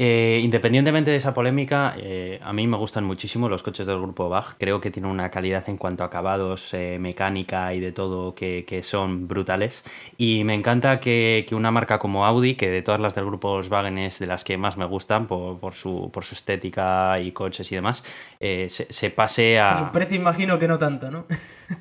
Eh, 0.00 0.38
independientemente 0.44 1.10
de 1.10 1.16
esa 1.16 1.34
polémica, 1.34 1.96
eh, 1.98 2.38
a 2.44 2.52
mí 2.52 2.68
me 2.68 2.76
gustan 2.76 3.02
muchísimo 3.02 3.48
los 3.48 3.64
coches 3.64 3.84
del 3.84 3.98
grupo 3.98 4.28
Bach. 4.28 4.54
Creo 4.56 4.80
que 4.80 4.92
tienen 4.92 5.10
una 5.10 5.28
calidad 5.28 5.68
en 5.68 5.76
cuanto 5.76 6.04
a 6.04 6.06
acabados, 6.06 6.72
eh, 6.72 6.98
mecánica 7.00 7.74
y 7.74 7.80
de 7.80 7.90
todo 7.90 8.32
que, 8.32 8.80
son 8.84 9.26
brutales. 9.26 9.82
Y 10.16 10.44
me 10.44 10.54
encanta 10.54 11.00
que, 11.00 11.44
una 11.50 11.72
marca 11.72 11.98
como 11.98 12.24
Audi, 12.24 12.54
que 12.54 12.70
de 12.70 12.80
todas 12.82 13.00
las 13.00 13.16
del 13.16 13.24
grupo 13.24 13.48
Volkswagen 13.48 13.98
es 13.98 14.20
de 14.20 14.26
las 14.26 14.44
que 14.44 14.56
más 14.56 14.76
me 14.76 14.84
gustan 14.84 15.26
por, 15.26 15.74
su, 15.74 16.10
por 16.12 16.24
su 16.24 16.36
estética 16.36 17.18
y 17.18 17.32
coches 17.32 17.72
y 17.72 17.74
demás, 17.74 18.04
se, 18.38 18.68
se, 18.68 19.10
pase 19.10 19.58
a... 19.58 19.70
Por 19.70 19.78
su 19.78 19.90
precio 19.90 20.16
imagino 20.16 20.60
que 20.60 20.68
no 20.68 20.78
tanto, 20.78 21.10
¿no? 21.10 21.26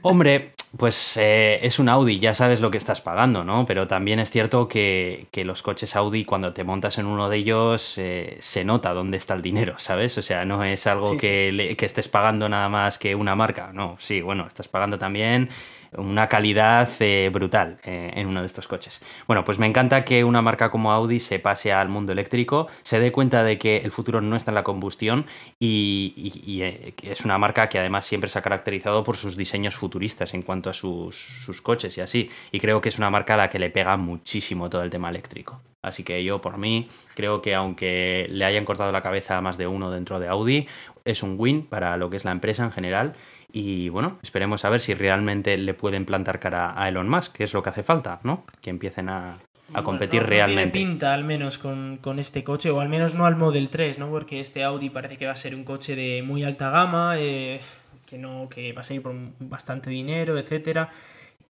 Hombre, 0.01 0.53
pues 0.75 1.17
eh, 1.17 1.59
es 1.61 1.79
un 1.79 1.87
Audi, 1.87 2.19
ya 2.19 2.33
sabes 2.33 2.59
lo 2.59 2.69
que 2.71 2.77
estás 2.77 2.99
pagando, 2.99 3.43
¿no? 3.43 3.65
Pero 3.65 3.87
también 3.87 4.19
es 4.19 4.31
cierto 4.31 4.67
que, 4.67 5.27
los 5.45 5.61
coches 5.61 5.95
Audi, 5.95 6.25
cuando 6.25 6.53
te 6.53 6.63
montas 6.63 6.97
en 6.97 7.05
uno 7.05 7.29
de 7.29 7.37
ellos, 7.37 7.97
eh, 7.97 8.37
se 8.39 8.65
nota 8.65 8.93
dónde 8.93 9.17
está 9.17 9.33
el 9.33 9.41
dinero, 9.41 9.75
¿sabes? 9.77 10.17
O 10.17 10.21
sea, 10.21 10.43
no 10.43 10.63
es 10.63 10.85
algo 10.87 11.17
que, 11.17 11.75
que, 11.77 11.85
estés 11.85 12.09
pagando 12.09 12.49
nada 12.49 12.67
más 12.67 12.97
que 12.97 13.15
una 13.15 13.35
marca, 13.35 13.71
no, 13.73 13.95
sí, 13.99 14.21
bueno, 14.21 14.45
estás 14.47 14.67
pagando 14.67 14.99
también 14.99 15.49
una 15.93 16.27
calidad 16.27 16.89
eh, 16.99 17.29
brutal 17.31 17.79
eh, 17.83 18.11
en 18.15 18.27
uno 18.27 18.41
de 18.41 18.45
estos 18.45 18.67
coches. 18.67 19.01
Bueno, 19.27 19.43
pues 19.43 19.59
me 19.59 19.65
encanta 19.65 20.03
que 20.03 20.23
una 20.23 20.41
marca 20.41 20.69
como 20.69 20.91
Audi 20.91 21.19
se 21.19 21.39
pase 21.39 21.71
al 21.71 21.89
mundo 21.89 22.11
eléctrico, 22.11 22.67
se 22.83 22.99
dé 22.99 23.11
cuenta 23.11 23.43
de 23.43 23.57
que 23.57 23.77
el 23.77 23.91
futuro 23.91 24.21
no 24.21 24.35
está 24.35 24.51
en 24.51 24.55
la 24.55 24.63
combustión 24.63 25.25
y, 25.59 26.61
eh, 26.61 26.93
es 27.03 27.25
una 27.25 27.37
marca 27.37 27.69
que 27.69 27.79
además 27.79 28.05
siempre 28.05 28.29
se 28.29 28.39
ha 28.39 28.41
caracterizado 28.41 29.03
por 29.03 29.17
sus 29.17 29.37
diseños 29.37 29.75
futuristas 29.75 30.33
en 30.33 30.41
cuanto 30.41 30.69
a 30.69 30.73
sus, 30.73 31.15
sus 31.15 31.61
coches 31.61 31.97
y 31.97 32.01
así. 32.01 32.29
Y 32.51 32.59
creo 32.59 32.81
que 32.81 32.89
es 32.89 32.97
una 32.97 33.09
marca 33.09 33.35
a 33.35 33.37
la 33.37 33.49
que 33.49 33.59
le 33.59 33.69
pega 33.69 33.97
muchísimo 33.97 34.69
todo 34.69 34.83
el 34.83 34.89
tema 34.89 35.09
eléctrico. 35.09 35.61
Así 35.81 36.03
que 36.03 36.23
yo, 36.23 36.41
por 36.41 36.57
mí, 36.57 36.89
creo 37.15 37.41
que 37.41 37.55
aunque 37.55 38.27
le 38.29 38.45
hayan 38.45 38.65
cortado 38.65 38.91
la 38.91 39.01
cabeza 39.01 39.37
a 39.37 39.41
más 39.41 39.57
de 39.57 39.67
uno 39.67 39.91
dentro 39.91 40.19
de 40.19 40.27
Audi, 40.27 40.67
es 41.05 41.23
un 41.23 41.35
win 41.37 41.65
para 41.65 41.97
lo 41.97 42.09
que 42.09 42.17
es 42.17 42.25
la 42.25 42.31
empresa 42.31 42.63
en 42.63 42.71
general 42.71 43.13
y 43.59 43.89
bueno, 43.89 44.19
esperemos 44.21 44.63
a 44.65 44.69
ver 44.69 44.79
si 44.79 44.93
realmente 44.93 45.57
le 45.57 45.73
pueden 45.73 46.05
plantar 46.05 46.39
cara 46.39 46.79
a 46.79 46.89
Elon 46.89 47.09
Musk, 47.09 47.37
que 47.37 47.43
es 47.43 47.53
lo 47.55 47.63
que 47.63 47.71
hace 47.71 47.81
falta, 47.81 48.19
¿no? 48.21 48.43
Que 48.61 48.69
empiecen 48.69 49.09
a, 49.09 49.39
competir 49.83 50.21
realmente. 50.21 50.69
tiene 50.69 50.89
pinta, 50.91 51.11
al 51.11 51.23
menos, 51.23 51.57
con, 51.57 51.99
este 52.19 52.43
coche, 52.43 52.69
o 52.69 52.79
al 52.79 52.87
menos 52.87 53.15
no 53.15 53.25
al 53.25 53.35
Model 53.35 53.69
3, 53.69 53.97
¿no? 53.97 54.11
Porque 54.11 54.41
este 54.41 54.63
Audi 54.63 54.91
parece 54.91 55.17
que 55.17 55.25
va 55.25 55.31
a 55.31 55.35
ser 55.35 55.55
un 55.55 55.63
coche 55.63 55.95
de 55.95 56.21
muy 56.21 56.43
alta 56.43 56.69
gama, 56.69 57.15
eh, 57.17 57.59
que 58.05 58.19
no, 58.19 58.47
que 58.47 58.73
va 58.73 58.81
a 58.81 58.83
salir 58.83 59.01
por 59.01 59.15
bastante 59.39 59.89
dinero, 59.89 60.37
etcétera. 60.37 60.91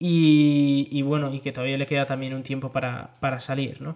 Y, 0.00 1.00
bueno, 1.02 1.32
y 1.32 1.38
que 1.38 1.52
todavía 1.52 1.78
le 1.78 1.86
queda 1.86 2.04
también 2.04 2.34
un 2.34 2.42
tiempo 2.42 2.72
para, 2.72 3.38
salir, 3.38 3.80
¿no? 3.80 3.94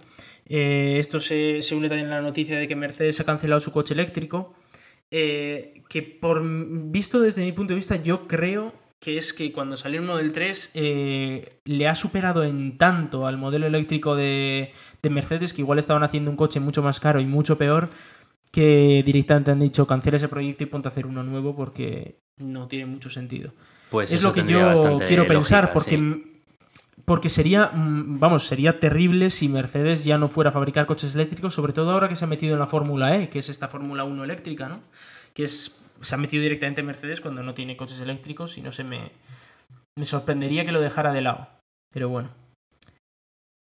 Eh, 0.48 0.98
esto 1.00 1.18
se, 1.18 1.60
se 1.60 1.74
une 1.74 1.88
también 1.88 2.12
a 2.12 2.16
la 2.16 2.22
noticia 2.22 2.56
de 2.56 2.68
que 2.68 2.76
Mercedes 2.76 3.18
ha 3.18 3.24
cancelado 3.24 3.60
su 3.60 3.72
coche 3.72 3.94
eléctrico. 3.94 4.54
Eh, 5.10 5.82
que 5.88 6.02
por 6.02 6.42
visto 6.44 7.20
desde 7.20 7.44
mi 7.44 7.52
punto 7.52 7.72
de 7.72 7.76
vista, 7.76 7.96
yo 7.96 8.26
creo 8.26 8.72
que 9.00 9.18
es 9.18 9.32
que 9.32 9.52
cuando 9.52 9.76
salió 9.76 10.00
el 10.00 10.06
Model 10.06 10.32
3 10.32 10.72
eh, 10.74 11.60
le 11.64 11.88
ha 11.88 11.94
superado 11.94 12.42
en 12.44 12.76
tanto 12.78 13.26
al 13.26 13.36
modelo 13.36 13.66
eléctrico 13.66 14.16
de, 14.16 14.72
Mercedes 15.08 15.54
que 15.54 15.62
igual 15.62 15.78
estaban 15.78 16.02
haciendo 16.02 16.30
un 16.30 16.36
coche 16.36 16.58
mucho 16.58 16.82
más 16.82 16.98
caro 16.98 17.20
y 17.20 17.26
mucho 17.26 17.56
peor 17.56 17.90
que 18.50 19.04
directamente 19.06 19.52
han 19.52 19.60
dicho 19.60 19.86
cancela 19.86 20.16
ese 20.16 20.26
proyecto 20.26 20.64
y 20.64 20.66
ponte 20.66 20.88
a 20.88 20.90
hacer 20.90 21.06
uno 21.06 21.22
nuevo 21.22 21.54
porque 21.54 22.18
no 22.38 22.66
tiene 22.66 22.86
mucho 22.86 23.08
sentido. 23.08 23.52
Pues 23.88 24.12
es 24.12 24.24
lo 24.24 24.32
que 24.32 24.44
yo 24.44 24.98
quiero 25.06 25.28
pensar 25.28 25.72
porque 25.72 26.35
porque 27.06 27.28
sería, 27.30 27.70
mm, 27.72 28.18
vamos, 28.18 28.46
sería 28.46 28.78
terrible 28.80 29.30
si 29.30 29.48
Mercedes 29.48 30.04
ya 30.04 30.18
no 30.18 30.28
fuera 30.28 30.50
a 30.50 30.52
fabricar 30.52 30.86
coches 30.86 31.14
eléctricos, 31.14 31.54
sobre 31.54 31.72
todo 31.72 31.92
ahora 31.92 32.08
que 32.08 32.16
se 32.16 32.24
ha 32.24 32.28
metido 32.28 32.54
en 32.54 32.60
la 32.60 32.66
Fórmula 32.66 33.16
E, 33.16 33.28
que 33.30 33.38
es 33.38 33.48
esta 33.48 33.68
Fórmula 33.68 34.04
1 34.04 34.24
eléctrica, 34.24 34.68
¿no? 34.68 34.80
Que 35.32 35.44
es, 35.44 35.78
se 36.00 36.14
ha 36.14 36.18
metido 36.18 36.42
directamente 36.42 36.80
en 36.80 36.88
Mercedes 36.88 37.20
cuando 37.20 37.44
no 37.44 37.54
tiene 37.54 37.76
coches 37.76 38.00
eléctricos 38.00 38.58
y 38.58 38.60
no 38.60 38.72
se 38.72 38.82
me, 38.82 39.12
me 39.96 40.04
sorprendería 40.04 40.66
que 40.66 40.72
lo 40.72 40.80
dejara 40.80 41.12
de 41.12 41.20
lado. 41.20 41.48
Pero 41.92 42.08
bueno. 42.08 42.28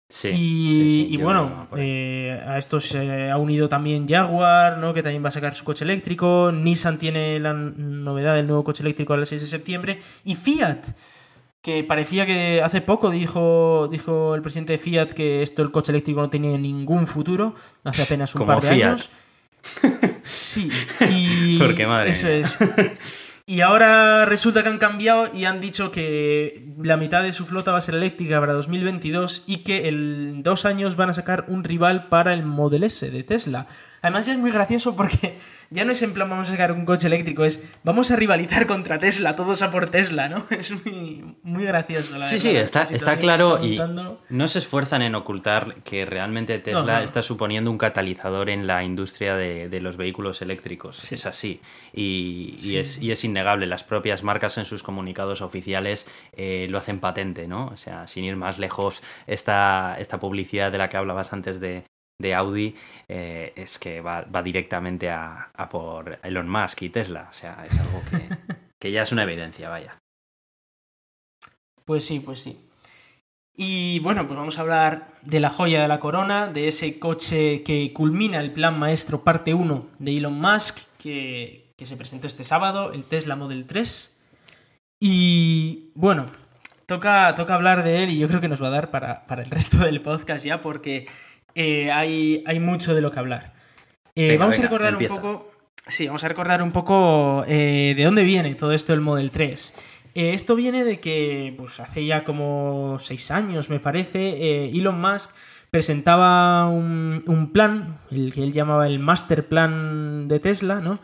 Sí, 0.09 1.07
y, 1.09 1.17
bueno, 1.17 1.67
eh, 1.75 2.39
a 2.45 2.59
esto 2.59 2.79
se 2.79 3.31
ha 3.31 3.37
unido 3.37 3.67
también 3.67 4.07
Jaguar, 4.07 4.77
¿no? 4.77 4.93
que 4.93 5.01
también 5.01 5.23
va 5.23 5.29
a 5.29 5.31
sacar 5.31 5.55
su 5.55 5.65
coche 5.65 5.85
eléctrico. 5.85 6.51
Nissan 6.53 6.99
tiene 6.99 7.39
la 7.39 7.53
novedad 7.53 8.35
del 8.35 8.45
nuevo 8.45 8.63
coche 8.63 8.83
eléctrico 8.83 9.15
el 9.15 9.25
6 9.25 9.41
de 9.41 9.47
septiembre. 9.47 9.99
Y 10.23 10.35
Fiat, 10.35 10.85
que 11.63 11.81
parecía 11.85 12.25
que 12.25 12.61
hace 12.61 12.81
poco 12.81 13.09
dijo, 13.09 13.87
dijo 13.89 14.35
el 14.35 14.41
presidente 14.41 14.73
de 14.73 14.79
Fiat 14.79 15.11
que 15.13 15.41
esto 15.41 15.61
el 15.61 15.71
coche 15.71 15.93
eléctrico 15.93 16.19
no 16.19 16.29
tenía 16.29 16.57
ningún 16.57 17.07
futuro, 17.07 17.55
hace 17.85 18.03
apenas 18.03 18.35
un 18.35 18.45
par 18.45 18.61
de 18.61 18.69
años. 18.69 19.09
Sí, 20.23 20.69
y 21.09 21.57
Porque 21.59 21.87
madre 21.87 22.09
eso 22.09 22.27
es. 22.27 22.59
Y 23.45 23.61
ahora 23.61 24.25
resulta 24.25 24.61
que 24.61 24.69
han 24.69 24.77
cambiado 24.77 25.29
y 25.33 25.45
han 25.45 25.61
dicho 25.61 25.89
que 25.89 26.65
la 26.81 26.97
mitad 26.97 27.23
de 27.23 27.31
su 27.31 27.45
flota 27.45 27.71
va 27.71 27.77
a 27.77 27.81
ser 27.81 27.95
eléctrica 27.95 28.41
para 28.41 28.53
2022 28.53 29.43
y 29.47 29.63
que 29.63 29.87
en 29.87 30.43
dos 30.43 30.65
años 30.65 30.97
van 30.97 31.11
a 31.11 31.13
sacar 31.13 31.45
un 31.47 31.63
rival 31.63 32.07
para 32.09 32.33
el 32.33 32.43
Model 32.43 32.83
S 32.83 33.09
de 33.09 33.23
Tesla. 33.23 33.67
Además 34.03 34.25
ya 34.25 34.33
es 34.33 34.37
muy 34.37 34.51
gracioso 34.51 34.97
porque 34.97 35.39
ya 35.69 35.85
no 35.85 35.93
es 35.93 36.01
en 36.01 36.13
plan 36.13 36.29
vamos 36.29 36.49
a 36.49 36.51
sacar 36.51 36.73
un 36.73 36.83
coche 36.85 37.07
eléctrico, 37.07 37.45
es 37.45 37.65
vamos 37.83 38.11
a 38.11 38.17
rivalizar 38.17 38.67
contra 38.67 38.99
Tesla, 38.99 39.37
todos 39.37 39.61
a 39.61 39.71
por 39.71 39.89
Tesla, 39.89 40.27
¿no? 40.27 40.45
Es 40.51 40.71
muy, 40.85 41.37
muy 41.41 41.63
gracioso. 41.63 42.17
La 42.17 42.25
sí, 42.25 42.37
sí, 42.37 42.49
está, 42.49 42.83
está 42.83 43.17
claro 43.17 43.63
y 43.63 43.79
no 44.29 44.47
se 44.49 44.59
esfuerzan 44.59 45.03
en 45.03 45.15
ocultar 45.15 45.75
que 45.85 46.05
realmente 46.05 46.59
Tesla 46.59 47.01
está 47.01 47.23
suponiendo 47.23 47.71
un 47.71 47.77
catalizador 47.77 48.49
en 48.49 48.67
la 48.67 48.83
industria 48.83 49.37
de, 49.37 49.79
los 49.79 49.95
vehículos 49.95 50.41
eléctricos. 50.41 51.11
Es 51.13 51.25
así. 51.25 51.61
Y, 51.93 52.75
es, 52.75 53.01
y, 53.01 53.11
es, 53.11 53.23
innegable. 53.23 53.67
Las 53.67 53.85
propias 53.85 54.21
marcas 54.21 54.57
en 54.57 54.65
sus 54.65 54.83
comunicados 54.83 55.41
oficiales 55.41 56.05
eh, 56.33 56.67
lo 56.69 56.77
hacen 56.77 56.99
patente, 56.99 57.47
¿no? 57.47 57.67
O 57.67 57.77
sea, 57.77 58.07
sin 58.07 58.25
ir 58.25 58.35
más 58.35 58.59
lejos, 58.59 59.01
esta, 59.27 59.95
esta 59.97 60.19
publicidad 60.19 60.73
de 60.73 60.77
la 60.77 60.89
que 60.89 60.97
hablabas 60.97 61.33
antes 61.33 61.59
de, 61.59 61.83
de 62.19 62.33
Audi 62.33 62.75
eh, 63.07 63.53
es 63.55 63.79
que 63.79 64.01
va, 64.01 64.25
directamente 64.43 65.09
a, 65.09 65.51
por 65.69 66.19
Elon 66.23 66.49
Musk 66.49 66.83
y 66.83 66.89
Tesla. 66.89 67.27
O 67.29 67.33
sea, 67.33 67.63
es 67.65 67.79
algo 67.79 68.01
que, 68.79 68.91
ya 68.91 69.01
es 69.01 69.11
una 69.11 69.23
evidencia, 69.23 69.69
vaya. 69.69 69.97
Pues 71.85 72.05
sí, 72.05 72.19
pues 72.19 72.39
sí. 72.39 72.59
Y 73.55 73.99
bueno, 73.99 74.25
pues 74.25 74.37
vamos 74.37 74.57
a 74.57 74.61
hablar 74.61 75.13
de 75.21 75.39
la 75.39 75.51
joya 75.51 75.81
de 75.81 75.87
la 75.87 75.99
corona, 75.99 76.47
de 76.47 76.67
ese 76.67 76.97
coche 76.97 77.61
que 77.61 77.93
culmina 77.93 78.39
el 78.39 78.51
plan 78.51 78.79
maestro 78.79 79.23
parte 79.23 79.53
1 79.53 79.89
de 79.99 80.17
Elon 80.17 80.33
Musk, 80.33 80.79
que, 80.97 81.71
se 81.83 81.97
presentó 81.97 82.27
este 82.27 82.45
sábado, 82.45 82.93
el 82.93 83.03
Tesla 83.03 83.35
Model 83.35 83.65
3. 83.67 84.21
Y 85.01 85.91
bueno, 85.95 86.27
toca, 86.85 87.35
toca 87.35 87.55
hablar 87.55 87.83
de 87.83 88.03
él 88.03 88.09
y 88.11 88.17
yo 88.17 88.29
creo 88.29 88.39
que 88.39 88.47
nos 88.47 88.63
va 88.63 88.67
a 88.67 88.71
dar 88.71 88.89
para, 88.89 89.25
para 89.25 89.43
el 89.43 89.49
resto 89.51 89.79
del 89.79 90.01
podcast 90.01 90.45
ya, 90.45 90.61
porque 90.61 91.07
eh, 91.55 91.91
hay, 91.91 92.43
hay 92.45 92.59
mucho 92.59 92.93
de 92.95 93.01
lo 93.01 93.11
que 93.11 93.19
hablar. 93.19 93.53
Eh, 94.15 94.27
Venga, 94.27 94.39
vamos 94.39 94.55
venga, 94.55 94.67
a 94.67 94.69
recordar 94.69 94.93
empieza. 94.93 95.13
un 95.15 95.21
poco. 95.21 95.51
Sí, 95.87 96.07
vamos 96.07 96.23
a 96.23 96.27
recordar 96.27 96.61
un 96.63 96.71
poco 96.71 97.43
eh, 97.47 97.93
de 97.97 98.03
dónde 98.03 98.23
viene 98.23 98.55
todo 98.55 98.71
esto 98.71 98.93
del 98.93 99.01
Model 99.01 99.31
3. 99.31 99.77
Eh, 100.15 100.33
esto 100.33 100.55
viene 100.55 100.83
de 100.83 100.99
que 100.99 101.53
pues, 101.57 101.79
hace 101.79 102.05
ya 102.05 102.23
como 102.23 102.97
seis 102.99 103.31
años, 103.31 103.69
me 103.69 103.79
parece, 103.79 104.69
Elon 104.69 105.01
Musk 105.01 105.31
presentaba 105.71 106.67
un, 106.67 107.21
un 107.25 107.51
plan, 107.51 107.97
el 108.11 108.31
que 108.33 108.43
él 108.43 108.53
llamaba 108.53 108.87
el 108.87 108.99
Master 108.99 109.47
Plan 109.47 110.27
de 110.27 110.39
Tesla, 110.39 110.79
¿no? 110.79 110.99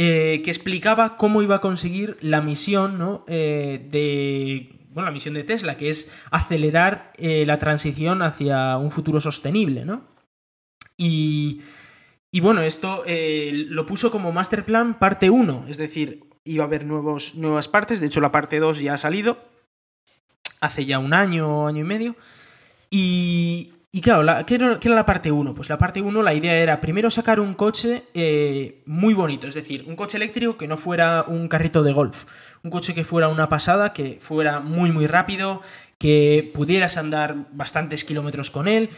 Eh, 0.00 0.42
que 0.44 0.50
explicaba 0.52 1.16
cómo 1.16 1.42
iba 1.42 1.56
a 1.56 1.60
conseguir 1.60 2.16
la 2.20 2.40
misión, 2.40 2.98
¿no? 2.98 3.24
Eh, 3.26 3.84
de. 3.90 4.77
La 5.02 5.10
misión 5.10 5.34
de 5.34 5.44
Tesla, 5.44 5.76
que 5.76 5.90
es 5.90 6.12
acelerar 6.30 7.12
eh, 7.16 7.44
la 7.46 7.58
transición 7.58 8.22
hacia 8.22 8.76
un 8.76 8.90
futuro 8.90 9.20
sostenible, 9.20 9.84
¿no? 9.84 10.04
Y. 10.96 11.62
Y 12.30 12.40
bueno, 12.40 12.60
esto 12.60 13.04
eh, 13.06 13.52
lo 13.68 13.86
puso 13.86 14.10
como 14.10 14.32
Master 14.32 14.62
Plan 14.62 14.98
parte 14.98 15.30
1, 15.30 15.64
es 15.68 15.78
decir, 15.78 16.28
iba 16.44 16.64
a 16.64 16.66
haber 16.66 16.84
nuevos, 16.84 17.34
nuevas 17.36 17.68
partes, 17.68 18.00
de 18.00 18.06
hecho 18.06 18.20
la 18.20 18.32
parte 18.32 18.58
2 18.58 18.80
ya 18.80 18.94
ha 18.94 18.98
salido, 18.98 19.38
hace 20.60 20.84
ya 20.84 20.98
un 20.98 21.14
año, 21.14 21.66
año 21.66 21.80
y 21.80 21.84
medio, 21.84 22.16
y, 22.90 23.72
y 23.90 24.00
claro, 24.02 24.22
la- 24.22 24.44
¿qué, 24.44 24.56
era, 24.56 24.78
qué 24.78 24.88
era 24.88 24.94
la 24.96 25.06
parte 25.06 25.32
1? 25.32 25.54
Pues 25.54 25.68
la 25.68 25.78
parte 25.78 26.02
1 26.02 26.22
la 26.22 26.34
idea 26.34 26.54
era 26.58 26.80
primero 26.80 27.10
sacar 27.10 27.40
un 27.40 27.54
coche 27.54 28.04
eh, 28.14 28.82
muy 28.86 29.14
bonito, 29.14 29.46
es 29.46 29.54
decir, 29.54 29.84
un 29.88 29.96
coche 29.96 30.16
eléctrico 30.18 30.56
que 30.58 30.68
no 30.68 30.76
fuera 30.76 31.24
un 31.26 31.48
carrito 31.48 31.82
de 31.82 31.92
golf, 31.92 32.26
un 32.62 32.70
coche 32.70 32.94
que 32.94 33.04
fuera 33.04 33.28
una 33.28 33.48
pasada, 33.48 33.92
que 33.92 34.18
fuera 34.20 34.60
muy 34.60 34.90
muy 34.92 35.06
rápido, 35.06 35.62
que 35.98 36.50
pudieras 36.54 36.96
andar 36.96 37.46
bastantes 37.52 38.04
kilómetros 38.04 38.50
con 38.50 38.68
él, 38.68 38.90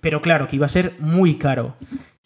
pero 0.00 0.20
claro, 0.22 0.48
que 0.48 0.56
iba 0.56 0.66
a 0.66 0.70
ser 0.70 0.94
muy 0.98 1.36
caro. 1.36 1.76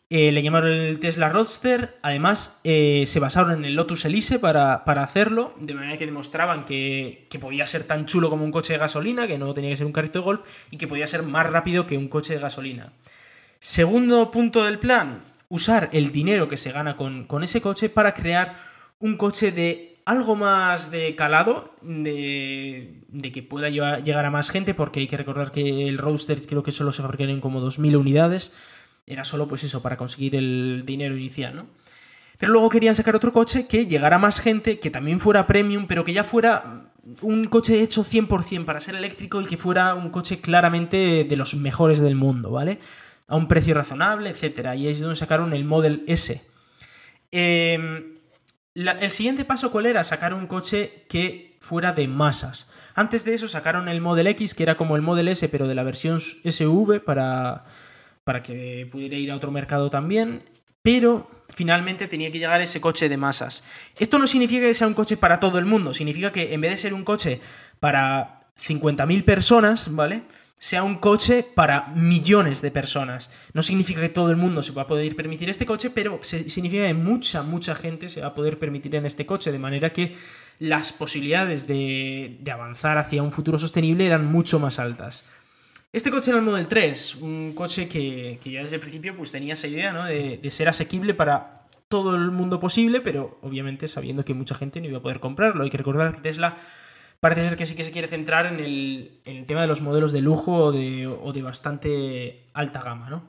Eh, 0.09 0.31
le 0.31 0.41
llamaron 0.43 0.71
el 0.71 1.01
Tesla 1.01 1.29
Roadster. 1.31 1.99
Además, 2.03 2.61
eh, 2.63 3.05
se 3.07 3.19
basaron 3.19 3.53
en 3.53 3.65
el 3.65 3.75
Lotus 3.75 4.05
Elise 4.05 4.39
para, 4.39 4.85
para 4.85 5.03
hacerlo, 5.03 5.55
de 5.59 5.75
manera 5.75 5.97
que 5.97 6.07
demostraban 6.07 6.65
que, 6.65 7.27
que 7.29 7.39
podía 7.41 7.67
ser 7.67 7.85
tan 7.85 8.07
chulo 8.07 8.31
como 8.31 8.45
un 8.45 8.53
coche 8.53 8.75
de 8.75 8.79
gasolina, 8.79 9.27
que 9.27 9.37
no 9.39 9.53
tenía 9.53 9.71
que 9.71 9.77
ser 9.77 9.87
un 9.87 9.93
carrito 9.93 10.21
de 10.21 10.25
golf, 10.25 10.43
y 10.71 10.77
que 10.77 10.87
podía 10.87 11.07
ser 11.09 11.23
más 11.25 11.51
rápido 11.51 11.87
que 11.89 11.99
un 11.99 12.09
coche 12.09 12.35
de 12.35 12.41
gasolina. 12.41 12.93
Segundo 13.59 14.31
punto 14.31 14.65
del 14.65 14.79
plan, 14.79 15.23
usar 15.49 15.89
el 15.93 16.13
dinero 16.13 16.47
que 16.47 16.57
se 16.57 16.71
gana 16.71 16.97
con, 16.97 17.25
con 17.25 17.43
ese 17.43 17.61
coche 17.61 17.89
para 17.89 18.15
crear 18.15 18.55
un 19.01 19.17
coche 19.17 19.51
de 19.51 19.97
algo 20.05 20.37
más 20.37 20.93
de 20.93 21.17
calado, 21.17 21.75
de, 21.83 23.01
de 23.09 23.33
que 23.33 23.43
pueda 23.43 23.71
llevar- 23.71 24.05
llegar 24.05 24.25
a 24.25 24.31
más 24.31 24.51
gente, 24.51 24.73
porque 24.73 25.01
hay 25.01 25.09
que 25.09 25.17
recordar 25.17 25.51
que 25.51 25.89
el 25.89 25.99
Roadster 25.99 26.41
creo 26.47 26.63
que 26.63 26.71
solo 26.71 26.93
se 26.93 27.03
fabrican 27.03 27.31
en 27.31 27.41
como 27.41 27.61
2.000 27.61 27.97
unidades. 27.97 28.53
Era 29.07 29.25
solo 29.25 29.47
pues 29.47 29.63
eso, 29.65 29.83
para 29.83 29.97
conseguir 29.97 30.35
el 30.37 30.83
dinero 30.85 31.17
inicial, 31.17 31.55
¿no? 31.55 31.67
Pero 32.39 32.53
luego 32.53 32.69
querían 32.69 32.95
sacar 32.95 33.17
otro 33.17 33.33
coche 33.33 33.67
que 33.67 33.87
llegara 33.87 34.19
más 34.19 34.41
gente, 34.41 34.79
que 34.79 34.91
también 34.91 35.21
fuera 35.21 35.47
premium, 35.47 35.87
pero 35.87 36.05
que 36.05 36.13
ya 36.13 36.23
fuera 36.25 36.91
un 37.23 37.45
coche 37.45 37.81
hecho 37.81 38.03
100% 38.05 38.65
para 38.67 38.81
ser 38.81 38.95
eléctrico 38.97 39.41
y 39.41 39.47
que 39.47 39.57
fuera 39.57 39.95
un 39.95 40.11
coche 40.11 40.41
claramente 40.41 41.25
de 41.27 41.37
los 41.37 41.55
mejores 41.55 42.01
del 42.01 42.15
mundo, 42.17 42.51
¿vale? 42.51 42.79
A 43.29 43.37
un 43.37 43.49
precio 43.49 43.75
razonable, 43.75 44.29
etcétera. 44.29 44.77
Y 44.77 44.89
es 44.89 45.01
donde 45.01 45.17
sacaron 45.17 45.53
el 45.55 45.65
Model 45.65 46.05
S. 46.09 46.43
La- 48.75 48.93
el 48.93 49.11
siguiente 49.11 49.45
paso, 49.47 49.71
¿cuál 49.71 49.87
era? 49.87 50.05
Sacar 50.05 50.35
un 50.35 50.47
coche 50.47 51.07
que 51.09 51.57
fuera 51.61 51.93
de 51.93 52.07
masas. 52.09 52.71
Antes 52.95 53.25
de 53.25 53.33
eso 53.35 53.49
sacaron 53.49 53.89
el 53.89 54.01
Model 54.03 54.27
X, 54.27 54.55
que 54.55 54.63
era 54.65 54.77
como 54.77 54.97
el 54.97 55.03
Model 55.03 55.29
S, 55.29 55.49
pero 55.49 55.67
de 55.67 55.75
la 55.75 55.83
versión 55.83 56.21
SV 56.21 57.01
para, 57.01 57.65
para 58.27 58.43
que 58.43 58.89
pudiera 58.91 59.15
ir 59.15 59.31
a 59.31 59.37
otro 59.37 59.53
mercado 59.53 59.89
también. 59.89 60.43
Pero 60.83 61.31
finalmente 61.55 62.09
tenía 62.09 62.33
que 62.33 62.41
llegar 62.41 62.61
ese 62.61 62.81
coche 62.81 63.09
de 63.09 63.17
masas. 63.17 63.63
Esto 63.97 64.19
no 64.19 64.27
significa 64.27 64.67
que 64.67 64.75
sea 64.75 64.89
un 64.89 64.95
coche 64.95 65.17
para 65.17 65.39
todo 65.39 65.61
el 65.61 65.65
mundo, 65.65 65.95
significa 65.95 66.33
que 66.33 66.53
en 66.53 66.61
vez 66.61 66.73
de 66.73 66.77
ser 66.77 66.93
un 66.93 67.05
coche 67.05 67.41
para 67.79 68.49
50.000 68.59 69.25
personas, 69.25 69.95
¿vale? 69.95 70.25
Sea 70.59 70.83
un 70.83 70.97
coche 70.97 71.45
para 71.45 71.87
millones 71.95 72.63
de 72.63 72.73
personas. 72.73 73.31
No 73.53 73.63
significa 73.63 74.01
que 74.01 74.09
todo 74.09 74.31
el 74.31 74.37
mundo 74.37 74.61
se 74.61 74.73
va 74.73 74.83
a 74.83 74.89
poder 74.89 75.15
permitir 75.15 75.49
este 75.49 75.65
coche, 75.65 75.91
pero 75.91 76.19
significa 76.23 76.85
que 76.85 76.95
mucha, 76.95 77.45
mucha 77.45 77.77
gente 77.77 78.09
se 78.09 78.23
va 78.23 78.29
a 78.29 78.35
poder 78.35 78.59
permitir 78.59 78.97
en 78.97 79.07
este 79.07 79.25
coche, 79.25 79.53
de 79.53 79.61
manera 79.61 79.93
que 79.93 80.17
las 80.59 80.93
posibilidades 80.93 81.69
de, 81.69 82.39
de 82.41 82.51
avanzar 82.51 82.99
hacia 82.99 83.23
un 83.23 83.31
futuro 83.31 83.57
sostenible 83.57 84.05
eran 84.05 84.27
mucho 84.27 84.59
más 84.59 84.81
altas. 84.81 85.25
Este 85.93 86.11
coche 86.11 86.31
era 86.31 86.41
el 86.41 86.45
Model 86.45 86.67
3, 86.67 87.17
un 87.17 87.53
coche 87.55 87.89
que, 87.89 88.39
ya 88.45 88.63
desde 88.63 88.77
el 88.77 88.81
principio 88.81 89.17
pues, 89.17 89.33
tenía 89.33 89.55
esa 89.55 89.69
idea 89.69 89.93
¿no? 89.93 90.05
de, 90.05 90.51
ser 90.51 90.69
asequible 90.69 91.15
para 91.15 91.67
todo 91.89 92.15
el 92.17 92.31
mundo 92.31 92.61
posible, 92.61 93.01
pero 93.01 93.39
obviamente 93.43 93.89
sabiendo 93.89 94.25
que 94.25 94.35
mucha 94.35 94.55
gente 94.55 94.81
no 94.81 94.89
iba 94.89 94.99
a 94.99 95.03
poder 95.03 95.21
comprarlo. 95.21 95.65
Hay 95.65 95.71
que 95.71 95.79
recordar 95.79 96.15
que 96.15 96.21
Tesla 96.21 96.57
parece 97.21 97.49
ser 97.49 97.57
que 97.57 97.67
sí 97.67 97.75
que 97.75 97.85
se 97.85 97.93
quiere 97.93 98.09
centrar 98.09 98.47
en 98.47 98.61
el, 98.61 99.21
en 99.25 99.37
el 99.39 99.47
tema 99.47 99.63
de 99.63 99.69
los 99.69 99.81
modelos 99.81 100.13
de 100.13 100.21
lujo 100.21 100.53
o 100.53 100.73
de, 100.73 101.07
o 101.07 101.33
de 101.33 101.43
bastante 101.43 102.51
alta 102.53 102.83
gama, 102.83 103.09
¿no? 103.09 103.25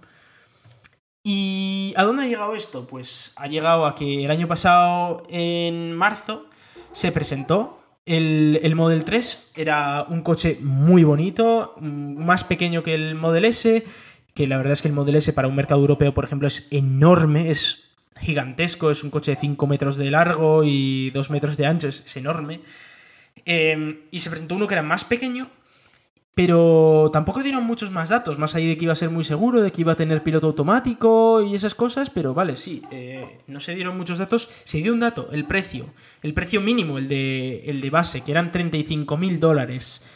¿Y 1.24 1.94
a 1.98 2.04
dónde 2.04 2.24
ha 2.24 2.28
llegado 2.28 2.56
esto? 2.56 2.88
Pues 2.88 3.34
ha 3.36 3.48
llegado 3.48 3.86
a 3.86 3.96
que 3.96 4.24
el 4.24 4.32
año 4.32 4.48
pasado, 4.48 5.24
en 5.30 5.94
marzo, 5.94 6.46
se 6.94 7.12
presentó 7.12 7.82
el, 8.08 8.60
el 8.64 8.76
Model 8.76 9.04
3. 9.04 9.52
Era 9.56 10.04
un 10.10 10.22
coche 10.22 10.58
muy 10.62 11.04
bonito, 11.04 11.76
mm, 11.80 12.26
más 12.26 12.44
pequeño 12.44 12.82
que 12.82 12.96
el 12.96 13.16
Model 13.16 13.46
S, 13.46 13.86
que 14.34 14.48
la 14.48 14.58
verdad 14.58 14.74
es 14.74 14.82
que 14.82 14.88
el 14.88 14.94
Model 14.94 15.18
S 15.18 15.32
para 15.34 15.48
un 15.48 15.56
mercado 15.56 15.82
europeo, 15.82 16.14
por 16.14 16.24
ejemplo, 16.24 16.48
es 16.48 16.68
enorme, 16.72 17.52
es 17.52 17.92
gigantesco, 18.20 18.90
es 18.90 19.04
un 19.04 19.12
coche 19.12 19.32
de 19.32 19.38
5 19.38 19.68
metros 19.68 19.98
de 19.98 20.10
largo 20.10 20.64
y 20.64 21.12
2 21.12 21.30
metros 21.30 21.58
de 21.58 21.66
ancho, 21.66 21.88
es, 21.90 22.18
enorme. 22.18 22.62
Eh, 23.46 24.02
y 24.10 24.20
se 24.20 24.30
presentó 24.30 24.56
uno 24.56 24.68
que 24.68 24.74
era 24.74 24.84
más 24.84 25.04
pequeño, 25.06 25.50
pero 26.38 27.10
tampoco 27.12 27.42
dieron 27.42 27.64
muchos 27.64 27.90
más 27.90 28.10
datos, 28.10 28.38
más 28.38 28.54
allá 28.54 28.68
de 28.68 28.78
que 28.78 28.84
iba 28.84 28.94
a 28.94 28.96
ser 28.96 29.10
muy 29.10 29.24
seguro, 29.24 29.60
de 29.60 29.72
que 29.72 29.82
iba 29.82 29.94
a 29.94 29.96
tener 29.96 30.22
piloto 30.22 30.46
automático 30.46 31.42
y 31.42 31.56
esas 31.56 31.74
cosas, 31.74 32.12
pero 32.12 32.36
vale, 32.36 32.58
sí, 32.58 32.84
eh, 32.92 33.40
no 33.48 33.60
se 33.60 33.74
dieron 33.74 33.98
muchos 33.98 34.20
datos. 34.20 34.48
Se 34.64 34.78
dio 34.78 34.94
un 34.94 35.00
dato, 35.00 35.30
el 35.32 35.46
precio, 35.46 35.88
el 36.22 36.36
precio 36.36 36.62
mínimo, 36.62 37.00
el 37.00 37.08
de, 37.08 37.64
el 37.66 37.82
de 37.82 37.90
base, 37.90 38.22
que 38.22 38.30
eran 38.30 38.52
35 38.52 39.18
mil 39.18 39.40
dólares. 39.40 40.08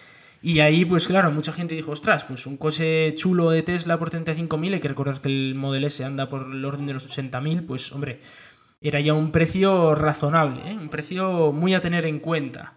Y 0.43 0.59
ahí, 0.59 0.85
pues 0.85 1.07
claro, 1.07 1.31
mucha 1.31 1.53
gente 1.53 1.73
dijo, 1.73 1.89
ostras, 1.89 2.23
pues 2.25 2.45
un 2.45 2.55
coche 2.55 3.15
chulo 3.15 3.49
de 3.49 3.63
Tesla 3.63 3.97
por 3.97 4.11
35.000, 4.11 4.75
hay 4.75 4.79
que 4.79 4.89
recordar 4.89 5.21
que 5.21 5.27
el 5.29 5.55
Model 5.55 5.85
S 5.85 6.05
anda 6.05 6.29
por 6.29 6.51
el 6.53 6.63
orden 6.63 6.85
de 6.85 6.93
los 6.93 7.09
80.000, 7.09 7.65
pues 7.65 7.91
hombre, 7.93 8.19
era 8.79 8.99
ya 8.99 9.15
un 9.15 9.31
precio 9.31 9.95
razonable, 9.95 10.61
¿eh? 10.69 10.77
un 10.79 10.89
precio 10.89 11.51
muy 11.51 11.73
a 11.73 11.81
tener 11.81 12.05
en 12.05 12.19
cuenta. 12.19 12.75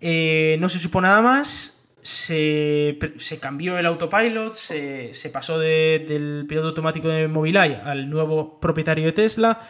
Eh, 0.00 0.56
no 0.60 0.70
se 0.70 0.78
supo 0.78 1.02
nada 1.02 1.20
más, 1.20 1.79
se, 2.02 2.98
se 3.18 3.38
cambió 3.38 3.78
el 3.78 3.86
autopilot, 3.86 4.52
se, 4.54 5.12
se 5.14 5.30
pasó 5.30 5.58
de- 5.58 6.04
del 6.06 6.46
piloto 6.48 6.68
automático 6.68 7.08
de 7.08 7.28
Mobileye 7.28 7.76
al 7.76 8.08
nuevo 8.10 8.58
propietario 8.60 9.04
de 9.06 9.12
Tesla, 9.12 9.60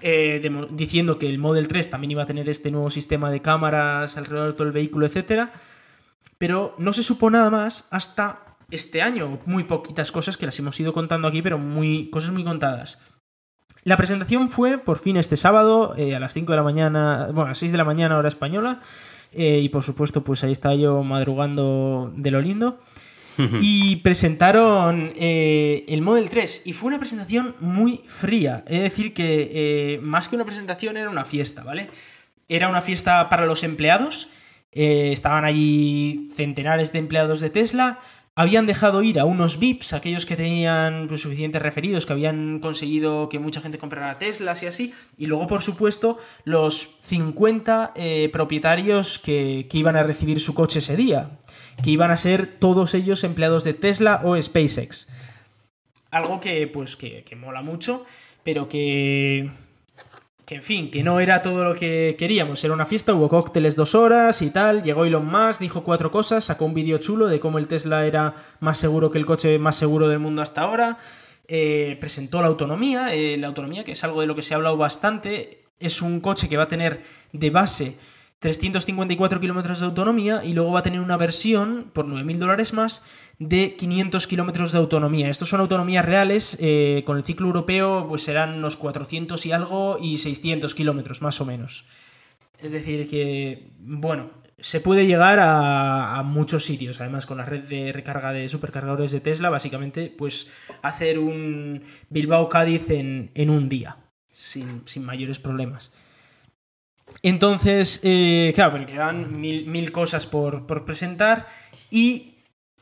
eh, 0.00 0.40
diciendo 0.70 1.18
que 1.18 1.28
el 1.28 1.38
Model 1.38 1.68
3 1.68 1.90
también 1.90 2.10
iba 2.12 2.22
a 2.24 2.26
tener 2.26 2.48
este 2.48 2.70
nuevo 2.70 2.90
sistema 2.90 3.30
de 3.30 3.40
cámaras 3.40 4.16
alrededor 4.16 4.48
de 4.48 4.54
todo 4.54 4.66
el 4.66 4.72
vehículo, 4.72 5.06
etcétera 5.06 5.52
pero 6.38 6.74
no 6.76 6.92
se 6.92 7.04
supo 7.04 7.30
nada 7.30 7.50
más 7.50 7.86
hasta 7.92 8.40
este 8.72 9.00
año. 9.00 9.38
Muy 9.46 9.62
poquitas 9.62 10.10
cosas 10.10 10.36
que 10.36 10.44
las 10.44 10.58
hemos 10.58 10.80
ido 10.80 10.92
contando 10.92 11.28
aquí, 11.28 11.40
pero 11.40 11.56
muy, 11.56 12.10
cosas 12.10 12.32
muy 12.32 12.42
contadas. 12.42 13.00
La 13.84 13.96
presentación 13.96 14.48
fue 14.48 14.78
por 14.78 14.98
fin 14.98 15.16
este 15.16 15.36
sábado 15.36 15.94
eh, 15.96 16.14
a 16.14 16.20
las 16.20 16.34
5 16.34 16.52
de 16.52 16.56
la 16.56 16.62
mañana, 16.62 17.26
bueno, 17.26 17.46
a 17.46 17.48
las 17.48 17.58
6 17.58 17.72
de 17.72 17.78
la 17.78 17.84
mañana 17.84 18.16
hora 18.16 18.28
española. 18.28 18.80
eh, 19.32 19.60
y 19.62 19.68
por 19.70 19.82
supuesto, 19.82 20.22
pues 20.22 20.44
ahí 20.44 20.52
estaba 20.52 20.74
yo 20.74 21.02
madrugando 21.02 22.12
de 22.16 22.30
lo 22.30 22.40
lindo. 22.40 22.80
Y 23.60 23.96
presentaron 23.96 25.10
eh, 25.16 25.84
el 25.88 26.02
Model 26.02 26.28
3 26.28 26.62
y 26.66 26.74
fue 26.74 26.88
una 26.88 26.98
presentación 26.98 27.56
muy 27.60 28.02
fría. 28.06 28.62
Es 28.68 28.82
decir, 28.82 29.14
que 29.14 29.98
más 30.02 30.28
que 30.28 30.36
una 30.36 30.44
presentación 30.44 30.98
era 30.98 31.08
una 31.08 31.24
fiesta, 31.24 31.64
¿vale? 31.64 31.88
Era 32.48 32.68
una 32.68 32.82
fiesta 32.82 33.30
para 33.30 33.46
los 33.46 33.64
empleados. 33.64 34.28
estaban 34.70 35.44
allí 35.46 36.30
centenares 36.36 36.92
de 36.92 36.98
empleados 36.98 37.40
de 37.40 37.48
Tesla. 37.48 38.00
Habían 38.34 38.64
dejado 38.64 39.02
ir 39.02 39.20
a 39.20 39.26
unos 39.26 39.58
VIPs, 39.58 39.92
aquellos 39.92 40.24
que 40.24 40.36
tenían 40.36 41.06
pues, 41.06 41.20
suficientes 41.20 41.60
referidos, 41.60 42.06
que 42.06 42.14
habían 42.14 42.60
conseguido 42.60 43.28
que 43.28 43.38
mucha 43.38 43.60
gente 43.60 43.76
comprara 43.76 44.18
Teslas 44.18 44.62
y 44.62 44.66
así. 44.66 44.94
Y 45.18 45.26
luego, 45.26 45.46
por 45.46 45.62
supuesto, 45.62 46.18
los 46.44 46.96
50 47.02 47.92
eh, 47.94 48.30
propietarios 48.32 49.18
que, 49.18 49.66
que 49.68 49.76
iban 49.76 49.96
a 49.96 50.02
recibir 50.02 50.40
su 50.40 50.54
coche 50.54 50.78
ese 50.78 50.96
día. 50.96 51.38
Que 51.84 51.90
iban 51.90 52.10
a 52.10 52.16
ser 52.16 52.58
todos 52.58 52.94
ellos 52.94 53.22
empleados 53.22 53.64
de 53.64 53.74
Tesla 53.74 54.22
o 54.24 54.40
SpaceX. 54.40 55.10
Algo 56.10 56.40
que, 56.40 56.66
pues, 56.68 56.96
que, 56.96 57.24
que 57.24 57.36
mola 57.36 57.60
mucho, 57.60 58.06
pero 58.44 58.66
que, 58.66 59.50
en 60.54 60.62
fin, 60.62 60.90
que 60.90 61.02
no 61.02 61.20
era 61.20 61.42
todo 61.42 61.64
lo 61.64 61.74
que 61.74 62.16
queríamos. 62.18 62.62
Era 62.62 62.74
una 62.74 62.86
fiesta, 62.86 63.14
hubo 63.14 63.28
cócteles 63.28 63.76
dos 63.76 63.94
horas 63.94 64.42
y 64.42 64.50
tal. 64.50 64.82
Llegó 64.82 65.04
Elon 65.04 65.26
Musk, 65.26 65.60
dijo 65.60 65.82
cuatro 65.82 66.10
cosas, 66.10 66.44
sacó 66.44 66.64
un 66.64 66.74
vídeo 66.74 66.98
chulo 66.98 67.26
de 67.26 67.40
cómo 67.40 67.58
el 67.58 67.68
Tesla 67.68 68.06
era 68.06 68.34
más 68.60 68.78
seguro 68.78 69.10
que 69.10 69.18
el 69.18 69.26
coche 69.26 69.58
más 69.58 69.76
seguro 69.76 70.08
del 70.08 70.18
mundo 70.18 70.42
hasta 70.42 70.62
ahora. 70.62 70.98
Eh, 71.48 71.96
presentó 72.00 72.40
la 72.40 72.48
autonomía, 72.48 73.14
eh, 73.14 73.36
la 73.38 73.48
autonomía 73.48 73.84
que 73.84 73.92
es 73.92 74.04
algo 74.04 74.20
de 74.20 74.26
lo 74.26 74.34
que 74.34 74.42
se 74.42 74.54
ha 74.54 74.56
hablado 74.58 74.76
bastante. 74.76 75.64
Es 75.80 76.02
un 76.02 76.20
coche 76.20 76.48
que 76.48 76.56
va 76.56 76.64
a 76.64 76.68
tener 76.68 77.02
de 77.32 77.50
base 77.50 77.96
354 78.42 79.38
kilómetros 79.38 79.78
de 79.78 79.86
autonomía 79.86 80.44
y 80.44 80.52
luego 80.52 80.72
va 80.72 80.80
a 80.80 80.82
tener 80.82 80.98
una 80.98 81.16
versión 81.16 81.86
por 81.92 82.06
9.000 82.06 82.38
dólares 82.38 82.72
más 82.72 83.04
de 83.38 83.76
500 83.76 84.26
kilómetros 84.26 84.72
de 84.72 84.78
autonomía. 84.78 85.30
Estos 85.30 85.48
son 85.48 85.60
autonomías 85.60 86.04
reales, 86.04 86.58
eh, 86.60 87.04
con 87.06 87.16
el 87.18 87.22
ciclo 87.22 87.46
europeo 87.46 88.06
pues 88.08 88.24
serán 88.24 88.54
unos 88.54 88.76
400 88.76 89.46
y 89.46 89.52
algo 89.52 89.96
y 90.00 90.18
600 90.18 90.74
kilómetros 90.74 91.22
más 91.22 91.40
o 91.40 91.44
menos. 91.44 91.84
Es 92.58 92.72
decir, 92.72 93.08
que, 93.08 93.70
bueno, 93.78 94.30
se 94.58 94.80
puede 94.80 95.06
llegar 95.06 95.38
a, 95.40 96.20
muchos 96.24 96.64
sitios. 96.64 97.00
Además, 97.00 97.26
con 97.26 97.38
la 97.38 97.46
red 97.46 97.62
de 97.62 97.92
recarga 97.92 98.32
de 98.32 98.48
supercargadores 98.48 99.12
de 99.12 99.20
Tesla, 99.20 99.50
básicamente, 99.50 100.12
pues 100.16 100.50
hacer 100.82 101.20
un 101.20 101.82
Bilbao-Cádiz 102.10 102.90
en, 102.90 103.50
un 103.50 103.68
día, 103.68 103.98
sin, 104.28 104.82
sin 104.86 105.04
mayores 105.04 105.38
problemas. 105.38 105.92
Entonces, 107.22 108.00
eh, 108.02 108.52
claro, 108.54 108.72
pero 108.72 108.86
quedan 108.86 109.40
mil, 109.40 109.92
cosas 109.92 110.26
por, 110.26 110.66
presentar 110.84 111.46
y 111.90 112.36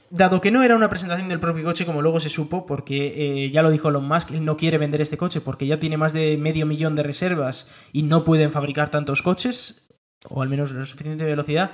dado 0.08 0.40
que 0.40 0.50
no 0.50 0.62
era 0.62 0.74
una 0.74 0.88
presentación 0.88 1.28
del 1.28 1.40
propio 1.40 1.64
coche, 1.64 1.84
como 1.84 2.02
luego 2.02 2.20
se 2.20 2.30
supo, 2.30 2.66
porque 2.66 3.44
eh, 3.44 3.50
ya 3.50 3.62
lo 3.62 3.70
dijo 3.70 3.88
Elon 3.88 4.06
Musk, 4.08 4.30
él 4.30 4.44
no 4.44 4.56
quiere 4.56 4.78
vender 4.78 5.00
este 5.00 5.18
coche 5.18 5.40
porque 5.40 5.66
ya 5.66 5.78
tiene 5.78 5.96
más 5.96 6.12
de 6.12 6.36
medio 6.36 6.66
millón 6.66 6.96
de 6.96 7.02
reservas 7.02 7.70
y 7.92 8.02
no 8.02 8.24
pueden 8.24 8.50
fabricar 8.50 8.90
tantos 8.90 9.22
coches, 9.22 9.88
o 10.28 10.42
al 10.42 10.48
menos 10.48 10.72
la 10.72 10.86
suficiente 10.86 11.24
velocidad, 11.24 11.72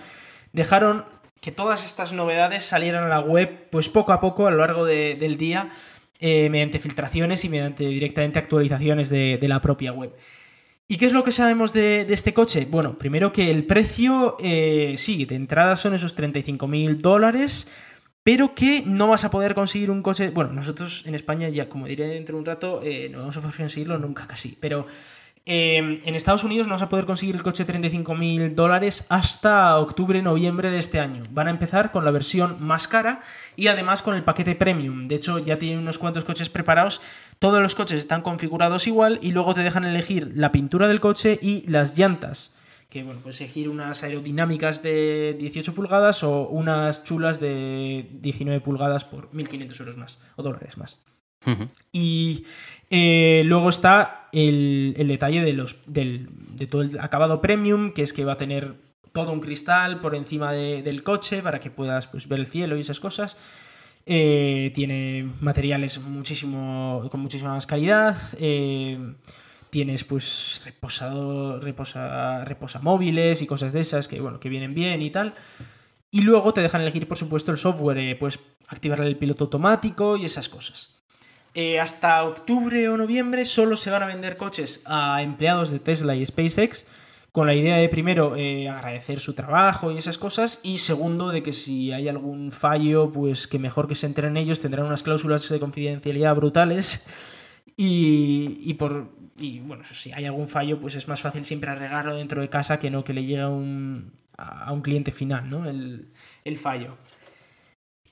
dejaron 0.53 1.05
que 1.41 1.53
todas 1.53 1.85
estas 1.85 2.13
novedades 2.13 2.65
salieran 2.65 3.05
a 3.05 3.09
la 3.09 3.21
web, 3.21 3.69
pues 3.71 3.89
poco 3.89 4.13
a 4.13 4.21
poco 4.21 4.47
a 4.47 4.51
lo 4.51 4.57
largo 4.57 4.85
del 4.85 5.37
día, 5.37 5.71
eh, 6.19 6.49
mediante 6.51 6.79
filtraciones 6.79 7.45
y 7.45 7.49
mediante 7.49 7.85
directamente 7.85 8.39
actualizaciones 8.39 9.09
de 9.09 9.39
la 9.43 9.61
propia 9.61 9.93
web. 9.93 10.13
¿Y 10.89 10.99
qué 10.99 11.07
es 11.07 11.13
lo 11.13 11.25
que 11.25 11.33
sabemos 11.33 11.73
de, 11.73 12.07
este 12.11 12.33
coche? 12.33 12.67
Bueno, 12.71 12.97
primero 12.97 13.33
que 13.33 13.51
el 13.51 13.65
precio, 13.65 14.37
eh, 14.39 14.95
sí, 14.99 15.25
de 15.25 15.35
entrada 15.35 15.75
son 15.75 15.95
esos 15.95 16.17
35.000 16.17 16.99
dólares, 16.99 17.69
pero 18.23 18.55
que 18.55 18.85
no 18.87 19.09
vas 19.09 19.25
a 19.25 19.31
poder 19.33 19.57
conseguir 19.57 19.91
un 19.91 20.03
coche. 20.03 20.31
Bueno, 20.31 20.53
nosotros 20.53 21.03
en 21.07 21.17
España, 21.17 21.49
ya 21.49 21.69
como 21.69 21.89
diré 21.89 22.07
dentro 22.07 22.37
de 22.37 22.39
un 22.39 22.47
rato, 22.47 22.83
eh, 22.85 23.09
no 23.11 23.19
vamos 23.19 23.37
a 23.37 23.41
poder 23.41 23.57
conseguirlo 23.57 23.99
nunca 23.99 24.29
casi, 24.29 24.57
pero 24.61 24.87
Em, 25.49 26.01
en 26.05 26.17
Estados 26.17 26.43
Unidos 26.43 26.67
no 26.67 26.75
vas 26.75 26.83
a 26.83 26.89
poder 26.89 27.07
conseguir 27.07 27.37
el 27.37 27.45
coche 27.45 27.65
35.000 27.65 28.57
dólares 28.57 29.07
hasta 29.09 29.79
octubre, 29.79 30.21
noviembre 30.21 30.71
de 30.71 30.81
este 30.81 30.99
año. 30.99 31.23
Van 31.31 31.47
a 31.47 31.51
empezar 31.51 31.93
con 31.93 32.05
la 32.05 32.11
versión 32.11 32.57
más 32.59 32.89
cara 32.89 33.21
y 33.55 33.69
además 33.69 34.03
con 34.03 34.17
el 34.17 34.25
paquete 34.25 34.57
premium. 34.57 35.07
De 35.07 35.15
hecho, 35.15 35.39
ya 35.39 35.57
tienen 35.57 35.79
unos 35.79 35.99
cuantos 35.99 36.25
coches 36.25 36.49
preparados. 36.49 37.01
Todos 37.39 37.63
los 37.63 37.77
coches 37.77 37.99
están 37.99 38.23
configurados 38.23 38.89
igual 38.89 39.21
y 39.23 39.31
luego 39.31 39.55
te 39.55 39.63
dejan 39.63 39.85
elegir 39.85 40.33
la 40.35 40.51
pintura 40.51 40.89
del 40.89 41.01
coche 41.01 41.39
y 41.41 41.63
las 41.69 41.97
llantas. 41.97 42.57
Que 42.89 43.05
bueno, 43.05 43.21
puedes 43.21 43.41
elegir 43.41 43.69
unas 43.69 44.03
aerodinámicas 44.03 44.83
de 44.83 45.37
18 45.39 45.77
pulgadas 45.77 46.25
o 46.25 46.49
unas 46.49 47.05
chulas 47.05 47.39
de 47.39 48.09
19 48.15 48.61
pulgadas 48.63 49.05
por 49.05 49.31
1.500 49.31 49.79
euros 49.79 49.97
más 49.97 50.21
o 50.35 50.43
dólares 50.43 50.77
más. 50.77 51.05
Y 51.93 52.45
eh, 52.91 53.43
luego 53.45 53.69
está 53.69 54.26
el, 54.37 55.09
detalle 55.09 55.43
de, 55.43 55.53
los, 55.55 55.77
de 55.87 56.67
todo 56.69 56.83
el 56.83 56.99
acabado 57.01 57.41
premium, 57.41 57.93
que 57.93 58.03
es 58.03 58.13
que 58.13 58.25
va 58.25 58.35
a 58.35 58.39
tener 58.39 58.75
todo 59.13 59.33
un 59.33 59.41
cristal 59.41 60.01
por 60.01 60.15
encima 60.15 60.53
del 60.53 61.03
coche 61.03 61.41
para 61.43 61.59
que 61.59 61.71
puedas 61.71 62.07
pues, 62.07 62.29
ver 62.29 62.41
el 62.41 62.47
cielo 62.47 62.77
y 62.77 62.81
esas 62.81 63.01
cosas. 63.01 63.37
Eh, 64.05 64.73
tiene 64.75 65.29
materiales 65.41 65.99
muchísimo, 66.01 67.09
con 67.11 67.21
muchísima 67.21 67.55
más 67.55 67.67
calidad. 67.67 68.17
Eh, 68.39 69.15
tienes 69.71 70.05
pues 70.05 70.63
reposa, 71.61 71.61
móviles 72.83 73.41
y 73.41 73.47
cosas 73.47 73.73
de 73.73 73.81
esas 73.81 74.07
que, 74.07 74.21
bueno, 74.21 74.39
que 74.39 74.51
vienen 74.51 74.75
bien 74.75 75.01
y 75.01 75.11
tal. 75.11 75.35
Y 76.11 76.21
luego 76.23 76.53
te 76.53 76.61
dejan 76.61 76.83
elegir, 76.83 77.09
por 77.09 77.17
supuesto, 77.17 77.53
el 77.53 77.59
software, 77.59 78.19
pues 78.19 78.39
activar 78.69 79.01
el 79.01 79.17
piloto 79.17 79.45
automático 79.45 80.19
y 80.19 80.27
esas 80.27 80.49
cosas. 80.51 80.96
Eh, 81.59 81.81
hasta 81.81 82.23
octubre 82.23 82.87
o 82.91 82.99
noviembre 82.99 83.47
solo 83.47 83.79
se 83.79 83.89
van 83.89 84.03
a 84.03 84.07
vender 84.07 84.37
coches 84.37 84.83
a 84.85 85.23
empleados 85.23 85.71
de 85.71 85.79
Tesla 85.79 86.15
y 86.15 86.27
SpaceX 86.27 86.87
con 87.33 87.47
la 87.47 87.55
idea 87.55 87.79
de 87.79 87.89
primero 87.89 88.37
eh, 88.37 88.69
agradecer 88.69 89.21
su 89.21 89.33
trabajo 89.33 89.91
y 89.91 89.97
esas 89.97 90.19
cosas 90.19 90.61
y 90.63 90.77
segundo 90.77 91.31
de 91.31 91.43
que 91.43 91.55
si 91.55 91.93
hay 91.93 92.11
algún 92.11 92.53
fallo 92.53 93.11
pues 93.11 93.49
que 93.49 93.59
mejor 93.59 93.89
que 93.89 93.95
se 93.95 94.05
enteren 94.05 94.37
ellos 94.37 94.61
tendrán 94.61 94.85
unas 94.85 95.03
cláusulas 95.03 95.49
de 95.49 95.59
confidencialidad 95.59 96.37
brutales 96.37 97.09
y, 97.75 98.75
por 98.75 99.13
y 99.39 99.61
bueno 99.61 99.85
si 99.91 100.13
hay 100.13 100.27
algún 100.27 100.49
fallo 100.49 100.79
pues 100.79 100.95
es 100.95 101.09
más 101.09 101.23
fácil 101.23 101.47
siempre 101.47 101.71
arreglarlo 101.71 102.17
dentro 102.17 102.43
de 102.43 102.51
casa 102.51 102.79
que 102.79 102.91
no 102.91 103.03
que 103.03 103.15
le 103.15 103.25
llegue 103.25 103.41
a 103.41 103.49
un, 103.49 104.13
a 104.37 104.71
un 104.75 104.83
cliente 104.83 105.11
final 105.11 105.49
¿no? 105.49 105.67
el, 105.67 106.13
el 106.45 106.59
fallo 106.59 106.99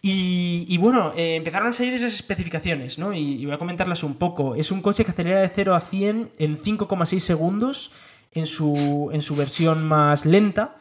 y, 0.07 0.77
bueno, 0.77 1.15
eh, 1.17 1.37
empezaron 1.37 1.69
a 1.69 1.73
salir 1.73 1.95
esas 1.95 2.13
especificaciones, 2.13 2.99
¿no? 2.99 3.15
Y, 3.15 3.43
voy 3.47 3.55
a 3.55 3.59
comentarlas 3.59 4.03
un 4.03 4.17
poco. 4.17 4.55
Es 4.55 4.71
un 4.71 4.83
coche 4.83 5.03
que 5.03 5.13
acelera 5.13 5.41
de 5.41 5.49
0 5.49 5.75
a 5.75 5.81
100 5.81 6.33
en 6.37 6.59
5,6 6.59 7.21
segundos 7.21 7.91
en 8.33 8.45
su, 8.45 9.09
en 9.15 9.23
su 9.23 9.35
versión 9.35 9.87
más 9.87 10.27
lenta 10.27 10.77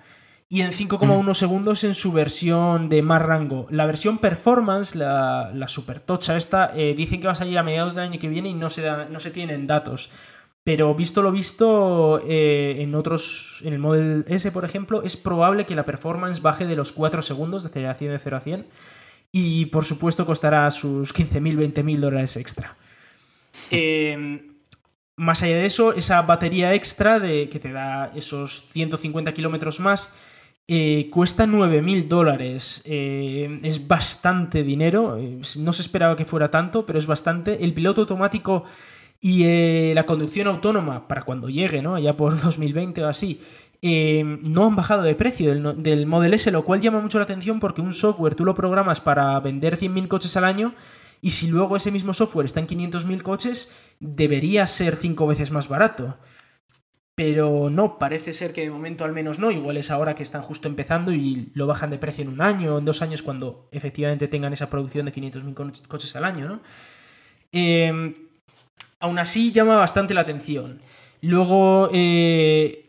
y 0.50 0.60
en 0.60 0.72
5,1 0.72 1.24
mm. 1.24 1.34
segundos 1.36 1.86
en 1.86 1.94
su 1.94 2.12
versión 2.12 2.90
de 2.90 3.02
más 3.02 3.22
rango. 3.22 3.66
La 3.70 3.86
versión 3.86 4.18
performance, 4.18 4.94
la, 4.94 5.52
la 5.54 5.70
super 5.70 6.02
tocha 6.02 6.36
esta, 6.36 6.74
eh, 6.76 6.94
dicen 6.94 7.22
que 7.22 7.28
va 7.28 7.32
a 7.34 7.36
salir 7.36 7.58
a 7.58 7.64
mediados 7.64 7.96
del 7.96 8.04
año 8.04 8.20
que 8.20 8.28
viene 8.28 8.50
y 8.50 8.54
no 8.54 8.70
se, 8.70 8.84
no 9.10 9.22
se 9.22 9.32
tienen 9.32 9.68
datos. 9.68 10.12
Pero 10.66 10.94
visto 10.96 11.22
lo 11.22 11.32
visto 11.32 12.22
eh, 12.28 12.76
en 12.80 12.94
otros, 12.94 13.62
en 13.64 13.72
el 13.72 13.80
Model 13.80 14.26
S, 14.28 14.52
por 14.52 14.66
ejemplo, 14.66 15.02
es 15.02 15.16
probable 15.16 15.66
que 15.66 15.76
la 15.76 15.86
performance 15.86 16.42
baje 16.42 16.66
de 16.66 16.76
los 16.76 16.92
4 16.92 17.22
segundos 17.22 17.64
de 17.64 17.70
aceleración 17.70 18.12
de 18.12 18.20
0 18.20 18.36
a 18.36 18.40
100 18.42 18.68
y 19.36 19.66
por 19.66 19.84
supuesto 19.84 20.26
costará 20.26 20.70
sus 20.70 21.14
15.000, 21.14 21.74
20.000 21.74 22.00
dólares 22.00 22.38
extra. 22.38 22.78
Eh, 23.72 24.52
más 25.16 25.42
allá 25.42 25.56
de 25.56 25.66
eso, 25.66 25.94
esa 25.94 26.22
batería 26.22 26.74
extra 26.76 27.20
de, 27.20 27.50
que 27.50 27.60
te 27.60 27.72
da 27.72 28.12
esos 28.16 28.70
150 28.72 29.34
kilómetros 29.34 29.80
más 29.80 30.14
eh, 30.68 31.10
cuesta 31.12 31.46
9.000 31.48 32.08
dólares. 32.08 32.84
Eh, 32.86 33.60
es 33.64 33.88
bastante 33.88 34.64
dinero. 34.64 35.18
no 35.58 35.74
se 35.74 35.82
esperaba 35.82 36.16
que 36.16 36.26
fuera 36.26 36.52
tanto, 36.52 36.86
pero 36.86 37.00
es 37.00 37.08
bastante. 37.08 37.66
El 37.66 37.74
piloto 37.74 38.02
automático 38.02 38.66
y 39.20 39.94
la 39.94 40.06
conducción 40.06 40.48
autónoma, 40.48 41.08
para 41.08 41.24
cuando 41.24 41.50
llegue, 41.50 41.82
¿no? 41.82 41.96
Allá 41.96 42.16
por 42.16 42.40
2020 42.42 43.04
o 43.04 43.08
así, 43.08 43.42
Em, 43.86 44.42
no 44.44 44.66
han 44.66 44.78
bajado 44.78 45.04
de 45.04 45.14
precio 45.14 45.54
del, 45.76 46.06
Model 46.08 46.34
S, 46.34 46.50
lo 46.52 46.64
cual 46.64 46.80
llama 46.80 47.02
mucho 47.02 47.18
la 47.18 47.26
atención 47.26 47.60
porque 47.60 47.82
un 47.82 47.94
software 47.94 48.34
tú 48.34 48.46
lo 48.46 48.56
programas 48.56 49.02
para 49.02 49.38
vender 49.42 49.78
100.000 49.78 50.08
coches 50.08 50.38
al 50.38 50.46
año 50.46 50.74
y 51.20 51.32
si 51.32 51.48
luego 51.48 51.76
ese 51.76 51.92
mismo 51.92 52.14
software 52.14 52.46
está 52.46 52.62
en 52.62 52.68
500.000 52.68 53.22
coches, 53.24 53.74
debería 54.00 54.68
ser 54.68 54.96
5 54.96 55.28
veces 55.28 55.52
más 55.52 55.68
barato. 55.68 56.18
Pero 57.16 57.70
no, 57.70 58.00
parece 58.00 58.32
ser 58.32 58.54
que 58.54 58.62
de 58.62 58.70
momento 58.70 59.04
al 59.04 59.12
menos 59.12 59.38
no. 59.38 59.52
Igual 59.52 59.76
es 59.76 59.92
ahora 59.92 60.16
que 60.16 60.24
están 60.24 60.44
justo 60.44 60.70
empezando 60.70 61.12
y 61.12 61.52
lo 61.54 61.68
bajan 61.68 61.90
de 61.90 61.98
precio 61.98 62.22
en 62.22 62.30
un 62.30 62.42
año 62.42 62.76
o 62.76 62.80
en 62.80 62.86
dos 62.86 63.02
años 63.02 63.22
cuando 63.22 63.68
efectivamente 63.74 64.30
tengan 64.30 64.54
esa 64.54 64.70
producción 64.70 65.08
de 65.08 65.12
500.000 65.12 65.88
coches 65.88 66.16
al 66.16 66.24
año, 66.24 66.48
¿no? 66.48 66.62
Em, 67.52 68.16
aún 69.02 69.20
así 69.20 69.52
llama 69.52 69.76
bastante 69.76 70.14
la 70.14 70.22
atención. 70.22 70.80
Luego, 71.24 71.90
eh, 71.94 72.83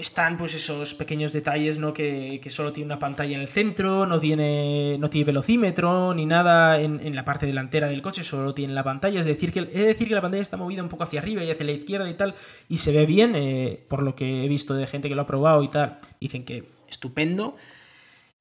están 0.00 0.36
pues 0.36 0.54
esos 0.54 0.94
pequeños 0.94 1.32
detalles, 1.32 1.78
¿no? 1.78 1.92
Que, 1.92 2.40
solo 2.48 2.72
tiene 2.72 2.86
una 2.86 2.98
pantalla 2.98 3.36
en 3.36 3.42
el 3.42 3.48
centro, 3.48 4.06
no 4.06 4.18
tiene, 4.18 4.96
no 4.98 5.10
tiene 5.10 5.26
velocímetro 5.26 6.14
ni 6.14 6.26
nada 6.26 6.80
en, 6.80 7.14
la 7.14 7.24
parte 7.24 7.46
delantera 7.46 7.88
del 7.88 8.02
coche, 8.02 8.24
solo 8.24 8.54
tiene 8.54 8.74
la 8.74 8.82
pantalla. 8.82 9.20
Es 9.20 9.26
decir, 9.26 9.52
que, 9.52 9.62
decir 9.62 10.08
que 10.08 10.14
la 10.14 10.22
pantalla 10.22 10.42
está 10.42 10.56
movida 10.56 10.82
un 10.82 10.88
poco 10.88 11.04
hacia 11.04 11.20
arriba 11.20 11.44
y 11.44 11.50
hacia 11.50 11.66
la 11.66 11.72
izquierda 11.72 12.08
y 12.08 12.14
tal, 12.14 12.34
y 12.68 12.78
se 12.78 12.92
ve 12.92 13.06
bien, 13.06 13.34
eh, 13.34 13.84
por 13.88 14.02
lo 14.02 14.14
que 14.14 14.44
he 14.44 14.48
visto 14.48 14.74
de 14.74 14.86
gente 14.86 15.08
que 15.08 15.14
lo 15.14 15.22
ha 15.22 15.26
probado 15.26 15.62
y 15.62 15.68
tal. 15.68 16.00
Dicen 16.20 16.44
que 16.44 16.64
estupendo. 16.88 17.56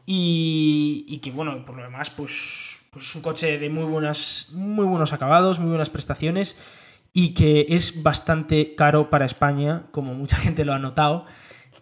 Y, 0.05 1.20
que 1.22 1.30
bueno, 1.30 1.64
por 1.66 1.76
lo 1.76 1.84
demás, 1.84 2.10
pues, 2.10 2.80
pues 2.89 3.05
es 3.05 3.16
un 3.16 3.22
coche 3.22 3.60
de 3.60 3.70
muy, 3.70 3.84
buenas, 3.84 4.49
muy 4.53 4.86
buenos 4.86 5.14
acabados, 5.14 5.60
muy 5.60 5.70
buenas 5.70 5.91
prestaciones 5.91 6.57
y 7.14 7.34
que 7.34 7.68
es 7.70 8.03
bastante 8.03 8.76
caro 8.76 9.10
para 9.10 9.26
España, 9.26 9.84
como 9.91 10.14
mucha 10.14 10.38
gente 10.38 10.66
lo 10.66 10.74
ha 10.74 10.80
notado. 10.80 11.26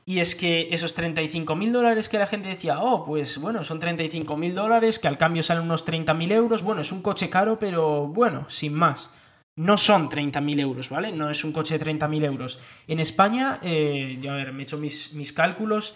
Y 0.10 0.22
es 0.22 0.36
que 0.36 0.70
esos 0.72 0.96
35.000 0.98 1.70
dólares 1.70 2.08
que 2.08 2.18
la 2.18 2.28
gente 2.28 2.48
decía, 2.48 2.80
oh, 2.80 3.04
pues 3.04 3.40
bueno, 3.40 3.66
son 3.66 3.82
35.000 3.82 4.54
dólares, 4.54 5.00
que 5.00 5.10
al 5.10 5.18
cambio 5.18 5.44
salen 5.44 5.66
unos 5.66 5.86
30.000 5.86 6.32
euros, 6.32 6.64
bueno, 6.64 6.80
es 6.80 6.94
un 6.94 7.02
coche 7.02 7.30
caro, 7.30 7.60
pero 7.60 8.08
bueno, 8.08 8.50
sin 8.50 8.74
más. 8.74 9.12
no 9.58 9.76
son 9.76 10.10
30.000 10.10 10.62
euros, 10.62 10.90
¿vale? 10.90 11.12
No 11.12 11.30
es 11.30 11.44
un 11.44 11.52
coche 11.52 11.78
de 11.78 11.86
30.000 11.86 12.24
euros. 12.24 12.58
En 12.88 13.02
España, 13.02 13.60
eh, 13.62 14.18
yo 14.22 14.32
a 14.32 14.36
ver, 14.36 14.54
me 14.54 14.62
he 14.62 14.64
hecho 14.64 14.78
mis, 14.78 15.12
mis 15.14 15.34
cálculos 15.34 15.94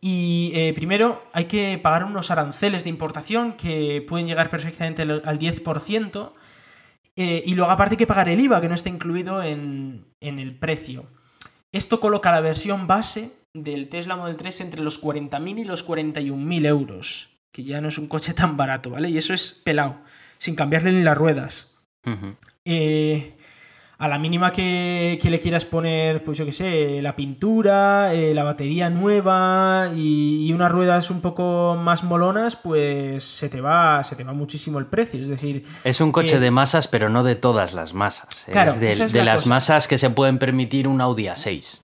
y 0.00 0.52
eh, 0.54 0.72
primero 0.72 1.22
hay 1.34 1.44
que 1.44 1.76
pagar 1.76 2.04
unos 2.04 2.30
aranceles 2.30 2.84
de 2.84 2.90
importación 2.90 3.52
que 3.52 4.02
pueden 4.08 4.26
llegar 4.28 4.48
perfectamente 4.48 5.02
al 5.02 5.38
10%. 5.38 6.32
Eh, 7.16 7.42
y 7.44 7.54
luego 7.54 7.70
aparte 7.70 7.94
hay 7.94 7.98
que 7.98 8.06
pagar 8.06 8.30
el 8.30 8.40
IVA 8.40 8.62
que 8.62 8.68
no 8.70 8.74
está 8.74 8.88
incluido 8.88 9.42
en, 9.42 10.06
en 10.20 10.38
el 10.38 10.58
precio. 10.58 11.04
Esto 11.70 12.00
coloca 12.00 12.32
la 12.32 12.40
versión 12.40 12.86
base 12.86 13.41
del 13.54 13.88
Tesla 13.88 14.16
Model 14.16 14.36
3 14.36 14.60
entre 14.62 14.82
los 14.82 15.02
40.000 15.02 15.58
y 15.58 15.64
los 15.64 15.86
41.000 15.86 16.66
euros, 16.66 17.28
que 17.50 17.64
ya 17.64 17.80
no 17.80 17.88
es 17.88 17.98
un 17.98 18.08
coche 18.08 18.34
tan 18.34 18.56
barato, 18.56 18.90
¿vale? 18.90 19.10
Y 19.10 19.18
eso 19.18 19.34
es 19.34 19.52
pelado, 19.52 20.00
sin 20.38 20.54
cambiarle 20.54 20.92
ni 20.92 21.02
las 21.02 21.16
ruedas. 21.16 21.74
eh, 22.64 23.36
a 23.98 24.08
la 24.08 24.18
mínima 24.18 24.50
que, 24.50 25.16
que, 25.22 25.30
le 25.30 25.38
quieras 25.38 25.64
poner, 25.64 26.24
pues 26.24 26.36
yo 26.36 26.44
qué 26.44 26.50
sé, 26.50 27.00
la 27.02 27.14
pintura, 27.14 28.12
eh, 28.12 28.34
la 28.34 28.42
batería 28.42 28.90
nueva 28.90 29.92
y, 29.94 30.46
y, 30.46 30.52
unas 30.52 30.72
ruedas 30.72 31.10
un 31.10 31.20
poco 31.20 31.76
más 31.76 32.02
molonas, 32.02 32.56
pues 32.56 33.22
se 33.22 33.48
te 33.48 33.60
va, 33.60 34.02
se 34.02 34.16
te 34.16 34.24
va 34.24 34.32
muchísimo 34.32 34.80
el 34.80 34.86
precio. 34.86 35.20
Es 35.22 35.28
decir, 35.28 35.64
es 35.84 36.00
un 36.00 36.10
coche 36.10 36.38
de 36.38 36.50
masas, 36.50 36.88
pero 36.88 37.10
no 37.10 37.22
de 37.22 37.36
todas 37.36 37.74
las 37.74 37.94
masas. 37.94 38.46
Claro, 38.50 38.72
es 38.72 38.80
de, 38.80 38.90
esa 38.90 39.04
es 39.04 39.12
de 39.12 39.20
la 39.20 39.34
las 39.34 39.42
cosa. 39.42 39.50
masas 39.50 39.86
que 39.86 39.98
se 39.98 40.10
pueden 40.10 40.38
permitir 40.40 40.88
un 40.88 41.00
Audi 41.00 41.26
A6. 41.26 41.81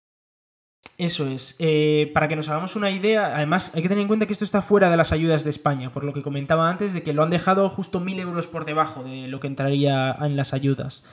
Eso 0.98 1.28
es. 1.28 1.54
Eh, 1.60 2.10
para 2.12 2.26
que 2.26 2.34
nos 2.34 2.48
hagamos 2.48 2.74
una 2.74 2.90
idea, 2.90 3.36
además 3.36 3.72
hay 3.74 3.82
que 3.82 3.88
tener 3.88 4.02
en 4.02 4.08
cuenta 4.08 4.26
que 4.26 4.32
esto 4.32 4.44
está 4.44 4.62
fuera 4.62 4.90
de 4.90 4.96
las 4.96 5.12
ayudas 5.12 5.44
de 5.44 5.50
España, 5.50 5.92
por 5.92 6.02
lo 6.02 6.12
que 6.12 6.22
comentaba 6.22 6.68
antes, 6.68 6.92
de 6.92 7.04
que 7.04 7.12
lo 7.12 7.22
han 7.22 7.30
dejado 7.30 7.70
justo 7.70 8.00
mil 8.00 8.18
euros 8.18 8.48
por 8.48 8.64
debajo 8.64 9.04
de 9.04 9.28
lo 9.28 9.38
que 9.38 9.46
entraría 9.46 10.16
en 10.20 10.34
las 10.34 10.52
ayudas. 10.52 11.04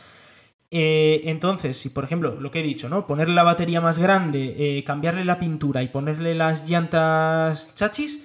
Eh, 0.72 1.22
entonces, 1.30 1.78
si 1.78 1.90
por 1.90 2.04
ejemplo, 2.04 2.36
lo 2.40 2.50
que 2.50 2.62
he 2.62 2.64
dicho, 2.64 2.90
¿no? 2.90 3.06
Ponerle 3.06 3.36
la 3.36 3.44
batería 3.44 3.80
más 3.80 4.00
grande, 4.00 4.56
eh, 4.58 4.84
cambiarle 4.84 5.24
la 5.24 5.38
pintura 5.38 5.84
y 5.84 5.90
ponerle 5.90 6.34
las 6.34 6.68
llantas 6.68 7.76
chachis, 7.76 8.24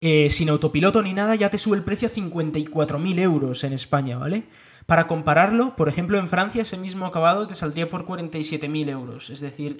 eh, 0.00 0.30
sin 0.30 0.48
autopiloto 0.48 1.02
ni 1.02 1.12
nada, 1.12 1.34
ya 1.34 1.50
te 1.50 1.58
sube 1.58 1.76
el 1.76 1.84
precio 1.84 2.08
a 2.08 2.10
54.000 2.10 3.18
euros 3.18 3.64
en 3.64 3.74
España, 3.74 4.16
¿vale? 4.18 4.44
Para 4.86 5.06
compararlo, 5.06 5.76
por 5.76 5.88
ejemplo, 5.90 6.18
en 6.18 6.28
Francia 6.28 6.62
ese 6.62 6.78
mismo 6.78 7.06
acabado 7.06 7.46
te 7.46 7.54
saldría 7.54 7.86
por 7.86 8.06
47.000 8.06 8.88
euros. 8.88 9.30
Es 9.30 9.40
decir, 9.40 9.76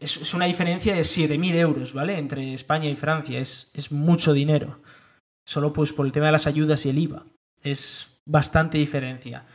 es, 0.00 0.16
es, 0.16 0.34
una 0.34 0.46
diferencia 0.46 0.94
de 0.94 1.00
7.000 1.00 1.54
euros, 1.56 1.92
¿vale? 1.92 2.18
Entre 2.18 2.54
España 2.54 2.88
y 2.88 2.96
Francia. 2.96 3.38
Es, 3.38 3.70
es 3.74 3.92
mucho 3.92 4.32
dinero. 4.32 4.80
Solo 5.44 5.72
pues 5.72 5.92
por 5.92 6.06
el 6.06 6.12
tema 6.12 6.26
de 6.26 6.32
las 6.32 6.46
ayudas 6.46 6.84
y 6.86 6.90
el 6.90 6.98
IVA. 6.98 7.24
Es 7.62 8.20
bastante 8.24 8.78
diferencia. 8.78 9.46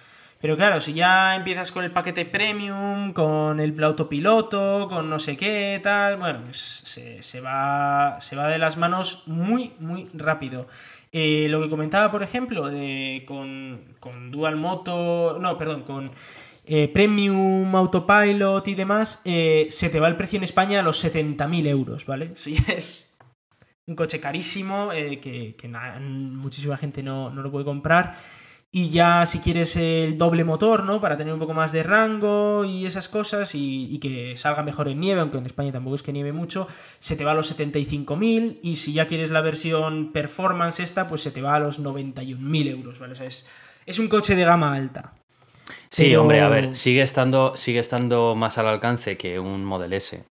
Pero 0.42 0.58
claro, 0.58 0.80
si 0.80 0.94
ya 0.94 1.36
empiezas 1.36 1.72
con 1.72 1.84
el 1.84 1.92
paquete 1.92 2.26
premium, 2.26 3.14
con 3.14 3.60
el 3.60 3.82
autopiloto, 3.84 4.88
con 4.90 5.08
no 5.08 5.20
sé 5.20 5.38
qué, 5.38 5.80
tal, 5.84 6.18
bueno, 6.18 6.42
pues 6.44 6.58
se, 6.58 7.22
se, 7.22 7.42
va, 7.42 8.20
se 8.20 8.36
va 8.36 8.48
de 8.48 8.58
las 8.58 8.76
manos 8.76 9.24
muy, 9.28 9.74
muy 9.80 10.08
rápido. 10.16 10.68
Eh, 11.12 11.48
lo 11.50 11.62
que 11.62 11.70
comentaba, 11.70 12.12
por 12.12 12.24
ejemplo, 12.24 12.70
de, 12.70 13.24
con, 13.28 13.96
con 14.00 14.32
Dual 14.32 14.56
Moto, 14.56 15.38
no, 15.40 15.58
perdón, 15.60 15.84
con 15.84 16.12
eh, 16.66 16.88
Premium, 16.88 17.76
Autopilot 17.76 18.68
y 18.68 18.76
demás, 18.76 19.22
eh, 19.26 19.68
se 19.70 19.90
te 19.90 20.00
va 20.00 20.08
el 20.08 20.16
precio 20.16 20.38
en 20.38 20.44
España 20.44 20.80
a 20.80 20.84
los 20.84 21.04
70.000 21.04 21.68
euros, 21.68 22.06
¿vale? 22.06 22.34
Ya 22.46 22.74
es 22.74 23.18
un 23.88 23.96
coche 23.96 24.20
carísimo 24.20 24.92
eh, 24.94 25.20
que, 25.20 25.56
muchísima 26.00 26.78
gente 26.78 27.04
no, 27.04 27.30
no 27.30 27.42
lo 27.42 27.52
puede 27.52 27.66
comprar. 27.66 28.16
Y 28.74 28.90
ya 28.90 29.26
si 29.26 29.40
quieres 29.40 29.76
el 29.76 30.18
doble 30.18 30.46
motor, 30.46 30.86
¿no? 30.86 31.02
Para 31.02 31.18
tener 31.18 31.34
un 31.34 31.42
poco 31.42 31.54
más 31.54 31.74
de 31.74 31.84
rango 31.84 32.64
y 32.64 32.86
esas 32.86 33.10
cosas 33.10 33.52
y, 33.54 34.00
que 34.00 34.38
salga 34.38 34.64
mejor 34.64 34.88
en 34.88 35.02
nieve, 35.02 35.20
aunque 35.20 35.40
en 35.40 35.46
España 35.46 35.74
tampoco 35.74 35.98
es 35.98 36.04
que 36.04 36.14
nieve 36.14 36.32
mucho, 36.32 36.70
se 37.00 37.18
te 37.18 37.26
va 37.26 37.32
a 37.32 37.36
los 37.36 37.54
75.000 37.54 38.60
y 38.64 38.78
si 38.78 38.94
ya 38.94 39.08
quieres 39.08 39.30
la 39.30 39.42
versión 39.42 40.14
performance 40.14 40.80
esta, 40.80 41.08
pues 41.08 41.22
se 41.22 41.32
te 41.32 41.42
va 41.42 41.56
a 41.56 41.60
los 41.60 41.82
91.000 41.82 42.68
euros, 42.70 43.00
¿vale? 43.00 43.14
Es, 43.26 43.50
es 43.86 44.00
un 44.00 44.08
coche 44.08 44.36
de 44.36 44.46
gama 44.46 44.74
alta. 44.74 45.16
Sí, 45.92 46.04
pero... 46.04 46.22
hombre, 46.22 46.42
a 46.42 46.48
ver, 46.48 46.74
sigue 46.74 47.02
estando, 47.02 47.56
sigue 47.58 47.80
estando 47.80 48.34
más 48.36 48.58
al 48.58 48.68
alcance 48.68 49.18
que 49.18 49.40
un 49.40 49.66
Model 49.66 49.92
S, 49.92 50.24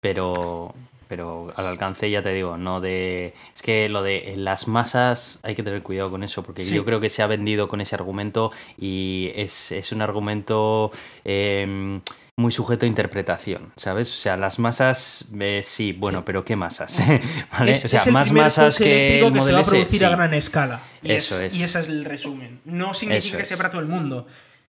pero, 0.00 0.74
pero 1.06 1.52
al 1.54 1.66
alcance 1.66 2.10
ya 2.10 2.22
te 2.22 2.32
digo, 2.32 2.56
no 2.56 2.80
de... 2.80 3.34
Es 3.54 3.60
que 3.60 3.90
lo 3.90 4.02
de 4.02 4.34
las 4.36 4.68
masas 4.68 5.38
hay 5.42 5.54
que 5.54 5.62
tener 5.62 5.82
cuidado 5.82 6.10
con 6.10 6.22
eso, 6.22 6.42
porque 6.42 6.62
sí. 6.62 6.74
yo 6.74 6.84
creo 6.86 6.98
que 6.98 7.10
se 7.10 7.22
ha 7.22 7.26
vendido 7.26 7.68
con 7.68 7.82
ese 7.82 7.94
argumento 7.94 8.50
y 8.78 9.32
es, 9.34 9.70
es 9.70 9.92
un 9.92 10.00
argumento... 10.00 10.90
Eh, 11.24 12.00
muy 12.38 12.52
sujeto 12.52 12.84
a 12.84 12.88
interpretación, 12.88 13.72
¿sabes? 13.78 14.12
O 14.12 14.16
sea, 14.18 14.36
las 14.36 14.58
masas, 14.58 15.24
eh, 15.40 15.62
sí, 15.64 15.94
bueno, 15.94 16.18
sí. 16.18 16.24
pero 16.26 16.44
¿qué 16.44 16.54
masas? 16.54 17.00
¿Vale? 17.58 17.70
Es, 17.70 17.86
o 17.86 17.88
sea, 17.88 18.04
más 18.12 18.30
masas 18.30 18.76
que 18.76 19.20
el 19.20 19.32
que 19.32 19.40
se 19.40 19.52
va 19.52 19.58
a 19.60 19.62
S, 19.62 19.70
producir 19.70 19.98
sí. 19.98 20.04
a 20.04 20.10
gran 20.10 20.34
escala. 20.34 20.82
Y 21.02 21.12
Eso 21.12 21.36
es, 21.36 21.54
es. 21.54 21.56
Y 21.58 21.62
ese 21.62 21.80
es 21.80 21.88
el 21.88 22.04
resumen. 22.04 22.60
No 22.66 22.92
significa 22.92 23.26
Eso 23.26 23.38
que 23.38 23.44
sea 23.46 23.56
para 23.56 23.70
todo 23.70 23.80
el 23.80 23.88
mundo. 23.88 24.26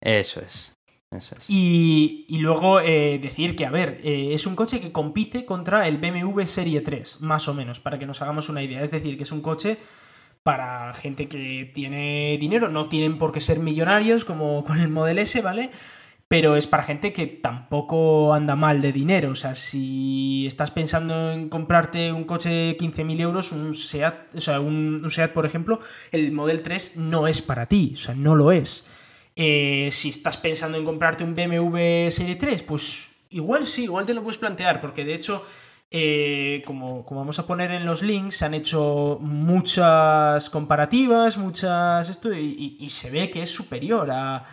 Eso 0.04 0.42
es. 0.42 0.76
Eso 1.12 1.36
es. 1.38 1.50
Y, 1.50 2.26
y 2.28 2.40
luego 2.40 2.80
eh, 2.80 3.20
decir 3.22 3.56
que, 3.56 3.66
a 3.66 3.72
ver, 3.72 4.02
eh, 4.04 4.34
es 4.34 4.46
un 4.46 4.56
coche 4.56 4.82
que 4.82 4.92
compite 4.92 5.46
contra 5.46 5.88
el 5.88 5.98
BMW 5.98 6.44
Serie 6.44 6.82
3, 6.82 7.22
más 7.22 7.48
o 7.48 7.54
menos, 7.54 7.80
para 7.80 7.98
que 7.98 8.06
nos 8.06 8.22
hagamos 8.22 8.50
una 8.50 8.62
idea. 8.62 8.84
Es 8.84 8.92
decir, 8.92 9.16
que 9.16 9.24
es 9.24 9.32
un 9.32 9.42
coche 9.42 9.78
para 10.44 10.94
gente 10.94 11.30
que 11.30 11.72
tiene 11.74 12.38
dinero, 12.38 12.68
no 12.68 12.90
tienen 12.90 13.18
por 13.18 13.32
qué 13.32 13.40
ser 13.40 13.60
millonarios 13.60 14.26
como 14.26 14.66
con 14.66 14.80
el 14.80 14.90
Model 14.90 15.20
S, 15.20 15.42
¿vale? 15.42 15.72
Pero 16.28 16.58
es 16.58 16.68
para 16.68 16.84
gente 16.84 17.14
que 17.14 17.28
tampoco 17.28 18.34
anda 18.34 18.56
mal 18.56 18.82
de 18.82 18.92
dinero. 18.92 19.30
O 19.30 19.36
sea, 19.36 19.56
si 19.56 20.46
estás 20.48 20.72
pensando 20.72 21.32
en 21.32 21.48
comprarte 21.48 22.12
un 22.12 22.26
coche 22.26 22.50
de 22.50 22.78
15.000 22.78 23.22
euros, 23.22 23.52
un 23.52 23.74
SEAT, 23.74 24.36
o 24.36 24.42
sea, 24.42 24.60
un, 24.60 25.00
un 25.02 25.12
SEAT, 25.12 25.32
por 25.32 25.46
ejemplo, 25.46 25.80
el 26.12 26.32
Model 26.34 26.62
3 26.62 26.98
no 26.98 27.28
es 27.28 27.42
para 27.42 27.68
ti. 27.68 27.92
O 27.94 27.98
sea, 27.98 28.16
no 28.16 28.36
lo 28.36 28.52
es. 28.52 28.90
Eh, 29.36 29.90
si 29.92 30.10
estás 30.10 30.38
pensando 30.38 30.78
en 30.78 30.86
comprarte 30.86 31.24
un 31.24 31.34
BMW 31.34 32.10
Serie 32.10 32.36
3, 32.36 32.64
pues 32.64 33.10
igual 33.30 33.66
sí, 33.66 33.84
igual 33.84 34.06
te 34.06 34.14
lo 34.14 34.22
puedes 34.22 34.38
plantear, 34.38 34.80
porque 34.80 35.04
de 35.04 35.16
hecho, 35.16 35.44
eh, 35.90 36.62
como, 36.66 37.04
como, 37.04 37.22
vamos 37.22 37.40
a 37.40 37.48
poner 37.48 37.72
en 37.72 37.86
los 37.86 38.04
links, 38.04 38.38
se 38.38 38.46
han 38.46 38.54
hecho 38.54 39.18
muchas 39.22 40.50
comparativas, 40.52 41.38
muchas 41.38 42.10
esto, 42.10 42.32
y, 42.32 42.88
se 42.90 43.10
ve 43.10 43.32
que 43.32 43.42
es 43.42 43.50
superior 43.50 44.12
a, 44.12 44.46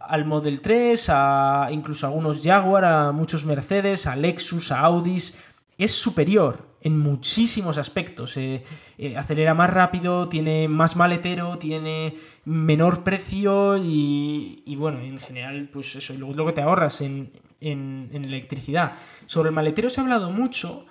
al 0.00 0.26
Model 0.26 0.60
3, 0.60 1.06
a 1.10 1.68
incluso 1.70 2.06
a 2.06 2.10
algunos 2.10 2.42
Jaguar, 2.42 2.84
a 2.84 3.12
muchos 3.12 3.46
Mercedes, 3.46 4.06
a 4.06 4.16
Lexus, 4.16 4.70
a 4.70 4.80
Audis. 4.80 5.42
Es 5.78 5.92
superior 5.92 6.75
en 6.86 6.98
muchísimos 6.98 7.78
aspectos. 7.78 8.36
Eh, 8.36 8.62
eh, 8.96 9.16
acelera 9.16 9.54
más 9.54 9.70
rápido, 9.70 10.28
tiene 10.28 10.68
más 10.68 10.94
maletero, 10.94 11.58
tiene 11.58 12.14
menor 12.44 13.02
precio 13.02 13.76
y, 13.76 14.62
y, 14.64 14.76
bueno, 14.76 15.00
en 15.00 15.18
general, 15.18 15.68
pues 15.72 15.96
eso, 15.96 16.14
y 16.14 16.18
luego 16.18 16.34
lo 16.34 16.46
que 16.46 16.52
te 16.52 16.62
ahorras 16.62 17.00
en, 17.00 17.32
en, 17.60 18.08
en 18.12 18.24
electricidad. 18.24 18.92
Sobre 19.26 19.48
el 19.48 19.54
maletero 19.54 19.90
se 19.90 20.00
ha 20.00 20.04
hablado 20.04 20.30
mucho 20.30 20.86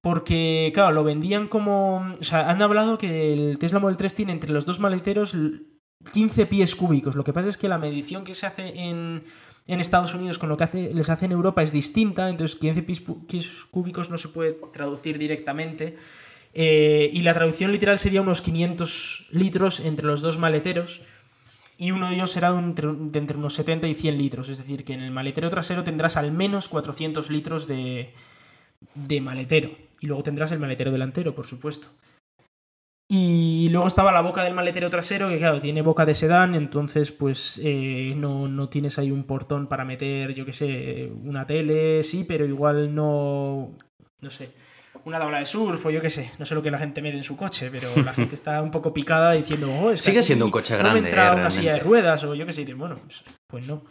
porque, 0.00 0.70
claro, 0.72 0.92
lo 0.92 1.04
vendían 1.04 1.48
como... 1.48 2.14
O 2.18 2.24
sea, 2.24 2.48
han 2.48 2.62
hablado 2.62 2.96
que 2.96 3.34
el 3.34 3.58
Tesla 3.58 3.78
Model 3.78 3.98
3 3.98 4.14
tiene 4.14 4.32
entre 4.32 4.52
los 4.52 4.64
dos 4.64 4.80
maleteros 4.80 5.36
15 6.12 6.46
pies 6.46 6.74
cúbicos. 6.76 7.14
Lo 7.14 7.24
que 7.24 7.34
pasa 7.34 7.50
es 7.50 7.58
que 7.58 7.68
la 7.68 7.76
medición 7.76 8.24
que 8.24 8.34
se 8.34 8.46
hace 8.46 8.72
en, 8.88 9.24
en 9.68 9.80
Estados 9.80 10.14
Unidos 10.14 10.38
con 10.38 10.48
lo 10.48 10.56
que 10.56 10.64
hace, 10.64 10.94
les 10.94 11.10
hace 11.10 11.26
en 11.26 11.32
Europa 11.32 11.62
es 11.62 11.72
distinta, 11.72 12.28
entonces 12.28 12.56
15 12.56 12.82
pies, 12.82 13.02
cúbicos 13.70 14.10
no 14.10 14.18
se 14.18 14.28
puede 14.28 14.52
traducir 14.72 15.18
directamente. 15.18 15.96
Eh, 16.54 17.10
y 17.12 17.22
la 17.22 17.34
traducción 17.34 17.72
literal 17.72 17.98
sería 17.98 18.22
unos 18.22 18.40
500 18.40 19.26
litros 19.30 19.80
entre 19.80 20.06
los 20.06 20.20
dos 20.22 20.38
maleteros. 20.38 21.02
Y 21.78 21.90
uno 21.90 22.08
de 22.08 22.14
ellos 22.14 22.30
será 22.30 22.52
de 22.52 22.58
entre, 22.58 22.88
entre 22.88 23.36
unos 23.36 23.54
70 23.54 23.88
y 23.88 23.94
100 23.94 24.16
litros. 24.16 24.48
Es 24.48 24.58
decir, 24.58 24.84
que 24.84 24.94
en 24.94 25.00
el 25.00 25.10
maletero 25.10 25.50
trasero 25.50 25.84
tendrás 25.84 26.16
al 26.16 26.32
menos 26.32 26.68
400 26.68 27.30
litros 27.30 27.66
de, 27.66 28.14
de 28.94 29.20
maletero. 29.20 29.70
Y 30.00 30.06
luego 30.06 30.22
tendrás 30.22 30.52
el 30.52 30.58
maletero 30.58 30.90
delantero, 30.92 31.34
por 31.34 31.46
supuesto. 31.46 31.88
Y 33.08 33.68
luego 33.70 33.86
estaba 33.86 34.10
la 34.10 34.20
boca 34.20 34.42
del 34.42 34.54
maletero 34.54 34.90
trasero, 34.90 35.28
que 35.28 35.38
claro, 35.38 35.60
tiene 35.60 35.80
boca 35.80 36.04
de 36.04 36.14
sedán, 36.14 36.56
entonces 36.56 37.12
pues 37.12 37.60
eh, 37.62 38.14
no, 38.16 38.48
no, 38.48 38.68
tienes 38.68 38.98
ahí 38.98 39.12
un 39.12 39.24
portón 39.24 39.68
para 39.68 39.84
meter, 39.84 40.34
yo 40.34 40.44
que 40.44 40.52
sé, 40.52 41.12
una 41.22 41.46
tele, 41.46 42.02
sí, 42.02 42.24
pero 42.24 42.44
igual 42.46 42.92
no, 42.92 43.70
no 44.20 44.30
sé, 44.30 44.50
una 45.04 45.20
tabla 45.20 45.38
de 45.38 45.46
surf 45.46 45.86
o 45.86 45.90
yo 45.90 46.02
que 46.02 46.10
sé, 46.10 46.32
no 46.40 46.44
sé 46.44 46.56
lo 46.56 46.62
que 46.62 46.70
la 46.72 46.78
gente 46.78 47.00
mete 47.00 47.16
en 47.16 47.22
su 47.22 47.36
coche, 47.36 47.70
pero 47.70 47.90
la 48.02 48.12
gente 48.12 48.34
está 48.34 48.60
un 48.60 48.72
poco 48.72 48.92
picada 48.92 49.32
diciendo, 49.32 49.72
oh, 49.72 49.92
es 49.92 50.02
Sigue 50.02 50.24
siendo 50.24 50.44
un 50.44 50.50
coche 50.50 50.76
grande. 50.76 51.00
No 51.00 51.06
entra 51.06 51.28
eh, 51.28 51.36
una 51.36 51.50
silla 51.52 51.74
de 51.74 51.80
ruedas 51.80 52.24
o 52.24 52.34
yo 52.34 52.44
que 52.44 52.52
sé, 52.52 52.62
y 52.62 52.72
bueno, 52.72 52.96
pues, 52.96 53.22
pues 53.46 53.68
no. 53.68 53.84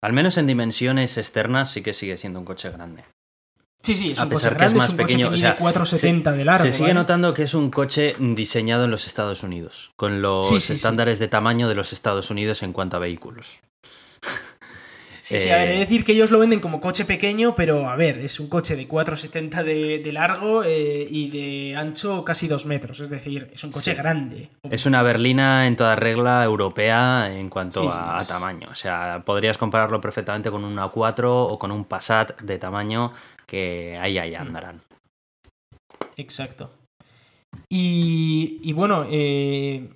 Al 0.00 0.12
menos 0.12 0.38
en 0.38 0.46
dimensiones 0.46 1.18
externas 1.18 1.70
sí 1.70 1.82
que 1.82 1.92
sigue 1.92 2.16
siendo 2.16 2.38
un 2.38 2.44
coche 2.44 2.70
grande. 2.70 3.02
Sí, 3.82 3.96
sí, 3.96 4.12
es 4.12 4.20
a 4.20 4.24
un 4.24 4.28
pesar 4.28 4.52
coche 4.52 4.56
que 4.56 4.58
grande, 4.58 4.78
es 4.78 4.82
más 4.82 4.90
un 4.90 4.96
pequeño, 4.96 5.26
coche 5.30 5.42
que 5.42 5.46
o 5.46 5.48
sea, 5.48 5.56
470 5.56 6.30
se, 6.30 6.36
de 6.36 6.44
largo. 6.44 6.64
Se 6.64 6.72
sigue 6.72 6.82
¿vale? 6.82 6.94
notando 6.94 7.34
que 7.34 7.42
es 7.42 7.54
un 7.54 7.70
coche 7.70 8.14
diseñado 8.18 8.84
en 8.84 8.90
los 8.92 9.06
Estados 9.06 9.42
Unidos, 9.42 9.92
con 9.96 10.22
los 10.22 10.48
Sí, 10.48 10.60
sí, 10.60 10.74
estándares 10.74 11.18
de 11.18 11.28
tamaño 11.28 11.68
de 11.68 11.74
los 11.74 11.92
Estados 11.92 12.30
Unidos 12.30 12.62
en 12.62 12.72
cuanto 12.72 12.96
a 12.96 13.00
vehículos. 13.00 13.58
Sí, 15.38 15.44
sí, 15.44 15.50
a 15.50 15.56
ver, 15.58 15.68
he 15.68 15.72
de 15.72 15.78
decir 15.80 16.04
que 16.04 16.12
ellos 16.12 16.30
lo 16.30 16.38
venden 16.38 16.60
como 16.60 16.80
coche 16.80 17.04
pequeño, 17.04 17.54
pero 17.54 17.88
a 17.88 17.96
ver, 17.96 18.18
es 18.18 18.38
un 18.40 18.48
coche 18.48 18.76
de 18.76 18.86
4,70 18.88 19.62
de, 19.64 19.98
de 19.98 20.12
largo 20.12 20.62
eh, 20.64 21.06
y 21.08 21.28
de 21.30 21.76
ancho 21.76 22.24
casi 22.24 22.48
2 22.48 22.66
metros, 22.66 23.00
es 23.00 23.08
decir, 23.10 23.50
es 23.52 23.64
un 23.64 23.72
coche 23.72 23.92
Sí. 23.92 23.96
grande. 23.96 24.48
Es 24.70 24.86
una 24.86 25.02
berlina 25.02 25.66
en 25.66 25.76
toda 25.76 25.96
regla 25.96 26.44
europea 26.44 27.30
en 27.32 27.48
cuanto 27.48 27.80
Sí, 27.82 27.88
sí, 27.90 27.98
a, 28.00 28.24
tamaño. 28.26 28.68
O 28.70 28.74
sea, 28.74 29.22
podrías 29.24 29.58
compararlo 29.58 30.00
perfectamente 30.00 30.50
con 30.50 30.64
un 30.64 30.76
A4 30.76 31.24
o 31.26 31.58
con 31.58 31.72
un 31.72 31.84
Passat 31.84 32.40
de 32.42 32.58
tamaño 32.58 33.12
que 33.46 33.98
ahí, 34.00 34.18
ahí 34.18 34.34
andarán. 34.34 34.80
Exacto. 36.16 36.70
Y, 37.68 38.60
y 38.62 38.72
bueno, 38.72 39.04
eh, 39.10 39.88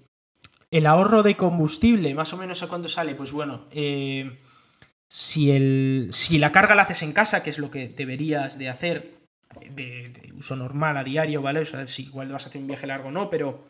el 0.70 0.86
ahorro 0.86 1.22
de 1.22 1.36
combustible, 1.36 2.14
más 2.14 2.32
o 2.32 2.36
menos 2.36 2.62
a 2.62 2.68
cuánto 2.68 2.88
sale, 2.88 3.14
pues 3.14 3.32
bueno, 3.32 3.64
eh, 3.70 4.38
si, 5.16 5.50
el, 5.50 6.10
si 6.12 6.36
la 6.36 6.52
carga 6.52 6.74
la 6.74 6.82
haces 6.82 7.02
en 7.02 7.14
casa, 7.14 7.42
que 7.42 7.48
es 7.48 7.58
lo 7.58 7.70
que 7.70 7.88
deberías 7.88 8.58
de 8.58 8.68
hacer 8.68 9.14
de, 9.74 10.12
uso 10.36 10.56
normal 10.56 10.98
a 10.98 11.04
diario, 11.04 11.40
¿vale? 11.40 11.60
O 11.60 11.64
sea, 11.64 11.86
si 11.86 12.02
igual 12.02 12.30
vas 12.30 12.44
a 12.44 12.50
hacer 12.50 12.60
un 12.60 12.66
viaje 12.66 12.86
largo 12.86 13.10
no, 13.10 13.30
pero 13.30 13.64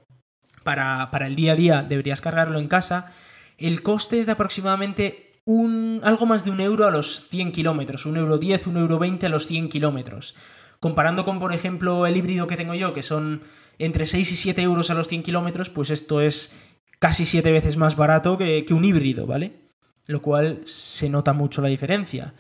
para, 0.65 1.09
para 1.13 1.29
el 1.29 1.37
día 1.37 1.53
a 1.53 1.55
día 1.55 1.83
deberías 1.89 2.21
cargarlo 2.21 2.59
en 2.59 2.67
casa, 2.67 3.13
el 3.59 3.85
coste 3.85 4.19
es 4.19 4.27
de 4.27 4.33
aproximadamente 4.33 5.41
un, 5.45 6.01
algo 6.03 6.27
más 6.27 6.45
de 6.45 6.51
un 6.51 6.61
euro 6.61 6.85
a 6.85 6.91
los 6.91 7.29
100 7.29 7.53
kilómetros, 7.53 8.07
un 8.07 8.17
euro 8.17 8.39
10, 8.39 8.67
un 8.67 8.79
euro 8.79 8.99
20 8.99 9.27
a 9.27 9.29
los 9.29 9.47
100 9.47 9.69
kilómetros. 9.69 10.35
Comparando 10.81 11.25
con, 11.25 11.39
por 11.39 11.55
ejemplo, 11.55 12.09
el 12.09 12.17
híbrido 12.17 12.49
que 12.49 12.57
tengo 12.57 12.75
yo, 12.75 12.93
que 12.93 13.05
son 13.05 13.43
entre 13.79 14.07
6 14.07 14.33
y 14.33 14.37
7 14.37 14.63
euros 14.63 14.91
a 14.91 14.95
los 14.95 15.07
100 15.07 15.23
kilómetros, 15.23 15.71
pues 15.71 15.91
esto 15.91 16.21
es 16.21 16.53
casi 16.99 17.25
7 17.25 17.53
veces 17.53 17.77
más 17.77 17.95
barato 17.95 18.37
que, 18.37 18.65
que 18.65 18.75
un 18.75 18.85
híbrido, 18.85 19.29
¿vale? 19.29 19.66
Lo 20.07 20.23
cual 20.23 20.61
se 20.65 21.09
nota 21.09 21.33
mucho 21.33 21.63
la 21.63 21.69
diferencia. 21.69 22.35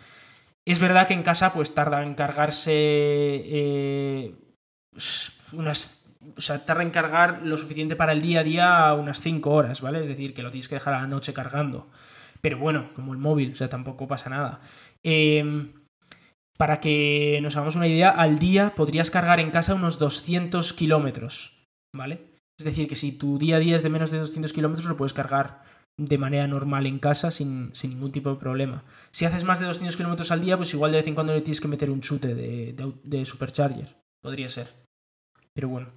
Es 0.64 0.80
verdad 0.80 1.06
que 1.06 1.14
en 1.14 1.22
casa 1.22 1.52
pues 1.52 1.74
tarda 1.74 2.02
en 2.02 2.14
cargarse 2.14 2.72
eh, 2.72 4.34
unas... 5.52 6.02
O 6.36 6.40
sea, 6.40 6.64
tarda 6.64 6.82
en 6.82 6.90
cargar 6.90 7.42
lo 7.44 7.56
suficiente 7.56 7.94
para 7.94 8.12
el 8.12 8.20
día 8.20 8.40
a 8.40 8.44
día 8.44 8.94
unas 8.94 9.20
5 9.20 9.48
horas, 9.48 9.80
¿vale? 9.80 10.00
Es 10.00 10.08
decir, 10.08 10.34
que 10.34 10.42
lo 10.42 10.50
tienes 10.50 10.68
que 10.68 10.74
dejar 10.74 10.94
a 10.94 11.02
la 11.02 11.06
noche 11.06 11.32
cargando. 11.32 11.88
Pero 12.40 12.58
bueno, 12.58 12.90
como 12.94 13.12
el 13.12 13.18
móvil, 13.18 13.52
o 13.52 13.56
sea, 13.56 13.68
tampoco 13.68 14.08
pasa 14.08 14.28
nada. 14.28 14.60
Eh, 15.04 15.72
para 16.56 16.80
que 16.80 17.38
nos 17.42 17.56
hagamos 17.56 17.76
una 17.76 17.86
idea, 17.86 18.10
al 18.10 18.38
día 18.38 18.74
podrías 18.74 19.10
cargar 19.10 19.40
en 19.40 19.50
casa 19.50 19.74
unos 19.74 19.98
200 19.98 20.72
kilómetros, 20.72 21.66
¿vale? 21.94 22.36
Es 22.58 22.64
decir, 22.64 22.88
que 22.88 22.96
si 22.96 23.12
tu 23.12 23.38
día 23.38 23.56
a 23.56 23.58
día 23.58 23.76
es 23.76 23.82
de 23.82 23.90
menos 23.90 24.10
de 24.10 24.18
200 24.18 24.52
kilómetros, 24.52 24.86
lo 24.86 24.96
puedes 24.96 25.12
cargar 25.12 25.62
de 25.98 26.18
manera 26.18 26.46
normal 26.46 26.86
en 26.86 26.98
casa 26.98 27.30
sin, 27.30 27.74
sin 27.74 27.90
ningún 27.90 28.12
tipo 28.12 28.30
de 28.30 28.36
problema. 28.36 28.84
Si 29.12 29.24
haces 29.24 29.44
más 29.44 29.60
de 29.60 29.66
200 29.66 29.96
kilómetros 29.96 30.30
al 30.30 30.42
día, 30.42 30.56
pues 30.56 30.74
igual 30.74 30.92
de 30.92 30.98
vez 30.98 31.06
en 31.06 31.14
cuando 31.14 31.32
le 31.34 31.40
tienes 31.40 31.60
que 31.60 31.68
meter 31.68 31.90
un 31.90 32.00
chute 32.00 32.34
de, 32.34 32.72
de, 32.74 32.92
de 33.02 33.24
supercharger. 33.24 33.96
Podría 34.22 34.48
ser. 34.48 34.68
Pero 35.54 35.68
bueno. 35.68 35.88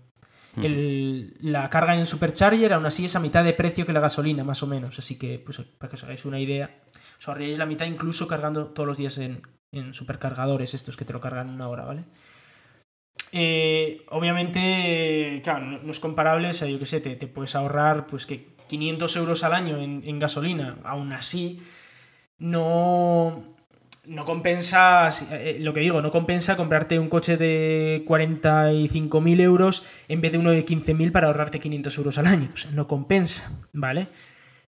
Mm. 0.56 0.64
El- 0.66 1.38
la 1.42 1.70
carga 1.70 1.96
en 1.98 2.06
supercharger 2.06 2.74
aún 2.74 2.86
así 2.86 3.06
es 3.06 3.16
a 3.16 3.20
mitad 3.20 3.44
de 3.44 3.54
precio 3.54 3.86
que 3.86 3.94
la 3.94 4.00
gasolina, 4.00 4.44
más 4.44 4.64
o 4.64 4.68
menos. 4.68 4.98
Así 5.00 5.18
que, 5.18 5.38
pues, 5.40 5.60
para 5.78 5.90
que 5.90 5.96
os 5.96 6.04
hagáis 6.04 6.24
una 6.26 6.40
idea, 6.40 6.80
os 7.20 7.28
ahorraréis 7.28 7.58
la 7.58 7.66
mitad 7.66 7.86
incluso 7.86 8.28
cargando 8.28 8.68
todos 8.68 8.88
los 8.88 8.98
días 8.98 9.18
en, 9.18 9.42
en 9.74 9.94
supercargadores 9.94 10.74
estos 10.74 10.96
que 10.98 11.06
te 11.06 11.14
lo 11.14 11.20
cargan 11.20 11.50
en 11.50 11.56
una 11.56 11.68
hora, 11.68 11.84
¿vale? 11.86 12.06
Eh, 13.32 14.06
obviamente, 14.10 15.42
claro, 15.44 15.66
no, 15.66 15.80
no 15.84 15.92
es 15.92 16.00
comparable, 16.00 16.50
o 16.50 16.54
sea, 16.54 16.68
yo 16.68 16.80
qué 16.80 16.86
sé, 16.86 17.00
te, 17.02 17.16
te 17.16 17.28
puedes 17.28 17.54
ahorrar 17.56 18.08
pues 18.08 18.26
que 18.26 18.48
500 18.70 19.16
euros 19.18 19.44
al 19.44 19.54
año 19.54 19.78
en, 19.82 20.20
gasolina, 20.20 20.78
aún 20.84 21.12
así, 21.12 21.62
no, 22.38 23.44
no 24.06 24.26
compensa, 24.26 25.10
eh, 25.32 25.58
lo 25.60 25.74
que 25.74 25.82
digo, 25.82 26.02
no 26.02 26.12
compensa 26.12 26.56
comprarte 26.56 26.98
un 27.00 27.10
coche 27.10 27.36
de 27.36 28.06
45.000 28.08 29.42
euros 29.42 29.84
en 30.08 30.22
vez 30.22 30.32
de 30.32 30.38
uno 30.38 30.52
de 30.52 30.66
15.000 30.66 31.12
para 31.12 31.28
ahorrarte 31.28 31.60
500 31.60 31.98
euros 31.98 32.18
al 32.18 32.28
año, 32.28 32.48
no 32.74 32.88
compensa, 32.88 33.52
¿vale? 33.74 34.08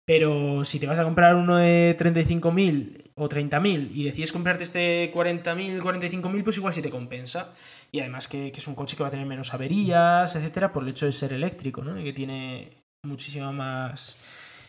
Pero 0.03 0.65
si 0.65 0.79
te 0.79 0.87
vas 0.87 0.99
a 0.99 1.03
comprar 1.03 1.35
uno 1.35 1.57
de 1.57 1.95
35.000 1.97 3.11
o 3.15 3.29
30.000 3.29 3.91
y 3.93 4.03
decides 4.03 4.33
comprarte 4.33 4.63
este 4.63 5.13
40.000, 5.13 5.79
45.000, 5.79 6.43
pues 6.43 6.57
igual 6.57 6.73
sí 6.73 6.81
te 6.81 6.89
compensa. 6.89 7.53
Y 7.91 7.99
además 7.99 8.27
que, 8.27 8.51
que 8.51 8.59
es 8.59 8.67
un 8.67 8.75
coche 8.75 8.97
que 8.97 9.03
va 9.03 9.07
a 9.09 9.11
tener 9.11 9.27
menos 9.27 9.53
averías, 9.53 10.35
etcétera, 10.35 10.73
por 10.73 10.83
el 10.83 10.89
hecho 10.89 11.05
de 11.05 11.13
ser 11.13 11.33
eléctrico, 11.33 11.83
¿no? 11.83 11.99
Y 11.99 12.03
que 12.03 12.13
tiene 12.13 12.71
muchísima 13.03 13.51
más. 13.51 14.17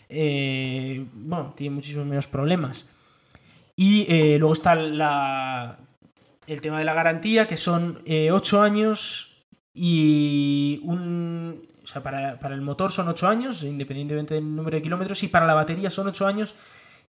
eh, 0.08 1.06
bueno, 1.12 1.54
tiene 1.56 1.74
muchísimos 1.74 2.06
menos 2.06 2.26
problemas. 2.26 2.90
Y 3.76 4.06
eh, 4.08 4.38
luego 4.38 4.52
está 4.54 4.74
la, 4.74 5.78
el 6.46 6.60
tema 6.60 6.78
de 6.78 6.84
la 6.84 6.94
garantía, 6.94 7.46
que 7.46 7.56
son 7.56 7.98
8 8.06 8.62
años 8.62 9.44
y 9.74 10.80
un. 10.84 11.62
O 11.82 11.86
sea, 11.86 12.02
para, 12.02 12.38
para 12.38 12.54
el 12.54 12.60
motor 12.60 12.92
son 12.92 13.08
8 13.08 13.28
años, 13.28 13.64
independientemente 13.64 14.34
del 14.34 14.54
número 14.54 14.76
de 14.76 14.82
kilómetros, 14.82 15.22
y 15.22 15.28
para 15.28 15.46
la 15.46 15.54
batería 15.54 15.90
son 15.90 16.08
8 16.08 16.26
años 16.26 16.54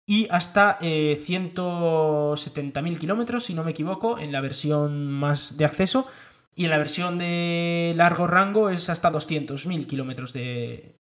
y 0.06 0.28
hasta 0.30 0.78
eh, 0.82 1.22
170.000 1.26 2.98
kilómetros, 2.98 3.46
si 3.46 3.54
no 3.54 3.64
me 3.64 3.72
equivoco, 3.72 4.20
en 4.20 4.32
la 4.32 4.42
versión 4.42 5.12
más 5.12 5.58
de 5.58 5.66
acceso. 5.66 6.08
Y 6.56 6.66
en 6.66 6.72
la 6.72 6.78
versión 6.78 7.18
de 7.18 7.94
largo 7.96 8.28
rango 8.28 8.70
es 8.70 8.90
hasta 8.90 9.12
200.000 9.12 9.88
kilómetros 9.88 10.34
de, 10.34 10.98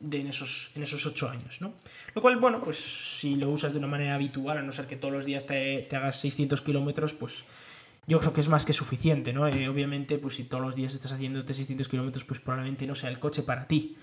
de 0.00 0.20
en, 0.20 0.26
esos, 0.26 0.70
en 0.74 0.82
esos 0.82 1.06
8 1.06 1.28
años, 1.28 1.60
¿no? 1.60 1.74
Lo 2.14 2.22
cual, 2.22 2.36
bueno, 2.36 2.60
pues 2.60 2.78
si 2.78 3.36
lo 3.36 3.50
usas 3.50 3.72
de 3.72 3.78
una 3.78 3.86
manera 3.86 4.14
habitual, 4.14 4.58
a 4.58 4.62
no 4.62 4.72
ser 4.72 4.86
que 4.86 4.96
todos 4.96 5.12
los 5.14 5.26
días 5.26 5.46
te, 5.46 5.86
te 5.88 5.96
hagas 5.96 6.18
600 6.20 6.62
kilómetros, 6.62 7.14
pues 7.14 7.44
yo 8.06 8.18
creo 8.18 8.32
que 8.32 8.40
es 8.40 8.48
más 8.48 8.64
que 8.64 8.72
suficiente, 8.72 9.32
¿no? 9.32 9.46
Eh, 9.46 9.68
obviamente, 9.68 10.18
pues 10.18 10.34
si 10.36 10.44
todos 10.44 10.64
los 10.64 10.74
días 10.74 10.94
estás 10.94 11.12
haciéndote 11.12 11.54
600 11.54 11.88
kilómetros, 11.88 12.24
pues 12.24 12.40
probablemente 12.40 12.86
no 12.86 12.94
sea 12.94 13.10
el 13.10 13.20
coche 13.20 13.42
para 13.42 13.66
ti. 13.68 13.96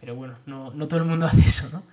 Pero 0.00 0.16
bueno, 0.16 0.38
no, 0.46 0.72
no 0.72 0.88
todo 0.88 1.00
el 1.00 1.06
mundo 1.06 1.26
hace 1.30 1.42
eso, 1.42 1.68
¿no? 1.70 1.84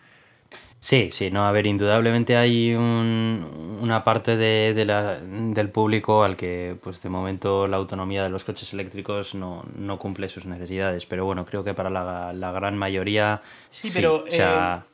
Sí, 0.84 1.10
sí, 1.12 1.30
no, 1.30 1.46
a 1.46 1.52
ver, 1.52 1.68
indudablemente 1.68 2.36
hay 2.38 2.74
un- 2.74 3.78
una 3.82 4.04
parte 4.04 4.36
de, 4.36 4.74
de 4.74 4.84
la- 4.86 5.20
del 5.20 5.70
público 5.70 6.24
al 6.24 6.36
que, 6.36 6.76
pues 6.82 7.02
de 7.04 7.10
momento, 7.10 7.68
la 7.68 7.78
autonomía 7.78 8.24
de 8.24 8.30
los 8.30 8.44
coches 8.44 8.74
eléctricos 8.74 9.36
no, 9.36 9.64
no 9.78 10.00
cumple 10.00 10.28
sus 10.28 10.46
necesidades, 10.46 11.06
pero 11.06 11.24
bueno, 11.26 11.46
creo 11.46 11.64
que 11.64 11.76
para 11.76 11.92
la, 11.92 12.34
la 12.34 12.52
gran 12.52 12.78
mayoría 12.78 13.42
Sí, 13.70 13.92
pero, 13.94 14.24
o 14.24 14.32
sea, 14.32 14.86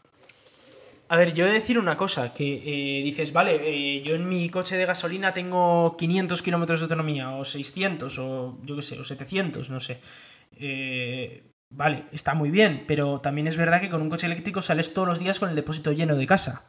A 1.09 1.15
ver, 1.15 1.33
yo 1.33 1.45
he 1.45 1.47
de 1.47 1.53
decir 1.53 1.79
una 1.79 1.95
cosa, 1.95 2.33
que 2.33 2.47
eh, 2.99 3.03
dices, 3.03 3.31
vale, 3.31 3.53
eh, 3.63 4.01
yo 4.01 4.13
en 4.15 4.27
mi 4.27 4.49
coche 4.49 4.75
de 4.75 4.85
gasolina 4.85 5.33
tengo 5.33 5.95
500 5.97 6.41
kilómetros 6.41 6.81
de 6.81 6.85
autonomía, 6.85 7.31
o 7.31 7.45
600, 7.45 8.19
o 8.19 8.57
yo 8.65 8.75
qué 8.75 8.81
sé, 8.81 8.99
o 8.99 9.05
700, 9.05 9.69
no 9.69 9.79
sé. 9.79 10.01
Eh, 10.59 11.43
vale, 11.69 12.05
está 12.11 12.33
muy 12.33 12.49
bien, 12.49 12.83
pero 12.87 13.19
también 13.21 13.47
es 13.47 13.57
verdad 13.57 13.81
que 13.81 13.89
con 13.89 14.01
un 14.01 14.09
coche 14.09 14.25
eléctrico 14.27 14.61
sales 14.61 14.93
todos 14.93 15.07
los 15.07 15.19
días 15.19 15.39
con 15.39 15.49
el 15.49 15.55
depósito 15.55 15.91
lleno 15.91 16.15
de 16.15 16.27
casa. 16.27 16.63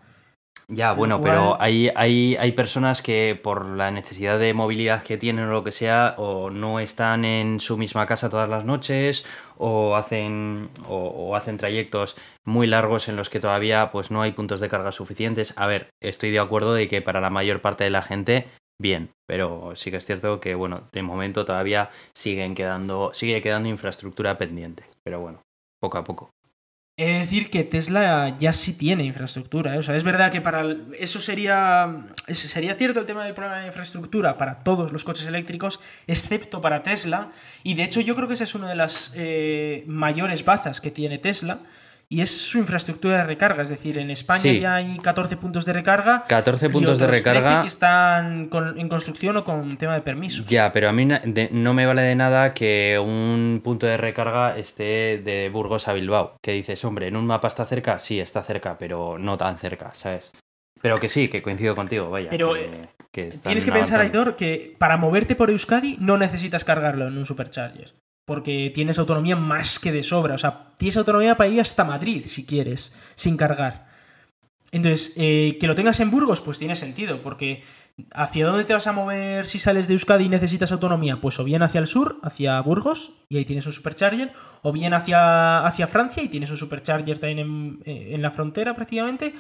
Ya, 0.71 0.93
bueno, 0.93 1.19
cual- 1.21 1.33
pero 1.33 1.63
hay, 1.63 1.91
hay, 1.95 2.37
hay 2.37 2.53
personas 2.53 3.01
que 3.01 3.41
por 3.43 3.65
la 3.71 3.91
necesidad 3.91 4.39
de 4.39 4.53
movilidad 4.53 5.03
que 5.03 5.17
tienen 5.17 5.47
o 5.47 5.51
lo 5.53 5.65
que 5.65 5.73
sea, 5.73 6.15
o 6.19 6.51
no 6.51 6.79
están 6.79 7.25
en 7.25 7.59
su 7.61 7.79
misma 7.79 8.07
casa 8.07 8.29
todas 8.29 8.51
las 8.51 8.67
noches, 8.67 9.25
o 9.57 9.97
hacen, 9.97 10.69
o, 10.87 10.97
o 11.07 11.37
hacen 11.37 11.57
trayectos 11.57 12.17
muy 12.45 12.67
largos 12.67 13.09
en 13.09 13.17
los 13.17 13.31
que 13.31 13.41
todavía 13.41 13.91
pues 13.91 14.11
no 14.11 14.21
hay 14.21 14.33
puntos 14.33 14.61
de 14.61 14.69
carga 14.69 14.93
suficientes. 14.93 15.55
A 15.57 15.67
ver, 15.67 15.89
estoy 16.03 16.31
de 16.33 16.41
acuerdo 16.41 16.75
de 16.75 16.87
que 16.87 17.01
para 17.01 17.21
la 17.23 17.31
mayor 17.31 17.63
parte 17.63 17.85
de 17.85 17.91
la 17.91 18.03
gente, 18.03 18.47
bien, 18.79 19.11
pero 19.27 19.73
sí 19.75 19.91
que 19.91 19.97
es 19.97 20.07
cierto 20.07 20.41
que, 20.41 20.55
bueno, 20.55 20.89
de 20.93 21.03
momento 21.03 21.45
todavía 21.45 21.91
siguen 22.15 22.55
quedando, 22.55 23.11
sigue 23.13 23.43
quedando 23.43 23.69
infraestructura 23.69 24.39
pendiente. 24.39 24.85
Pero 25.03 25.21
bueno, 25.21 25.43
poco 25.81 25.99
a 25.99 26.05
poco. 26.05 26.31
He 27.01 27.13
de 27.13 27.19
decir 27.21 27.49
que 27.49 27.63
Tesla 27.63 28.37
ya 28.41 28.53
sí 28.53 28.77
tiene 28.77 29.05
infraestructura. 29.05 29.77
¿eh? 29.77 29.79
O 29.79 29.85
sea, 29.85 29.95
es 29.95 30.03
verdad 30.03 30.33
que 30.33 30.41
para 30.41 30.67
eso 30.99 31.21
sería. 31.21 32.07
Sería 32.27 32.75
cierto 32.75 32.99
el 32.99 33.07
tema 33.07 33.25
del 33.25 33.35
problema 33.35 33.61
de 33.61 33.69
infraestructura 33.69 34.37
para 34.37 34.65
todos 34.65 34.91
los 34.91 35.05
coches 35.05 35.29
eléctricos, 35.29 35.79
excepto 36.09 36.61
para 36.61 36.83
Tesla. 36.83 37.31
Y 37.63 37.75
de 37.75 37.85
hecho, 37.85 38.01
yo 38.01 38.17
creo 38.17 38.27
que 38.27 38.35
esa 38.35 38.43
es 38.43 38.57
una 38.57 38.69
de 38.69 38.75
las 38.75 39.13
eh, 39.15 39.85
mayores 39.87 40.45
bazas 40.45 40.81
que 40.81 40.91
tiene 40.91 41.19
Tesla. 41.19 41.61
Y 42.11 42.23
es 42.23 42.31
su 42.35 42.57
infraestructura 42.59 43.19
de 43.19 43.25
recarga. 43.25 43.63
Es 43.63 43.69
decir, 43.69 43.99
en 43.99 44.11
España 44.11 44.41
Sí. 44.41 44.61
ya 44.61 44.77
hay 44.77 44.97
14 44.99 45.37
puntos 45.37 45.67
de 45.67 45.75
recarga. 45.75 46.25
14 46.27 46.67
y 46.67 46.69
puntos 46.71 46.99
de 46.99 47.05
otros 47.05 47.21
13 47.23 47.35
recarga. 47.35 47.61
que 47.61 47.67
están 47.67 48.49
con- 48.49 48.79
en 48.81 48.89
construcción 48.89 49.37
o 49.37 49.45
con 49.45 49.77
tema 49.77 49.93
de 49.95 50.01
permisos. 50.01 50.47
Ya, 50.47 50.73
pero 50.73 50.89
a 50.89 50.93
mí 50.93 51.07
no 51.51 51.75
me 51.75 51.85
vale 51.85 52.01
de 52.03 52.15
nada 52.15 52.55
que 52.55 52.99
un 52.99 53.61
punto 53.63 53.87
de 53.87 53.99
recarga 53.99 54.57
esté 54.57 55.19
de 55.23 55.51
Burgos 55.53 55.87
a 55.87 55.93
Bilbao. 55.93 56.37
Que 56.43 56.53
dices, 56.53 56.83
hombre, 56.87 57.09
¿en 57.09 57.17
un 57.17 57.27
mapa 57.27 57.49
está 57.49 57.67
cerca? 57.67 57.99
Sí, 57.99 58.21
está 58.21 58.43
cerca, 58.43 58.79
pero 58.79 59.19
no 59.19 59.37
tan 59.37 59.59
cerca, 59.59 59.93
¿sabes? 59.93 60.33
Pero 60.81 60.97
que 60.99 61.11
sí, 61.11 61.29
que 61.29 61.43
coincido 61.43 61.75
contigo, 61.75 62.09
vaya. 62.09 62.31
Pero, 62.31 62.55
que- 62.55 62.65
eh, 62.65 62.89
que 63.13 63.25
Tienes 63.43 63.67
que 63.67 63.73
pensar. 63.73 64.01
Aitor, 64.01 64.35
que 64.37 64.75
para 64.79 64.97
moverte 64.97 65.35
por 65.37 65.51
Euskadi 65.51 65.97
no 66.01 66.17
necesitas 66.17 66.65
cargarlo 66.65 67.07
en 67.09 67.19
un 67.19 67.27
supercharger. 67.27 67.93
Porque 68.29 68.71
tienes 68.75 68.99
autonomía 68.99 69.37
más 69.37 69.79
que 69.79 69.91
de 69.91 70.03
sobra. 70.03 70.35
O 70.35 70.39
sea, 70.39 70.67
tienes 70.77 70.99
autonomía 70.99 71.39
para 71.39 71.49
ir 71.49 71.63
hasta 71.63 71.83
Madrid 71.83 72.27
si 72.27 72.45
quieres, 72.45 72.93
sin 73.15 73.39
cargar. 73.39 73.89
Entonces, 74.71 75.15
eh, 75.17 75.57
que 75.59 75.67
lo 75.67 75.75
tengas 75.75 75.99
en 76.01 76.11
Burgos, 76.11 76.43
pues 76.43 76.59
tiene 76.59 76.77
sentido, 76.77 77.23
porque 77.23 77.65
¿hacia 78.13 78.47
dónde 78.47 78.65
te 78.65 78.75
vas 78.75 78.87
a 78.87 78.93
mover 78.93 79.47
si 79.47 79.59
sales 79.59 79.89
de 79.89 79.95
Euskadi 79.95 80.27
y 80.27 80.29
necesitas 80.29 80.73
autonomía? 80.73 81.23
Pues 81.23 81.41
o 81.41 81.45
bien 81.45 81.63
hacia 81.63 81.81
el 81.81 81.87
sur, 81.87 82.19
hacia 82.23 82.61
Burgos, 82.61 83.13
y 83.31 83.39
ahí 83.39 83.47
tienes 83.47 83.65
un 83.65 83.73
supercharger, 83.73 84.31
o 84.61 84.71
bien 84.73 84.93
hacia, 84.93 85.67
hacia 85.67 85.87
Francia 85.87 86.23
y 86.23 86.29
tienes 86.29 86.51
un 86.51 86.59
supercharger 86.59 87.19
también 87.19 87.39
en, 87.39 87.81
eh, 87.87 88.11
en 88.11 88.21
la 88.21 88.31
frontera 88.31 88.77
prácticamente, 88.77 89.35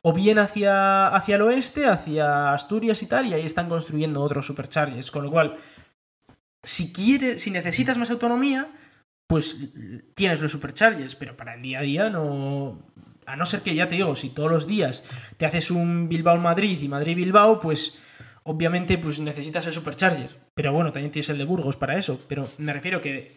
o 0.00 0.14
bien 0.14 0.38
hacia, 0.38 1.08
hacia 1.08 1.36
el 1.36 1.42
oeste, 1.42 1.84
hacia 1.84 2.54
Asturias 2.54 3.02
y 3.02 3.06
tal, 3.06 3.26
y 3.26 3.34
ahí 3.34 3.44
están 3.44 3.68
construyendo 3.68 4.22
otros 4.22 4.46
superchargers, 4.46 5.10
con 5.10 5.24
lo 5.24 5.30
cual, 5.30 5.58
si 6.62 6.92
quieres, 6.92 7.42
si 7.42 7.50
necesitas 7.50 7.98
más 7.98 8.10
autonomía, 8.10 8.70
pues 9.26 9.56
tienes 10.14 10.42
los 10.42 10.52
superchargers, 10.52 11.14
pero 11.16 11.36
para 11.36 11.54
el 11.54 11.62
día 11.62 11.80
a 11.80 11.82
día 11.82 12.10
no, 12.10 12.82
a 13.26 13.36
no 13.36 13.46
ser 13.46 13.60
que 13.60 13.74
ya 13.74 13.88
te 13.88 13.96
digo, 13.96 14.14
si 14.16 14.30
todos 14.30 14.50
los 14.50 14.66
días 14.66 15.04
te 15.36 15.46
haces 15.46 15.70
un 15.70 16.08
Bilbao-Madrid 16.08 16.78
y 16.80 16.88
Madrid-Bilbao, 16.88 17.58
pues 17.58 17.98
obviamente 18.44 18.98
pues 18.98 19.20
necesitas 19.20 19.66
el 19.66 19.72
supercharger. 19.72 20.30
Pero 20.54 20.72
bueno, 20.72 20.92
también 20.92 21.12
tienes 21.12 21.28
el 21.30 21.38
de 21.38 21.44
Burgos 21.44 21.76
para 21.76 21.96
eso. 21.96 22.20
Pero 22.28 22.48
me 22.58 22.72
refiero 22.72 23.00
que 23.00 23.34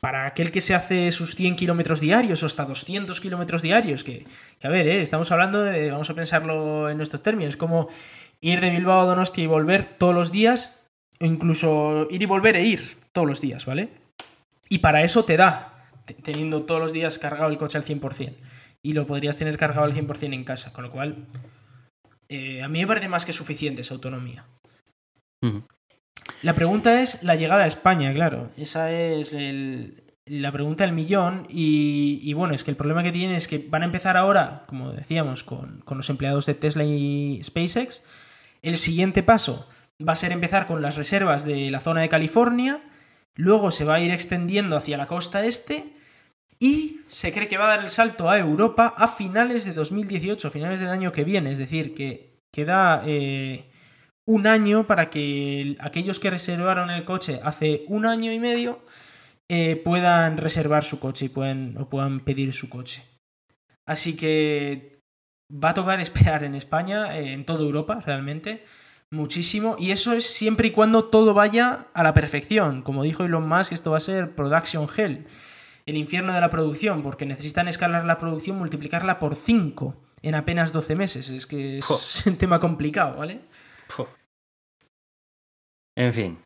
para 0.00 0.26
aquel 0.26 0.50
que 0.50 0.60
se 0.60 0.74
hace 0.74 1.12
sus 1.12 1.34
100 1.34 1.56
kilómetros 1.56 2.00
diarios 2.00 2.42
o 2.42 2.46
hasta 2.46 2.64
200 2.64 3.20
kilómetros 3.20 3.62
diarios, 3.62 4.04
que, 4.04 4.26
que, 4.58 4.66
a 4.66 4.70
ver, 4.70 4.86
¿eh? 4.88 5.02
estamos 5.02 5.30
hablando 5.30 5.62
de, 5.62 5.90
vamos 5.90 6.08
a 6.08 6.14
pensarlo 6.14 6.88
en 6.88 6.96
nuestros 6.96 7.22
términos, 7.22 7.56
como 7.56 7.88
ir 8.40 8.60
de 8.60 8.70
Bilbao 8.70 9.02
a 9.02 9.04
Donostia 9.04 9.44
y 9.44 9.46
volver 9.46 9.96
todos 9.98 10.14
los 10.14 10.32
días, 10.32 10.79
incluso 11.20 12.06
ir 12.10 12.22
y 12.22 12.26
volver 12.26 12.56
e 12.56 12.64
ir 12.64 12.96
todos 13.12 13.28
los 13.28 13.40
días, 13.40 13.66
¿vale? 13.66 13.88
Y 14.68 14.78
para 14.78 15.02
eso 15.02 15.24
te 15.24 15.36
da, 15.36 15.86
teniendo 16.22 16.62
todos 16.62 16.80
los 16.80 16.92
días 16.92 17.18
cargado 17.18 17.50
el 17.50 17.58
coche 17.58 17.78
al 17.78 17.84
100% 17.84 18.34
y 18.82 18.92
lo 18.94 19.06
podrías 19.06 19.36
tener 19.36 19.58
cargado 19.58 19.84
al 19.84 19.92
100% 19.94 20.32
en 20.34 20.44
casa, 20.44 20.72
con 20.72 20.84
lo 20.84 20.90
cual 20.90 21.26
eh, 22.28 22.62
a 22.62 22.68
mí 22.68 22.80
me 22.80 22.86
parece 22.86 23.08
más 23.08 23.26
que 23.26 23.32
suficiente 23.32 23.82
esa 23.82 23.94
autonomía. 23.94 24.46
La 26.42 26.54
pregunta 26.54 27.02
es 27.02 27.22
la 27.22 27.34
llegada 27.34 27.64
a 27.64 27.66
España, 27.66 28.12
claro. 28.14 28.50
Esa 28.56 28.92
es 28.92 29.32
el- 29.32 30.04
la 30.26 30.52
pregunta 30.52 30.84
del 30.84 30.92
millón. 30.94 31.46
Y, 31.50 32.20
y 32.22 32.32
bueno, 32.34 32.54
es 32.54 32.62
que 32.62 32.70
el 32.70 32.76
problema 32.76 33.02
que 33.02 33.10
tienen 33.12 33.36
es 33.36 33.48
que 33.48 33.58
van 33.58 33.82
a 33.82 33.86
empezar 33.86 34.16
ahora, 34.16 34.64
como 34.68 34.92
decíamos, 34.92 35.42
con, 35.42 35.80
con 35.80 35.96
los 35.98 36.08
empleados 36.08 36.46
de 36.46 36.54
Tesla 36.54 36.84
y 36.84 37.40
SpaceX. 37.42 38.04
El 38.62 38.76
siguiente 38.76 39.22
paso 39.22 39.68
va 40.06 40.12
a 40.14 40.16
ser 40.16 40.32
empezar 40.32 40.66
con 40.66 40.82
las 40.82 40.96
reservas 40.96 41.44
de 41.44 41.70
la 41.70 41.80
zona 41.80 42.00
de 42.02 42.08
California. 42.08 42.80
Luego 43.36 43.70
se 43.70 43.84
va 43.84 43.94
a 43.96 44.00
ir 44.00 44.10
extendiendo 44.10 44.76
hacia 44.76 44.96
la 44.96 45.06
costa 45.06 45.44
este. 45.44 45.92
Y 46.58 47.00
se 47.08 47.32
cree 47.32 47.48
que 47.48 47.56
va 47.56 47.64
a 47.66 47.76
dar 47.76 47.84
el 47.84 47.90
salto 47.90 48.28
a 48.30 48.38
Europa 48.38 48.92
a 48.96 49.08
finales 49.08 49.64
de 49.64 49.72
2018, 49.72 50.48
a 50.48 50.50
finales 50.50 50.80
del 50.80 50.90
año 50.90 51.12
que 51.12 51.24
viene. 51.24 51.52
Es 51.52 51.58
decir, 51.58 51.94
que 51.94 52.36
queda 52.52 53.02
eh, 53.06 53.64
un 54.26 54.46
año 54.46 54.86
para 54.86 55.08
que 55.10 55.60
el- 55.62 55.78
aquellos 55.80 56.20
que 56.20 56.30
reservaron 56.30 56.90
el 56.90 57.04
coche 57.04 57.40
hace 57.42 57.84
un 57.88 58.04
año 58.04 58.30
y 58.32 58.38
medio 58.38 58.80
eh, 59.48 59.76
puedan 59.76 60.36
reservar 60.36 60.84
su 60.84 61.00
coche 61.00 61.26
y 61.26 61.28
puedan, 61.30 61.76
o 61.78 61.88
puedan 61.88 62.20
pedir 62.20 62.52
su 62.52 62.68
coche. 62.68 63.02
Así 63.86 64.16
que 64.16 65.00
va 65.52 65.70
a 65.70 65.74
tocar 65.74 65.98
esperar 66.00 66.44
en 66.44 66.54
España, 66.54 67.18
eh, 67.18 67.32
en 67.32 67.44
toda 67.46 67.62
Europa 67.62 68.02
realmente, 68.04 68.64
muchísimo. 69.10 69.76
Y 69.78 69.90
eso 69.92 70.12
es 70.12 70.26
siempre 70.26 70.68
y 70.68 70.70
cuando 70.70 71.04
todo 71.04 71.34
vaya 71.34 71.86
a 71.94 72.02
la 72.02 72.14
perfección. 72.14 72.82
Como 72.82 73.02
dijo 73.02 73.24
Elon 73.24 73.48
Musk, 73.48 73.72
esto 73.72 73.90
va 73.90 73.98
a 73.98 74.00
ser 74.00 74.34
production 74.34 74.88
hell 74.96 75.26
el 75.86 75.96
infierno 75.96 76.32
de 76.32 76.40
la 76.40 76.50
producción, 76.50 77.02
porque 77.02 77.26
necesitan 77.26 77.68
escalar 77.68 78.04
la 78.04 78.18
producción, 78.18 78.56
multiplicarla 78.56 79.18
por 79.18 79.34
5 79.34 79.96
en 80.22 80.34
apenas 80.34 80.72
12 80.72 80.96
meses. 80.96 81.30
Es 81.30 81.46
que 81.46 81.78
es 81.78 82.22
un 82.26 82.36
tema 82.36 82.60
complicado, 82.60 83.16
¿vale? 83.16 83.40
Puh. 83.94 84.06
En 85.96 86.14
fin. 86.14 86.38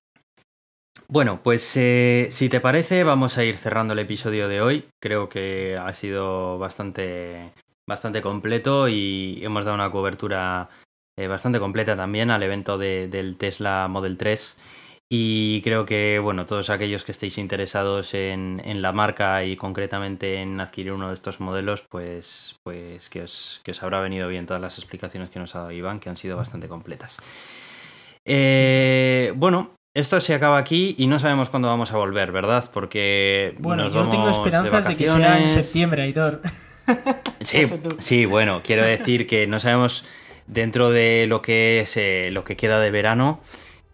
Bueno, 1.08 1.40
pues 1.42 1.76
eh, 1.76 2.28
si 2.30 2.48
te 2.48 2.60
parece, 2.60 3.04
vamos 3.04 3.36
a 3.36 3.44
ir 3.44 3.56
cerrando 3.56 3.92
el 3.92 3.98
episodio 3.98 4.48
de 4.48 4.62
hoy. 4.62 4.88
Creo 5.02 5.28
que 5.28 5.76
ha 5.76 5.92
sido 5.92 6.58
bastante, 6.58 7.52
bastante 7.86 8.22
completo 8.22 8.88
y 8.88 9.44
hemos 9.44 9.66
dado 9.66 9.74
una 9.74 9.90
cobertura 9.90 10.70
eh, 11.16 11.26
bastante 11.28 11.58
completa 11.60 11.96
también 11.96 12.30
al 12.30 12.42
evento 12.42 12.78
de- 12.78 13.08
del 13.08 13.36
Tesla 13.36 13.86
Model 13.88 14.16
3. 14.16 14.56
Y 15.10 15.60
creo 15.62 15.84
que, 15.84 16.18
bueno, 16.18 16.46
todos 16.46 16.70
aquellos 16.70 17.04
que 17.04 17.12
estéis 17.12 17.36
interesados 17.38 18.14
en, 18.14 18.60
en 18.64 18.80
la 18.82 18.90
marca 18.90 19.44
y 19.44 19.54
concretamente 19.54 20.40
en 20.40 20.58
adquirir 20.60 20.92
uno 20.92 21.08
de 21.08 21.14
estos 21.14 21.40
modelos, 21.40 21.82
pues, 21.88 22.56
pues 22.64 23.10
que, 23.10 23.20
os, 23.22 23.60
que 23.64 23.72
os 23.72 23.82
habrá 23.82 24.00
venido 24.00 24.26
bien 24.28 24.46
todas 24.46 24.62
las 24.62 24.78
explicaciones 24.78 25.28
que 25.30 25.38
nos 25.38 25.54
ha 25.54 25.58
dado 25.60 25.72
Iván, 25.72 26.00
que 26.00 26.08
han 26.08 26.16
sido 26.16 26.36
bastante 26.36 26.68
completas. 26.68 27.18
Eh, 28.24 29.32
Bueno, 29.36 29.72
esto 29.94 30.20
se 30.20 30.34
acaba 30.34 30.58
aquí 30.58 30.94
y 30.98 31.06
no 31.06 31.18
sabemos 31.18 31.50
cuándo 31.50 31.68
vamos 31.68 31.92
a 31.92 31.96
volver, 31.96 32.32
¿verdad? 32.32 32.68
Porque 32.72 33.54
Bueno, 33.58 33.84
nos 33.84 33.92
yo 33.92 34.08
tengo 34.08 34.30
esperanzas 34.30 34.88
de, 34.88 34.96
que 34.96 35.06
sea 35.06 35.40
en 35.40 35.48
septiembre, 35.48 36.02
Aitor. 36.02 36.40
Sí, 37.40 37.62
sí, 37.98 38.24
bueno, 38.24 38.62
quiero 38.64 38.84
decir 38.84 39.26
que 39.26 39.46
no 39.46 39.60
sabemos 39.60 40.04
dentro 40.46 40.90
de 40.90 41.26
lo 41.28 41.42
que 41.42 41.80
es 41.80 41.96
eh, 41.96 42.30
lo 42.32 42.44
que 42.44 42.56
queda 42.56 42.80
de 42.80 42.90
verano, 42.90 43.40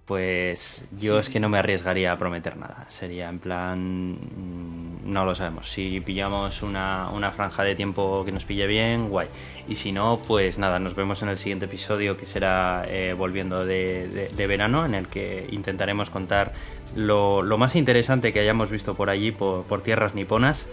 pues 0.07 0.83
yo 0.99 1.15
Sí, 1.15 1.19
es 1.21 1.27
que 1.29 1.35
sí. 1.35 1.41
no 1.41 1.49
me 1.49 1.59
arriesgaría 1.59 2.11
a 2.11 2.19
prometer 2.19 2.57
nada. 2.57 2.85
Sería 2.89 3.29
en 3.29 3.39
plan, 3.39 4.15
mm, 4.15 5.13
no 5.13 5.25
lo 5.25 5.37
sabemos. 5.37 5.71
Si 5.71 6.01
pillamos 6.01 6.63
una, 6.63 7.09
una 7.11 7.31
franja 7.31 7.63
de 7.63 7.77
tiempo 7.77 8.25
que 8.25 8.33
nos 8.33 8.45
pille 8.45 8.67
bien, 8.67 9.09
guay. 9.09 9.29
Y 9.69 9.77
si 9.77 9.93
no, 9.93 10.21
pues 10.27 10.59
nada, 10.59 10.81
nos 10.81 10.97
vemos 10.97 11.23
en 11.23 11.29
el 11.29 11.39
siguiente 11.39 11.67
episodio 11.67 12.17
que 12.17 12.27
será 12.27 12.85
eh, 12.89 13.15
volviendo 13.17 13.65
de, 13.65 14.09
de- 14.09 14.29
de 14.31 14.47
verano, 14.49 14.85
en 14.85 14.95
el 14.97 15.07
que 15.07 15.47
intentaremos 15.53 16.11
contar 16.11 16.53
lo, 16.97 17.43
lo 17.43 17.57
más 17.57 17.77
interesante 17.77 18.33
que 18.33 18.41
hayamos 18.41 18.69
visto 18.69 18.97
por 18.97 19.11
allí, 19.11 19.31
por, 19.31 19.63
por 19.65 19.81
tierras 19.83 20.15
niponas, 20.17 20.67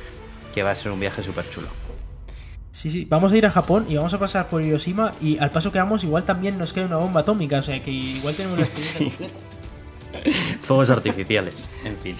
que 0.52 0.64
va 0.64 0.72
a 0.72 0.76
ser 0.76 0.92
un 0.92 1.00
viaje 1.00 1.22
súper 1.22 1.48
chulo. 1.52 1.68
Sí, 2.72 2.91
sí, 2.91 3.05
vamos 3.09 3.32
a 3.32 3.38
ir 3.38 3.45
a 3.45 3.51
Japón 3.51 3.86
y 3.89 3.95
vamos 3.95 4.13
a 4.13 4.20
pasar 4.20 4.49
por 4.49 4.61
Hiroshima 4.63 5.11
y 5.22 5.38
al 5.39 5.49
paso 5.49 5.72
que 5.72 5.80
vamos 5.80 6.03
igual 6.03 6.24
también 6.26 6.57
nos 6.57 6.74
cae 6.74 6.86
una 6.86 6.97
bomba 6.97 7.22
atómica, 7.22 7.59
o 7.59 7.63
sea 7.63 7.82
que 7.82 7.91
igual 7.91 8.36
tenemos 8.36 8.59
la 8.59 8.65
experiencia 8.68 9.28
Sí. 9.28 10.32
Fuegos 10.61 10.89
artificiales, 10.89 11.70
en 11.84 11.97
fin. 11.97 12.15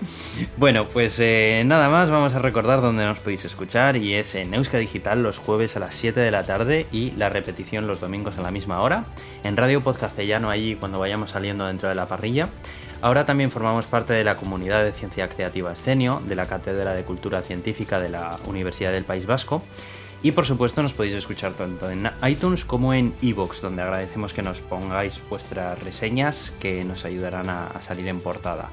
Bueno, 0.56 0.84
pues 0.84 1.18
eh, 1.20 1.62
nada 1.64 1.88
más, 1.88 2.10
vamos 2.10 2.34
a 2.34 2.38
recordar 2.38 2.80
dónde 2.80 3.04
nos 3.04 3.18
podéis 3.20 3.44
escuchar 3.44 3.96
y 3.96 4.14
es 4.14 4.34
en 4.34 4.54
Euska 4.54 4.78
Digital 4.78 5.22
los 5.22 5.38
jueves 5.38 5.76
a 5.76 5.80
las 5.80 5.94
7 5.94 6.18
de 6.20 6.30
la 6.30 6.44
tarde 6.44 6.86
y 6.92 7.12
la 7.12 7.28
repetición 7.28 7.86
los 7.86 8.00
domingos 8.00 8.38
a 8.38 8.42
la 8.42 8.50
misma 8.50 8.80
hora, 8.80 9.04
en 9.44 9.56
Radio 9.56 9.80
Podcastellano 9.80 10.50
allí 10.50 10.76
cuando 10.76 10.98
vayamos 10.98 11.30
saliendo 11.30 11.66
dentro 11.66 11.88
de 11.88 11.94
la 11.94 12.06
parrilla. 12.06 12.48
Ahora 13.00 13.24
también 13.24 13.50
formamos 13.50 13.86
parte 13.86 14.12
de 14.12 14.24
la 14.24 14.36
comunidad 14.36 14.82
de 14.82 14.92
ciencia 14.92 15.28
creativa 15.28 15.72
Escenio, 15.72 16.20
de 16.26 16.34
la 16.34 16.46
Cátedra 16.46 16.94
de 16.94 17.04
Cultura 17.04 17.42
Científica 17.42 18.00
de 18.00 18.08
la 18.08 18.38
Universidad 18.48 18.90
del 18.90 19.04
País 19.04 19.24
Vasco. 19.26 19.62
Y 20.20 20.32
por 20.32 20.46
supuesto 20.46 20.82
nos 20.82 20.94
podéis 20.94 21.14
escuchar 21.14 21.52
tanto 21.52 21.88
en 21.88 22.10
iTunes 22.26 22.64
como 22.64 22.92
en 22.92 23.14
iVoox, 23.22 23.60
donde 23.60 23.82
agradecemos 23.82 24.32
que 24.32 24.42
nos 24.42 24.60
pongáis 24.60 25.20
vuestras 25.30 25.80
reseñas 25.84 26.52
que 26.58 26.82
nos 26.82 27.04
ayudarán 27.04 27.48
a, 27.48 27.68
a 27.68 27.80
salir 27.80 28.08
en 28.08 28.18
portada. 28.18 28.70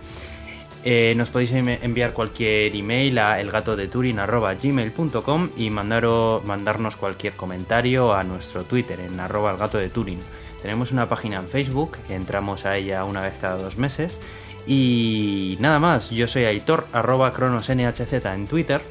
Eh, 0.88 1.16
nos 1.18 1.32
podéis 1.32 1.52
em- 1.52 1.80
enviar 1.82 2.14
cualquier 2.14 2.76
email 2.76 3.18
a 3.18 3.42
elgatodeturin.gmail.com 3.42 5.50
y 5.58 5.72
mandaro- 5.72 6.44
mandarnos 6.46 6.96
cualquier 6.96 7.34
comentario 7.34 8.14
a 8.14 8.22
nuestro 8.24 8.66
Twitter 8.66 9.00
en 9.00 9.20
arroba 9.20 9.50
elgato 9.52 9.80
de 9.80 9.90
Turing. 9.90 10.20
Tenemos 10.62 10.92
una 10.92 11.08
página 11.08 11.38
en 11.38 11.48
Facebook 11.48 11.98
que 12.08 12.14
entramos 12.14 12.68
a 12.68 12.78
ella 12.78 13.04
una 13.04 13.22
vez 13.22 13.34
cada 13.42 13.58
dos 13.58 13.78
meses. 13.78 14.20
Y 14.68 15.58
nada 15.60 15.80
más, 15.80 16.12
yo 16.12 16.28
soy 16.28 16.46
Aitor, 16.46 16.86
arroba 16.94 17.34
cronosnhz 17.34 18.14
en 18.26 18.46
Twitter. 18.48 18.82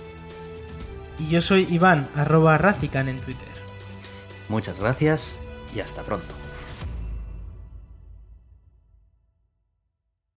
Y 1.18 1.28
yo 1.28 1.40
soy 1.40 1.66
Iván, 1.70 2.08
arroba 2.16 2.58
Razican 2.58 3.08
en 3.08 3.16
Twitter. 3.20 3.46
Muchas 4.48 4.78
gracias 4.80 5.38
y 5.74 5.78
hasta 5.80 6.02
pronto. 6.02 6.34